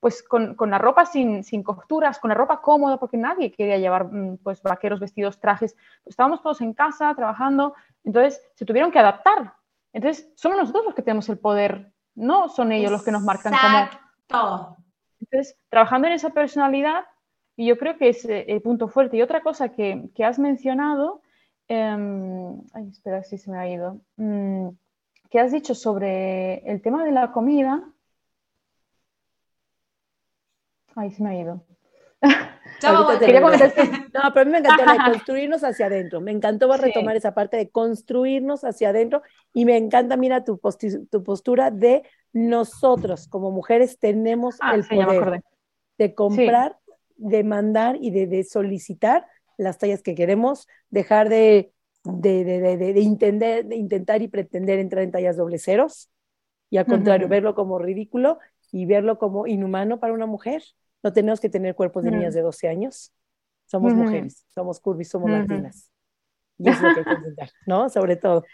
pues 0.01 0.23
con, 0.23 0.57
la 0.59 0.79
ropa 0.79 1.05
sin, 1.05 1.43
costuras, 1.63 2.19
con 2.19 2.31
la 2.31 2.35
ropa 2.35 2.63
cómoda, 2.63 2.97
porque 2.97 3.19
nadie 3.19 3.53
quería 3.53 3.77
llevar 3.77 4.07
mm, 4.11 4.39
pues 4.39 4.63
vaqueros, 4.63 5.01
vestidos, 5.01 5.39
trajes. 5.39 5.75
Pues 6.03 6.15
estábamos 6.15 6.43
todos 6.43 6.61
en 6.63 6.73
casa 6.73 7.15
trabajando, 7.15 7.75
entonces 8.05 8.43
se 8.55 8.65
tuvieron 8.65 8.91
que 8.91 8.99
adaptar 8.99 9.55
entonces, 9.93 10.31
somos 10.37 10.59
nosotros 10.59 10.85
los 10.85 10.95
que 10.95 11.03
tenemos 11.03 11.29
el 11.29 11.39
poder, 11.39 11.93
no 12.15 12.49
son 12.49 12.73
ellos 12.73 12.93
los 12.93 13.03
que 13.03 13.11
nos 13.11 13.23
marcan 13.23 13.53
como. 14.29 14.77
Entonces, 15.21 15.59
trabajando 15.69 16.09
en 16.09 16.15
esa 16.15 16.31
personalidad, 16.31 17.05
y 17.57 17.67
yo 17.67 17.77
creo 17.77 17.99
que 17.99 18.09
es 18.09 18.25
eh, 18.25 18.47
el 18.49 18.63
punto 18.63 18.89
fuerte. 18.89 19.17
Y 19.17 19.23
otra 19.23 19.43
cosa 19.43 19.71
que, 19.71 20.11
has 20.25 20.39
mencionado, 20.39 21.23
em, 21.71 22.61
ay, 22.75 22.89
espera 22.89 23.23
si 23.23 23.39
se 23.39 23.51
me 23.51 23.59
ha 23.59 23.69
ido, 23.69 24.01
mm, 24.17 24.69
que 25.31 25.39
has 25.39 25.53
dicho 25.53 25.75
sobre 25.75 26.59
el 26.71 26.83
tema 26.83 27.05
de 27.05 27.13
la 27.13 27.31
comida. 27.31 27.89
Ay, 30.97 31.13
se 31.13 31.23
me 31.23 31.31
ha 31.31 31.41
ido. 31.41 31.65
No, 34.15 34.33
pero 34.33 34.41
a 34.41 34.45
mí 34.45 34.51
me 34.51 34.59
encantó 34.59 34.85
la 34.85 34.93
de 34.93 35.13
construirnos 35.13 35.65
hacia 35.65 35.87
adentro. 35.87 36.21
Me 36.21 36.33
encantó 36.33 36.73
a 36.73 36.79
retomar 36.79 37.15
esa 37.15 37.35
parte 37.35 37.59
de 37.59 37.69
construirnos 37.69 38.65
hacia 38.65 38.89
adentro 38.89 39.23
y 39.53 39.67
me 39.67 39.77
encanta, 39.77 40.17
mira, 40.17 40.45
tu, 40.45 40.59
tu 41.11 41.23
postura 41.23 41.71
de 41.71 42.05
nosotros 42.33 43.29
como 43.29 43.51
mujeres 43.51 43.99
tenemos 43.99 44.57
ah, 44.61 44.77
el 44.77 44.87
poder 44.87 45.43
de 45.99 46.15
comprar, 46.15 46.79
de 47.17 47.45
mandar 47.45 47.99
y 48.01 48.11
de, 48.11 48.45
solicitar 48.45 49.27
las 49.61 49.79
tallas 49.79 50.03
que 50.03 50.15
queremos, 50.15 50.67
dejar 50.89 51.29
de, 51.29 51.73
de, 52.05 53.01
entender, 53.03 53.67
de 53.67 53.77
intentar 53.77 54.23
y 54.23 54.29
pretender 54.29 54.79
entrar 54.79 55.05
en 55.05 55.11
tallas 55.11 55.37
doble 55.37 55.59
ceros 55.59 56.11
y 56.71 56.79
al 56.79 56.87
contrario, 56.87 57.29
verlo 57.29 57.55
como 57.55 57.79
ridículo 57.79 58.39
y 58.73 58.87
verlo 58.87 59.19
como 59.19 59.47
inhumano 59.47 59.99
para 59.99 60.13
una 60.13 60.27
mujer. 60.27 60.63
No 61.03 61.13
tenemos 61.13 61.41
que 61.41 61.49
tener 61.49 61.75
cuerpos 61.75 62.05
de 62.05 62.13
niñas 62.13 62.33
de 62.33 62.43
12 62.43 62.69
años. 62.69 63.13
Somos 63.67 63.93
mujeres, 63.93 64.47
somos 64.55 64.81
curvis, 64.81 65.09
somos 65.09 65.31
latinas. 65.31 65.91
Y 66.59 66.69
es 66.69 66.81
lo 66.81 66.95
que 66.95 67.01
hay 67.01 67.05
que 67.05 67.13
intentar, 67.13 67.51
¿no? 67.67 67.89
Sobre 67.89 68.17
todo. 68.17 68.45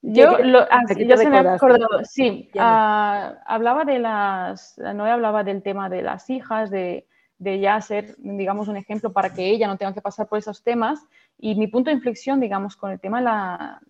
Yo, 0.00 0.38
lo, 0.38 0.60
ah, 0.60 0.82
yo 0.96 1.16
se 1.16 1.28
me 1.28 1.38
ha 1.38 1.54
acordado, 1.54 2.04
sí, 2.04 2.50
ah, 2.56 3.36
hablaba 3.46 3.84
de 3.84 3.98
las, 3.98 4.78
no 4.78 5.04
hablaba 5.04 5.42
del 5.42 5.62
tema 5.62 5.88
de 5.88 6.02
las 6.02 6.30
hijas, 6.30 6.70
de, 6.70 7.08
de, 7.38 7.60
ya 7.60 7.80
ser, 7.80 8.16
digamos, 8.18 8.68
un 8.68 8.76
ejemplo 8.76 9.12
para 9.12 9.32
que 9.32 9.48
ella 9.50 9.66
no 9.66 9.76
tenga 9.76 9.94
que 9.94 10.00
pasar 10.00 10.26
por 10.28 10.38
esos 10.38 10.62
temas. 10.62 11.06
Y 11.38 11.54
mi 11.54 11.66
punto 11.66 11.90
de 11.90 11.96
inflexión, 11.96 12.40
digamos, 12.40 12.76
con 12.76 12.90
el 12.90 13.00
tema 13.00 13.18
de 13.18 13.24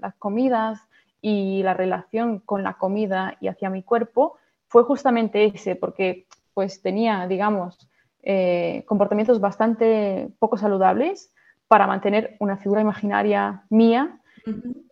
las 0.01 0.15
comidas 0.19 0.81
y 1.21 1.63
la 1.63 1.75
relación 1.75 2.41
con 2.41 2.63
la 2.63 2.75
comida 2.75 3.37
y 3.41 3.49
hacia 3.49 3.71
mi 3.71 3.83
cuerpo, 3.83 4.37
fue 4.69 4.85
justamente 4.85 5.45
ese, 5.47 5.75
porque 5.75 6.27
pues 6.55 6.83
tenía, 6.83 7.27
digamos, 7.27 7.89
eh, 8.23 8.85
comportamientos 8.87 9.41
bastante 9.41 10.29
poco 10.39 10.59
saludables 10.59 11.33
para 11.69 11.87
mantener 11.87 12.37
una 12.41 12.57
figura 12.57 12.81
imaginaria 12.81 13.65
mía, 13.71 14.21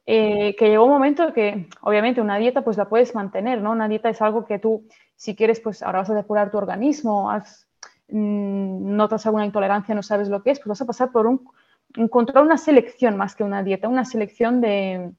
eh, 0.06 0.54
que 0.56 0.68
llegó 0.68 0.84
un 0.84 0.92
momento 0.92 1.32
que 1.32 1.68
obviamente 1.80 2.20
una 2.20 2.38
dieta 2.38 2.62
pues 2.62 2.76
la 2.76 2.88
puedes 2.88 3.14
mantener, 3.14 3.60
¿no? 3.60 3.72
Una 3.72 3.88
dieta 3.88 4.08
es 4.08 4.22
algo 4.22 4.44
que 4.44 4.58
tú, 4.58 4.86
si 5.16 5.34
quieres, 5.34 5.60
pues 5.60 5.82
ahora 5.82 6.00
vas 6.00 6.10
a 6.10 6.14
depurar 6.14 6.50
tu 6.50 6.58
organismo, 6.58 7.30
has, 7.30 7.65
notas 8.08 9.26
alguna 9.26 9.46
intolerancia, 9.46 9.94
no 9.94 10.02
sabes 10.02 10.28
lo 10.28 10.42
que 10.42 10.50
es, 10.50 10.58
pues 10.58 10.68
vas 10.68 10.82
a 10.82 10.86
pasar 10.86 11.12
por 11.12 11.26
un, 11.26 11.48
encontrar 11.96 12.44
una 12.44 12.58
selección 12.58 13.16
más 13.16 13.34
que 13.34 13.44
una 13.44 13.62
dieta, 13.62 13.88
una 13.88 14.04
selección 14.04 14.60
de, 14.60 15.12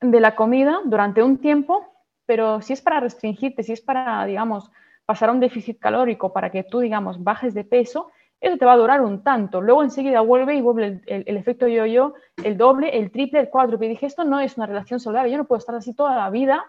de 0.00 0.20
la 0.20 0.34
comida 0.34 0.80
durante 0.84 1.22
un 1.22 1.38
tiempo, 1.38 1.86
pero 2.26 2.62
si 2.62 2.72
es 2.72 2.80
para 2.80 3.00
restringirte, 3.00 3.62
si 3.62 3.72
es 3.72 3.80
para, 3.80 4.24
digamos, 4.24 4.70
pasar 5.04 5.28
a 5.28 5.32
un 5.32 5.40
déficit 5.40 5.78
calórico 5.78 6.32
para 6.32 6.50
que 6.50 6.62
tú, 6.62 6.80
digamos, 6.80 7.22
bajes 7.22 7.52
de 7.54 7.64
peso, 7.64 8.10
eso 8.40 8.56
te 8.56 8.64
va 8.64 8.72
a 8.72 8.76
durar 8.76 9.02
un 9.02 9.22
tanto. 9.22 9.60
Luego 9.60 9.82
enseguida 9.82 10.22
vuelve 10.22 10.54
y 10.54 10.62
vuelve 10.62 11.02
el, 11.06 11.36
efecto 11.36 11.68
yo-yo, 11.68 12.14
el 12.42 12.56
doble, 12.56 12.96
el 12.96 13.10
triple, 13.10 13.40
el 13.40 13.50
cuádruple. 13.50 13.86
Y 13.86 13.90
dije, 13.90 14.06
esto 14.06 14.24
no 14.24 14.40
es 14.40 14.56
una 14.56 14.66
relación 14.66 14.98
saludable, 14.98 15.30
yo 15.30 15.36
no 15.36 15.44
puedo 15.44 15.58
estar 15.58 15.74
así 15.74 15.94
toda 15.94 16.16
la 16.16 16.30
vida. 16.30 16.64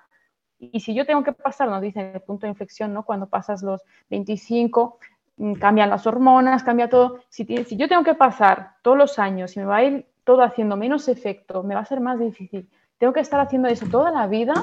Y 0.59 0.81
si 0.81 0.93
yo 0.93 1.05
tengo 1.05 1.23
que 1.23 1.31
pasar, 1.31 1.69
nos 1.69 1.81
dicen 1.81 2.11
el 2.13 2.21
punto 2.21 2.45
de 2.45 2.49
inflexión, 2.49 2.93
¿no? 2.93 3.05
Cuando 3.05 3.27
pasas 3.29 3.63
los 3.63 3.81
25, 4.09 4.99
mm, 4.99 5.20
cambian 5.59 5.89
las 5.89 6.05
hormonas, 6.07 6.63
cambia 6.63 6.89
todo. 6.89 7.19
Si, 7.29 7.45
si 7.65 7.77
yo 7.77 7.87
tengo 7.87 8.03
que 8.03 8.15
pasar 8.15 8.75
todos 8.81 8.97
los 8.97 9.19
años 9.19 9.55
y 9.55 9.59
me 9.59 9.65
va 9.65 9.77
a 9.77 9.83
ir 9.83 10.05
todo 10.23 10.43
haciendo 10.43 10.77
menos 10.77 11.07
efecto, 11.07 11.63
me 11.63 11.75
va 11.75 11.81
a 11.81 11.85
ser 11.85 11.99
más 11.99 12.19
difícil. 12.19 12.69
Tengo 12.97 13.13
que 13.13 13.21
estar 13.21 13.39
haciendo 13.39 13.67
eso 13.67 13.87
toda 13.87 14.11
la 14.11 14.27
vida, 14.27 14.53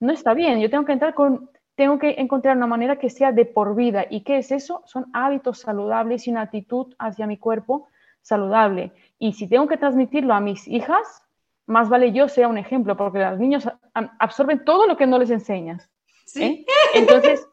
no 0.00 0.12
está 0.12 0.34
bien. 0.34 0.60
Yo 0.60 0.68
tengo 0.68 0.84
que 0.84 0.92
entrar 0.92 1.14
con 1.14 1.50
tengo 1.76 1.98
que 1.98 2.14
encontrar 2.18 2.56
una 2.56 2.66
manera 2.66 2.98
que 2.98 3.10
sea 3.10 3.32
de 3.32 3.44
por 3.44 3.76
vida. 3.76 4.06
¿Y 4.08 4.22
qué 4.22 4.38
es 4.38 4.50
eso? 4.50 4.82
Son 4.86 5.06
hábitos 5.12 5.60
saludables 5.60 6.26
y 6.26 6.30
una 6.30 6.40
actitud 6.40 6.94
hacia 6.98 7.26
mi 7.26 7.36
cuerpo 7.36 7.88
saludable. 8.22 8.92
Y 9.18 9.34
si 9.34 9.46
tengo 9.46 9.68
que 9.68 9.76
transmitirlo 9.76 10.32
a 10.32 10.40
mis 10.40 10.66
hijas, 10.66 11.22
más 11.66 11.88
vale 11.88 12.12
yo 12.12 12.28
sea 12.28 12.48
un 12.48 12.58
ejemplo, 12.58 12.96
porque 12.96 13.18
los 13.18 13.38
niños 13.38 13.68
absorben 13.92 14.64
todo 14.64 14.86
lo 14.86 14.96
que 14.96 15.06
no 15.06 15.18
les 15.18 15.30
enseñas. 15.30 15.90
¿Sí? 16.24 16.42
¿eh? 16.42 16.66
Entonces, 16.94 17.46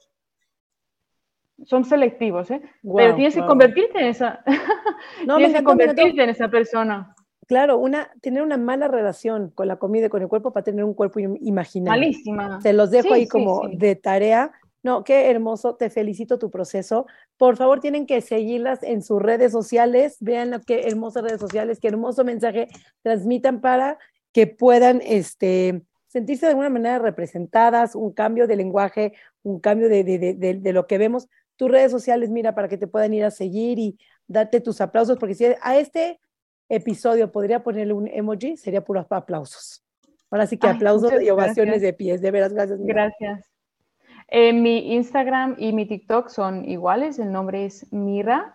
son 1.65 1.85
selectivos, 1.85 2.51
¿eh? 2.51 2.61
Pero 2.95 3.15
tienes 3.15 3.35
que 3.35 3.45
convertirte 3.45 3.99
en 3.99 4.07
esa, 4.07 4.43
no, 5.27 5.37
tienes 5.37 5.57
que 5.57 5.63
convertirte 5.63 6.23
en 6.23 6.29
esa 6.29 6.49
persona. 6.49 7.15
Claro, 7.47 7.77
una, 7.77 8.09
tener 8.21 8.41
una 8.41 8.57
mala 8.57 8.87
relación 8.87 9.51
con 9.51 9.67
la 9.67 9.77
comida 9.77 10.05
y 10.05 10.09
con 10.09 10.21
el 10.21 10.27
cuerpo 10.27 10.53
para 10.53 10.63
tener 10.63 10.85
un 10.85 10.93
cuerpo 10.93 11.19
imaginario. 11.19 11.99
Malísima. 11.99 12.59
Te 12.61 12.73
los 12.73 12.89
dejo 12.89 13.13
ahí 13.13 13.27
como 13.27 13.67
de 13.67 13.95
tarea. 13.95 14.51
No, 14.81 15.03
qué 15.03 15.29
hermoso, 15.29 15.75
te 15.75 15.89
felicito 15.89 16.39
tu 16.39 16.51
proceso. 16.51 17.05
Por 17.37 17.55
favor, 17.55 17.79
tienen 17.79 18.05
que 18.05 18.21
seguirlas 18.21 18.83
en 18.83 19.01
sus 19.01 19.21
redes 19.21 19.51
sociales. 19.51 20.17
Vean 20.19 20.61
qué 20.65 20.87
hermosas 20.87 21.23
redes 21.23 21.39
sociales, 21.39 21.79
qué 21.79 21.87
hermoso 21.87 22.23
mensaje 22.23 22.67
transmitan 23.01 23.61
para 23.61 23.97
que 24.33 24.47
puedan 24.47 25.01
este, 25.05 25.83
sentirse 26.07 26.45
de 26.45 26.51
alguna 26.51 26.69
manera 26.69 26.99
representadas, 26.99 27.95
un 27.95 28.11
cambio 28.11 28.45
de 28.45 28.55
lenguaje, 28.55 29.13
un 29.41 29.59
cambio 29.59 29.89
de, 29.89 30.03
de, 30.03 30.33
de, 30.33 30.53
de, 30.55 30.73
lo 30.73 30.85
que 30.85 30.97
vemos. 30.97 31.29
Tus 31.55 31.69
redes 31.69 31.91
sociales, 31.91 32.29
mira, 32.29 32.55
para 32.55 32.67
que 32.67 32.77
te 32.77 32.87
puedan 32.87 33.13
ir 33.13 33.23
a 33.23 33.31
seguir 33.31 33.79
y 33.79 33.97
darte 34.27 34.61
tus 34.61 34.81
aplausos, 34.81 35.17
porque 35.17 35.35
si 35.35 35.45
a 35.45 35.77
este 35.77 36.19
episodio 36.69 37.31
podría 37.31 37.63
ponerle 37.63 37.93
un 37.93 38.07
emoji, 38.07 38.57
sería 38.57 38.83
puros 38.83 39.05
aplausos. 39.09 39.83
Ahora 40.31 40.47
sí 40.47 40.57
que 40.57 40.67
aplausos 40.67 41.21
y 41.21 41.29
ovaciones 41.29 41.81
de 41.81 41.93
pies, 41.93 42.19
de 42.21 42.31
veras, 42.31 42.53
gracias. 42.53 42.79
Gracias. 42.81 43.49
Eh, 44.29 44.51
mi 44.51 44.95
Instagram 44.95 45.55
y 45.59 45.73
mi 45.73 45.85
TikTok 45.85 46.29
son 46.29 46.67
iguales, 46.67 47.19
el 47.19 47.31
nombre 47.31 47.65
es 47.65 47.85
mira.mireva 47.91 48.49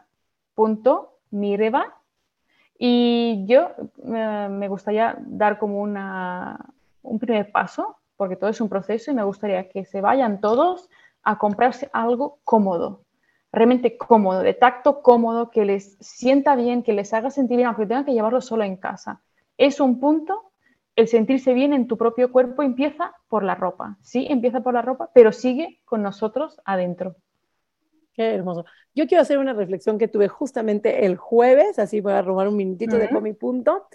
y 2.79 3.45
yo 3.47 3.71
eh, 4.05 4.49
me 4.51 4.67
gustaría 4.69 5.17
dar 5.21 5.59
como 5.59 5.81
una, 5.81 6.59
un 7.03 7.19
primer 7.19 7.53
paso, 7.53 7.97
porque 8.17 8.37
todo 8.37 8.51
es 8.51 8.61
un 8.61 8.69
proceso 8.69 9.11
y 9.11 9.15
me 9.15 9.23
gustaría 9.23 9.69
que 9.69 9.85
se 9.85 10.01
vayan 10.01 10.41
todos 10.41 10.89
a 11.29 11.37
comprarse 11.37 11.91
algo 11.93 12.41
cómodo, 12.43 13.05
realmente 13.53 13.99
cómodo, 13.99 14.41
de 14.41 14.55
tacto 14.55 15.03
cómodo, 15.03 15.51
que 15.51 15.67
les 15.67 15.99
sienta 16.01 16.57
bien, 16.57 16.83
que 16.83 16.95
les 16.95 17.13
haga 17.13 17.31
sentir 17.31 17.59
bien, 17.59 17.67
aunque 17.67 17.85
tengan 17.85 18.07
que 18.07 18.15
llevarlo 18.15 18.41
solo 18.41 18.65
en 18.65 18.79
casa. 18.79 19.21
Es 19.59 19.79
un 19.79 20.01
punto, 20.01 20.53
el 20.97 21.07
sentirse 21.07 21.53
bien 21.53 21.75
en 21.75 21.87
tu 21.87 21.99
propio 21.99 22.33
cuerpo 22.33 22.63
empieza 22.63 23.13
por 23.29 23.45
la 23.45 23.55
ropa, 23.55 23.99
sí, 24.01 24.27
empieza 24.31 24.63
por 24.63 24.73
la 24.73 24.81
ropa, 24.81 25.11
pero 25.13 25.31
sigue 25.31 25.83
con 25.85 26.03
nosotros 26.03 26.63
adentro. 26.65 27.17
Qué 28.15 28.35
hermoso. 28.35 28.65
Yo 28.95 29.07
quiero 29.07 29.21
hacer 29.21 29.37
una 29.37 29.53
reflexión 29.53 29.99
que 29.99 30.09
tuve 30.09 30.29
justamente 30.29 31.05
el 31.05 31.19
jueves, 31.19 31.79
así 31.79 32.01
voy 32.01 32.15
a 32.15 32.23
robar 32.23 32.49
un 32.49 32.57
minutito 32.57 32.97
de 32.97 33.09
mi 33.21 33.35
punto. 33.35 33.87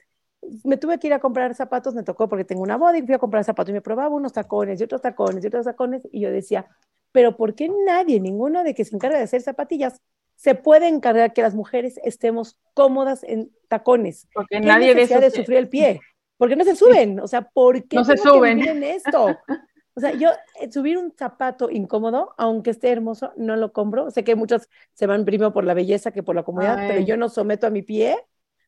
me 0.65 0.77
tuve 0.77 0.99
que 0.99 1.07
ir 1.07 1.13
a 1.13 1.19
comprar 1.19 1.55
zapatos, 1.55 1.95
me 1.95 2.03
tocó 2.03 2.29
porque 2.29 2.45
tengo 2.45 2.61
una 2.61 2.77
boda 2.77 2.95
y 2.95 3.01
fui 3.01 3.15
a 3.15 3.17
comprar 3.17 3.43
zapatos 3.43 3.71
y 3.71 3.73
me 3.73 3.81
probaba 3.81 4.13
unos 4.13 4.33
tacones 4.33 4.79
y 4.79 4.83
otros 4.83 5.01
tacones 5.01 5.43
y 5.43 5.47
otros 5.47 5.65
tacones 5.65 6.07
y 6.11 6.19
yo 6.19 6.29
decía, 6.29 6.67
pero 7.13 7.37
¿por 7.37 7.55
qué 7.55 7.71
nadie, 7.85 8.19
ninguno 8.19 8.65
de 8.65 8.73
que 8.73 8.83
se 8.83 8.93
encarga 8.93 9.17
de 9.17 9.23
hacer 9.23 9.41
zapatillas, 9.41 10.01
se 10.35 10.55
puede 10.55 10.89
encargar 10.89 11.31
que 11.31 11.41
las 11.41 11.55
mujeres 11.55 11.97
estemos 12.03 12.59
cómodas 12.73 13.23
en 13.23 13.51
tacones? 13.69 14.27
Porque 14.33 14.59
nadie 14.59 14.93
de, 14.93 15.07
de 15.07 15.31
sufrir 15.31 15.59
el 15.59 15.69
pie. 15.69 16.01
Porque 16.37 16.55
no 16.57 16.65
se 16.65 16.75
suben, 16.75 17.21
o 17.21 17.27
sea, 17.27 17.43
¿por 17.43 17.87
qué 17.87 17.95
no 17.95 18.03
se 18.03 18.17
suben 18.17 18.67
en 18.67 18.83
esto? 18.83 19.37
O 19.95 19.99
sea, 19.99 20.11
yo 20.13 20.29
eh, 20.59 20.71
subir 20.71 20.97
un 20.97 21.13
zapato 21.15 21.69
incómodo, 21.69 22.33
aunque 22.37 22.71
esté 22.71 22.89
hermoso, 22.89 23.31
no 23.37 23.55
lo 23.55 23.71
compro. 23.71 24.09
Sé 24.09 24.23
que 24.23 24.35
muchos 24.35 24.67
se 24.93 25.05
van 25.05 25.23
primero 25.23 25.53
por 25.53 25.63
la 25.63 25.75
belleza 25.75 26.11
que 26.11 26.23
por 26.23 26.35
la 26.35 26.43
comodidad, 26.43 26.87
pero 26.87 26.99
yo 27.01 27.15
no 27.15 27.29
someto 27.29 27.67
a 27.67 27.69
mi 27.69 27.83
pie 27.83 28.17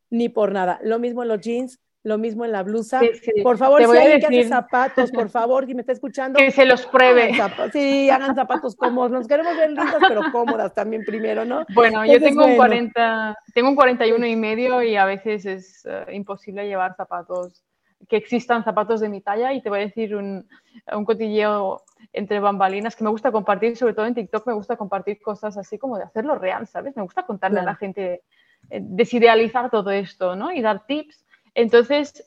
ni 0.09 0.29
por 0.29 0.51
nada. 0.51 0.79
Lo 0.83 0.99
mismo 0.99 1.23
en 1.23 1.29
los 1.29 1.41
jeans, 1.41 1.81
lo 2.05 2.19
mismo 2.19 2.45
en 2.45 2.51
la 2.51 2.61
blusa. 2.61 3.01
Por 3.41 3.57
favor, 3.57 3.83
si 3.83 3.97
alguien 3.97 4.19
que 4.19 4.27
hace 4.27 4.47
zapatos, 4.47 5.11
por 5.11 5.29
favor, 5.29 5.65
si 5.65 5.73
me 5.73 5.81
está 5.81 5.91
escuchando. 5.91 6.37
Que 6.37 6.51
se 6.51 6.65
los 6.65 6.85
pruebe. 6.85 7.31
sí, 7.73 8.09
hagan 8.11 8.35
zapatos 8.35 8.75
cómodos. 8.75 9.11
Nos 9.11 9.27
queremos 9.27 9.57
ver 9.57 9.69
lindas, 9.69 9.95
pero 10.07 10.21
cómodas 10.31 10.73
también 10.75 11.03
primero, 11.03 11.45
¿no? 11.45 11.65
Bueno, 11.73 12.05
yo 12.05 12.19
tengo 12.19 12.45
un 12.45 12.55
40, 12.55 13.35
tengo 13.53 13.69
un 13.69 13.75
41 13.75 14.25
y 14.27 14.35
medio 14.35 14.83
y 14.83 14.95
a 14.95 15.05
veces 15.05 15.45
es 15.47 15.85
eh, 15.85 16.05
imposible 16.13 16.67
llevar 16.67 16.95
zapatos, 16.95 17.63
que 18.07 18.17
existan 18.17 18.63
zapatos 18.63 19.01
de 19.01 19.09
mi 19.09 19.21
talla 19.21 19.51
y 19.53 19.63
te 19.63 19.69
voy 19.69 19.79
a 19.79 19.85
decir 19.85 20.15
un, 20.15 20.47
un 20.93 21.05
cotilleo 21.05 21.83
entre 22.13 22.39
bambalinas 22.39 22.95
que 22.95 23.03
me 23.03 23.09
gusta 23.09 23.31
compartir, 23.31 23.75
sobre 23.77 23.95
todo 23.95 24.05
en 24.05 24.13
TikTok 24.13 24.45
me 24.45 24.53
gusta 24.53 24.77
compartir 24.77 25.19
cosas 25.21 25.57
así 25.57 25.79
como 25.79 25.97
de 25.97 26.03
hacerlo 26.03 26.35
real, 26.35 26.67
¿sabes? 26.67 26.95
Me 26.95 27.01
gusta 27.01 27.25
contarle 27.25 27.61
a 27.61 27.63
la 27.63 27.75
gente 27.75 28.21
eh, 28.69 28.79
desidealizar 28.81 29.69
todo 29.69 29.91
esto, 29.91 30.35
¿no? 30.35 30.51
Y 30.51 30.61
dar 30.61 30.85
tips. 30.85 31.24
Entonces, 31.55 32.23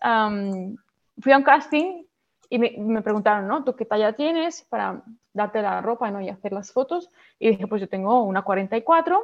fui 1.20 1.32
a 1.32 1.36
un 1.36 1.44
casting 1.44 2.04
y 2.50 2.58
me, 2.58 3.02
preguntaron, 3.02 3.46
¿no? 3.46 3.62
¿Tú 3.62 3.76
qué 3.76 3.84
talla 3.84 4.14
tienes 4.14 4.64
para 4.70 5.02
darte 5.34 5.60
la 5.60 5.82
ropa 5.82 6.10
¿no? 6.10 6.20
y 6.20 6.30
hacer 6.30 6.52
las 6.52 6.72
fotos? 6.72 7.10
Y 7.38 7.50
dije, 7.50 7.66
pues 7.66 7.80
yo 7.82 7.88
tengo 7.88 8.22
una 8.22 8.42
44, 8.42 9.22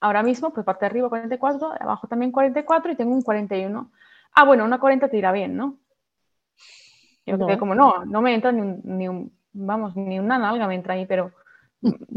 ahora 0.00 0.22
mismo, 0.22 0.52
pues 0.52 0.66
parte 0.66 0.84
de 0.84 0.90
arriba 0.90 1.08
44, 1.08 1.70
de 1.70 1.78
abajo 1.80 2.06
también 2.06 2.30
44 2.30 2.92
y 2.92 2.96
tengo 2.96 3.14
un 3.14 3.22
41. 3.22 3.90
Ah, 4.34 4.44
bueno, 4.44 4.64
una 4.64 4.78
40 4.78 5.08
te 5.08 5.16
irá 5.16 5.32
bien, 5.32 5.56
¿no? 5.56 5.78
Yo 7.24 7.38
no. 7.38 7.58
como, 7.58 7.74
no, 7.74 8.04
no 8.04 8.20
me 8.20 8.34
entra 8.34 8.52
ni 8.52 8.60
un, 8.60 8.82
ni 8.84 9.08
un, 9.08 9.32
vamos, 9.54 9.96
ni 9.96 10.18
una 10.18 10.36
nalga 10.36 10.66
me 10.66 10.74
entra 10.74 10.92
ahí, 10.92 11.06
pero 11.06 11.32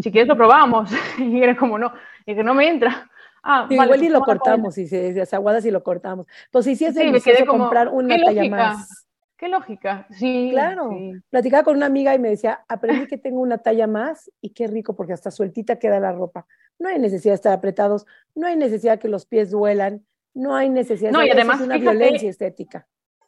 si 0.01 0.11
quieres 0.11 0.27
lo 0.27 0.35
probamos. 0.35 0.91
y 1.17 1.41
era 1.41 1.55
como, 1.55 1.79
no, 1.79 1.93
y 2.25 2.35
que 2.35 2.43
no 2.43 2.53
me 2.53 2.67
entra. 2.67 3.09
Ah, 3.49 3.65
igual 3.69 3.87
y 3.87 3.91
pues 3.91 4.11
lo 4.11 4.21
cortamos, 4.23 4.77
y 4.77 4.87
se 4.87 5.13
desaguadas 5.13 5.65
y 5.65 5.71
lo 5.71 5.81
cortamos. 5.81 6.27
Pues 6.51 6.65
sí, 6.65 6.75
sí 6.75 6.83
es 6.83 6.95
delicioso 6.95 7.45
comprar 7.45 7.87
una 7.87 8.17
talla 8.17 8.43
más. 8.49 9.07
Qué 9.37 9.47
lógica, 9.47 10.05
sí. 10.09 10.49
Claro. 10.51 10.89
Platicaba 11.29 11.63
con 11.63 11.77
una 11.77 11.85
amiga 11.85 12.13
y 12.13 12.19
me 12.19 12.29
decía, 12.29 12.65
aprendí 12.67 13.07
que 13.07 13.17
tengo 13.17 13.39
una 13.39 13.59
talla 13.59 13.87
más 13.87 14.29
y 14.41 14.49
qué 14.49 14.67
rico 14.67 14.97
porque 14.97 15.13
hasta 15.13 15.31
sueltita 15.31 15.79
queda 15.79 15.97
la 16.01 16.11
ropa. 16.11 16.45
No 16.77 16.89
hay 16.89 16.99
necesidad 16.99 17.31
de 17.31 17.35
estar 17.35 17.53
apretados, 17.53 18.05
no 18.35 18.47
hay 18.47 18.57
necesidad 18.57 18.99
que 18.99 19.07
los 19.07 19.25
pies 19.25 19.49
duelan, 19.49 20.05
no 20.33 20.53
hay 20.53 20.69
necesidad 20.69 21.11
no, 21.11 21.23
y 21.23 21.29
además, 21.29 21.61
una 21.61 21.77
violencia 21.77 22.29
estética. 22.29 22.85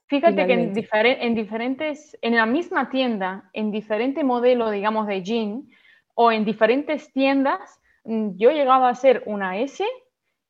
Fíjate 0.08 0.48
que 0.48 0.54
en, 0.54 0.74
en 0.76 1.34
diferentes, 1.36 2.18
en 2.22 2.36
la 2.36 2.46
misma 2.46 2.90
tienda, 2.90 3.50
en 3.54 3.72
diferente 3.72 4.26
modelo, 4.26 4.70
digamos, 4.70 5.08
de 5.08 5.24
jean, 5.24 5.70
o 6.14 6.30
en 6.34 6.44
diferentes 6.44 7.14
tiendas, 7.14 7.80
mm, 8.04 8.32
yo 8.36 8.52
llegaba 8.52 8.90
a 8.90 8.96
ser 8.96 9.24
una 9.26 9.58
S 9.60 9.86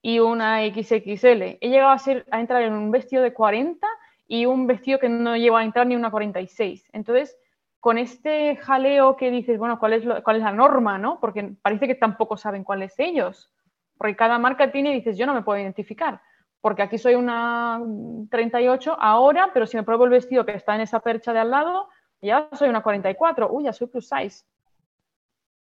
y 0.01 0.19
una 0.19 0.59
XXL. 0.65 1.57
He 1.59 1.69
llegado 1.69 1.91
a, 1.91 1.99
ser, 1.99 2.25
a 2.31 2.39
entrar 2.39 2.61
en 2.61 2.73
un 2.73 2.91
vestido 2.91 3.23
de 3.23 3.33
40 3.33 3.85
y 4.27 4.45
un 4.45 4.67
vestido 4.67 4.99
que 4.99 5.09
no 5.09 5.35
lleva 5.35 5.59
a 5.59 5.63
entrar 5.63 5.87
ni 5.87 5.95
una 5.95 6.11
46. 6.11 6.89
Entonces, 6.93 7.37
con 7.79 7.97
este 7.97 8.55
jaleo 8.57 9.15
que 9.15 9.31
dices, 9.31 9.57
bueno, 9.57 9.79
¿cuál 9.79 9.93
es, 9.93 10.03
cuál 10.23 10.37
es 10.37 10.43
la 10.43 10.51
norma? 10.51 10.97
¿no? 10.97 11.19
Porque 11.19 11.53
parece 11.61 11.87
que 11.87 11.95
tampoco 11.95 12.37
saben 12.37 12.63
cuál 12.63 12.83
es 12.83 12.93
ellos. 12.99 13.51
Porque 13.97 14.15
cada 14.15 14.37
marca 14.39 14.71
tiene 14.71 14.91
y 14.91 14.95
dices, 14.95 15.17
yo 15.17 15.25
no 15.25 15.33
me 15.33 15.41
puedo 15.41 15.59
identificar. 15.59 16.21
Porque 16.61 16.81
aquí 16.81 16.97
soy 16.97 17.15
una 17.15 17.81
38 18.29 18.97
ahora, 18.99 19.51
pero 19.53 19.65
si 19.65 19.77
me 19.77 19.83
pruebo 19.83 20.05
el 20.05 20.11
vestido 20.11 20.45
que 20.45 20.53
está 20.53 20.75
en 20.75 20.81
esa 20.81 20.99
percha 20.99 21.33
de 21.33 21.39
al 21.39 21.51
lado, 21.51 21.89
ya 22.21 22.49
soy 22.53 22.69
una 22.69 22.83
44. 22.83 23.49
Uy, 23.51 23.63
ya 23.65 23.73
soy 23.73 23.87
plus 23.87 24.09
size. 24.09 24.45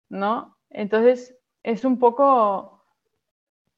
¿No? 0.08 0.56
Entonces, 0.70 1.36
es 1.62 1.84
un 1.84 1.98
poco 1.98 2.83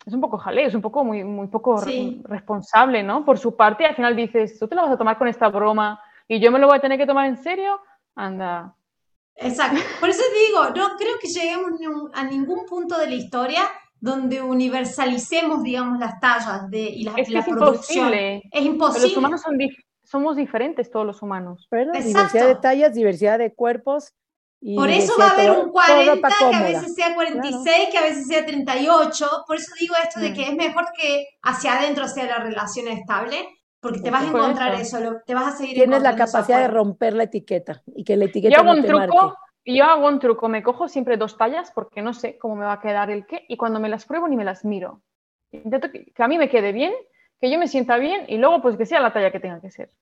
es 0.07 0.15
un 0.15 0.21
poco 0.21 0.39
jaleo, 0.39 0.69
es 0.69 0.75
un 0.75 0.83
poco 0.83 1.05
muy, 1.05 1.25
muy 1.25 1.49
poco 1.49 1.83
responsable, 2.25 3.03
¿no? 3.03 3.25
Por 3.25 3.39
su 3.39 3.57
parte, 3.57 3.85
al 3.85 3.97
final 3.97 4.15
dices, 4.15 4.57
tú 4.59 4.69
te 4.69 4.77
lo 4.77 4.83
vas 4.83 4.93
a 4.93 4.97
tomar 4.97 5.19
con 5.19 5.27
esta 5.27 5.49
broma 5.49 6.01
y 6.29 6.39
yo 6.39 6.53
me 6.53 6.61
lo 6.61 6.69
voy 6.69 6.79
a 6.79 6.81
tener 6.81 6.97
que 6.97 7.07
tomar 7.07 7.27
en 7.27 7.37
serio, 7.37 7.81
anda. 8.15 8.73
Exacto. 9.35 9.81
Por 9.99 10.09
eso 10.09 10.23
digo, 10.47 10.65
no 10.77 10.97
creo 10.97 11.19
que 11.21 11.27
lleguemos 11.27 11.73
a 12.15 12.25
ningún 12.25 12.67
punto 12.67 12.97
de 12.97 13.09
la 13.09 13.15
historia 13.15 13.63
donde 13.99 14.41
universalicemos, 14.41 15.65
digamos, 15.65 15.99
las 15.99 16.21
tallas 16.21 16.71
de, 16.71 16.83
y 16.83 17.03
la, 17.03 17.13
es 17.17 17.29
que 17.29 17.39
es 17.39 17.49
Imposible. 17.49 18.43
Es 18.53 18.65
imposible. 18.65 19.09
los 19.09 19.17
humanos 19.17 19.43
somos 20.05 20.37
diferentes, 20.37 20.89
todos 20.89 21.05
los 21.05 21.21
humanos. 21.21 21.67
Pero 21.69 21.91
diversidad 21.91 22.47
de 22.47 22.55
tallas, 22.55 22.95
diversidad 22.95 23.41
de 23.41 23.53
cuerpos, 23.53 24.15
por 24.75 24.91
eso 24.91 25.12
va 25.19 25.29
a 25.29 25.31
haber 25.31 25.51
un 25.53 25.71
40 25.71 26.29
que 26.29 26.57
a 26.57 26.62
veces 26.62 26.95
sea 26.95 27.14
46, 27.14 27.89
que 27.91 27.99
a 27.99 28.03
veces 28.03 28.27
sea 28.27 28.45
38. 28.45 29.45
Por 29.47 29.57
eso 29.57 29.73
digo 29.79 29.95
esto 30.03 30.19
de 30.19 30.33
que 30.33 30.49
es 30.49 30.57
mejor 30.57 30.87
que 30.99 31.29
hacia 31.43 31.79
adentro 31.79 32.09
sea 32.09 32.25
la 32.25 32.39
relación 32.39 32.89
estable, 32.89 33.47
porque 33.79 34.01
te 34.01 34.11
vas 34.11 34.25
a 34.25 34.29
encontrar 34.29 34.75
eso, 34.75 34.99
te 35.25 35.35
vas 35.35 35.55
a 35.55 35.57
seguir 35.57 35.75
Tienes 35.75 36.03
la 36.03 36.17
capacidad 36.17 36.61
de 36.61 36.69
romper 36.69 37.14
la 37.14 37.25
etiqueta 37.25 37.83
y 37.95 38.03
que 38.03 38.17
la 38.17 38.25
etiqueta 38.25 38.57
yo 38.57 38.61
hago 38.62 38.73
un 38.73 38.85
truco, 38.85 39.37
Yo 39.64 39.85
hago 39.85 40.09
un 40.09 40.19
truco, 40.19 40.49
me 40.49 40.64
cojo 40.64 40.89
siempre 40.89 41.17
dos 41.17 41.37
tallas 41.37 41.71
porque 41.73 42.03
no 42.03 42.12
sé 42.12 42.37
cómo 42.37 42.57
me 42.57 42.64
va 42.64 42.73
a 42.73 42.81
quedar 42.81 43.11
el 43.11 43.25
qué 43.27 43.45
y 43.49 43.57
cuando 43.57 43.79
me 43.79 43.89
las 43.89 44.05
pruebo 44.05 44.27
ni 44.27 44.37
me 44.37 44.45
las 44.45 44.64
miro. 44.64 45.03
Intento 45.53 45.93
que, 45.93 46.12
a 46.19 46.27
mí 46.27 46.39
me 46.39 46.49
quede 46.49 46.73
bien, 46.73 46.93
que 47.41 47.51
yo 47.51 47.59
me 47.59 47.69
sienta 47.69 47.99
bien 47.99 48.25
y 48.27 48.39
luego 48.39 48.62
pues 48.62 48.77
que 48.77 48.87
sea 48.87 49.01
la 49.01 49.12
talla 49.12 49.31
que 49.31 49.39
tenga 49.39 49.61
que 49.61 49.71
ser. 49.71 49.93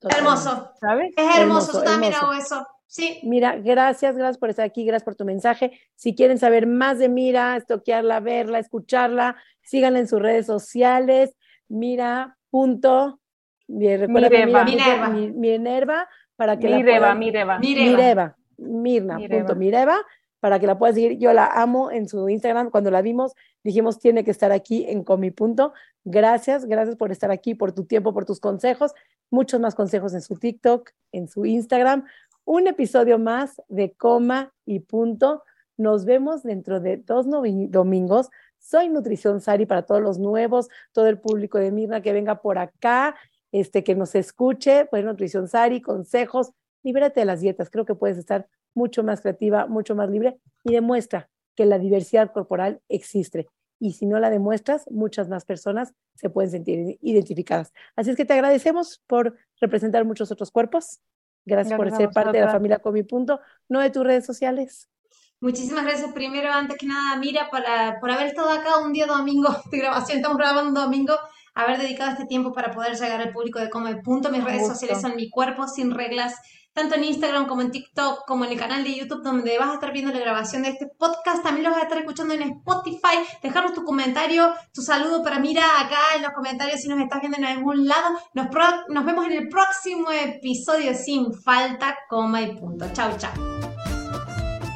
Hermoso. 0.00 0.72
¿Sabes? 0.80 1.12
Es 1.16 1.36
hermoso, 1.36 1.72
yo 1.74 1.84
también 1.84 2.14
hago 2.14 2.32
eso. 2.32 2.66
Sí. 2.90 3.20
Mira, 3.22 3.54
gracias, 3.54 4.16
gracias 4.16 4.36
por 4.36 4.50
estar 4.50 4.64
aquí, 4.64 4.84
gracias 4.84 5.04
por 5.04 5.14
tu 5.14 5.24
mensaje. 5.24 5.78
Si 5.94 6.12
quieren 6.12 6.38
saber 6.38 6.66
más 6.66 6.98
de 6.98 7.08
Mira, 7.08 7.56
estoquearla, 7.56 8.18
verla, 8.18 8.58
escucharla, 8.58 9.36
síganla 9.62 10.00
en 10.00 10.08
sus 10.08 10.20
redes 10.20 10.46
sociales. 10.46 11.36
Mira, 11.68 12.36
punto. 12.50 13.20
Minerva. 13.68 14.64
Minerva. 14.64 16.08
para 16.34 16.58
que 16.58 16.66
Mireva, 16.68 17.10
la 17.10 17.14
Mireva. 17.14 17.58
Mireva. 17.60 18.36
Mirna, 18.58 19.18
punto 19.18 19.54
Mireva, 19.54 19.96
para 20.40 20.58
que 20.58 20.66
la 20.66 20.76
puedas 20.76 20.96
seguir. 20.96 21.16
Yo 21.16 21.32
la 21.32 21.46
amo 21.46 21.92
en 21.92 22.08
su 22.08 22.28
Instagram. 22.28 22.70
Cuando 22.70 22.90
la 22.90 23.02
vimos, 23.02 23.34
dijimos, 23.62 24.00
tiene 24.00 24.24
que 24.24 24.32
estar 24.32 24.50
aquí 24.50 24.84
en 24.88 25.04
Comi 25.04 25.30
Punto. 25.30 25.74
Gracias, 26.02 26.66
gracias 26.66 26.96
por 26.96 27.12
estar 27.12 27.30
aquí, 27.30 27.54
por 27.54 27.70
tu 27.70 27.84
tiempo, 27.84 28.12
por 28.12 28.24
tus 28.24 28.40
consejos. 28.40 28.94
Muchos 29.30 29.60
más 29.60 29.76
consejos 29.76 30.12
en 30.12 30.22
su 30.22 30.34
TikTok, 30.34 30.90
en 31.12 31.28
su 31.28 31.46
Instagram 31.46 32.04
un 32.50 32.66
episodio 32.66 33.16
más 33.16 33.62
de 33.68 33.92
Coma 33.92 34.52
y 34.66 34.80
Punto. 34.80 35.44
Nos 35.76 36.04
vemos 36.04 36.42
dentro 36.42 36.80
de 36.80 36.96
dos 36.96 37.26
domingos. 37.30 38.28
Soy 38.58 38.88
Nutrición 38.88 39.40
Sari 39.40 39.66
para 39.66 39.82
todos 39.82 40.02
los 40.02 40.18
nuevos, 40.18 40.68
todo 40.90 41.06
el 41.06 41.20
público 41.20 41.58
de 41.58 41.70
Mirna 41.70 42.02
que 42.02 42.12
venga 42.12 42.42
por 42.42 42.58
acá, 42.58 43.14
este, 43.52 43.84
que 43.84 43.94
nos 43.94 44.16
escuche. 44.16 44.86
Pues 44.86 45.04
Nutrición 45.04 45.46
Sari, 45.46 45.80
consejos. 45.80 46.50
Libérate 46.82 47.20
de 47.20 47.26
las 47.26 47.40
dietas. 47.40 47.70
Creo 47.70 47.84
que 47.84 47.94
puedes 47.94 48.18
estar 48.18 48.48
mucho 48.74 49.04
más 49.04 49.20
creativa, 49.20 49.68
mucho 49.68 49.94
más 49.94 50.10
libre 50.10 50.40
y 50.64 50.72
demuestra 50.72 51.30
que 51.54 51.66
la 51.66 51.78
diversidad 51.78 52.32
corporal 52.32 52.80
existe. 52.88 53.46
Y 53.78 53.92
si 53.92 54.06
no 54.06 54.18
la 54.18 54.28
demuestras, 54.28 54.90
muchas 54.90 55.28
más 55.28 55.44
personas 55.44 55.94
se 56.16 56.30
pueden 56.30 56.50
sentir 56.50 56.98
identificadas. 57.00 57.72
Así 57.94 58.10
es 58.10 58.16
que 58.16 58.24
te 58.24 58.32
agradecemos 58.32 59.00
por 59.06 59.36
representar 59.60 60.04
muchos 60.04 60.32
otros 60.32 60.50
cuerpos 60.50 61.00
Gracias, 61.44 61.76
por 61.76 61.90
ser 61.96 62.10
parte 62.10 62.38
de 62.38 62.44
la 62.44 62.52
familia 62.52 62.78
Comi 62.78 63.02
Punto, 63.02 63.40
no 63.68 63.80
de 63.80 63.90
tus 63.90 64.04
redes 64.04 64.26
sociales. 64.26 64.88
Muchísimas 65.40 65.84
gracias 65.84 66.12
primero, 66.12 66.52
antes 66.52 66.76
que 66.76 66.86
nada, 66.86 67.16
Mira, 67.16 67.48
para, 67.50 67.98
por 67.98 68.10
haber 68.10 68.26
estado 68.26 68.50
acá 68.50 68.78
un 68.78 68.92
día 68.92 69.06
domingo 69.06 69.48
de 69.70 69.78
grabación. 69.78 70.18
Estamos 70.18 70.36
grabando 70.36 70.80
domingo, 70.82 71.14
haber 71.54 71.78
dedicado 71.78 72.10
este 72.10 72.26
tiempo 72.26 72.52
para 72.52 72.70
poder 72.70 72.96
llegar 72.96 73.20
al 73.20 73.32
público 73.32 73.58
de 73.58 73.70
Come 73.70 73.96
Punto. 74.02 74.30
Mis 74.30 74.44
redes 74.44 74.66
sociales 74.66 75.00
son 75.00 75.16
Mi 75.16 75.30
Cuerpo 75.30 75.66
Sin 75.68 75.90
Reglas 75.90 76.34
tanto 76.72 76.94
en 76.94 77.04
Instagram 77.04 77.46
como 77.46 77.62
en 77.62 77.70
TikTok, 77.70 78.24
como 78.26 78.44
en 78.44 78.52
el 78.52 78.58
canal 78.58 78.84
de 78.84 78.94
YouTube, 78.94 79.22
donde 79.22 79.58
vas 79.58 79.70
a 79.70 79.74
estar 79.74 79.92
viendo 79.92 80.12
la 80.12 80.20
grabación 80.20 80.62
de 80.62 80.70
este 80.70 80.86
podcast. 80.86 81.42
También 81.42 81.64
lo 81.64 81.70
vas 81.70 81.80
a 81.80 81.84
estar 81.84 81.98
escuchando 81.98 82.34
en 82.34 82.42
Spotify. 82.42 83.18
Dejarnos 83.42 83.74
tu 83.74 83.84
comentario, 83.84 84.52
tu 84.72 84.82
saludo 84.82 85.22
para 85.22 85.38
mira 85.38 85.64
acá 85.80 85.98
en 86.16 86.22
los 86.22 86.32
comentarios 86.32 86.80
si 86.80 86.88
nos 86.88 87.00
estás 87.00 87.20
viendo 87.20 87.38
en 87.38 87.44
algún 87.44 87.86
lado. 87.86 88.18
Nos, 88.34 88.46
nos 88.88 89.04
vemos 89.04 89.26
en 89.26 89.32
el 89.32 89.48
próximo 89.48 90.10
episodio 90.10 90.94
sin 90.94 91.34
falta, 91.34 91.98
coma 92.08 92.42
y 92.42 92.56
punto. 92.56 92.86
Chau, 92.92 93.16
chau. 93.16 93.32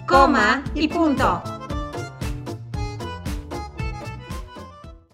Coma 0.07 0.65
y 0.75 0.89
punto. 0.89 1.54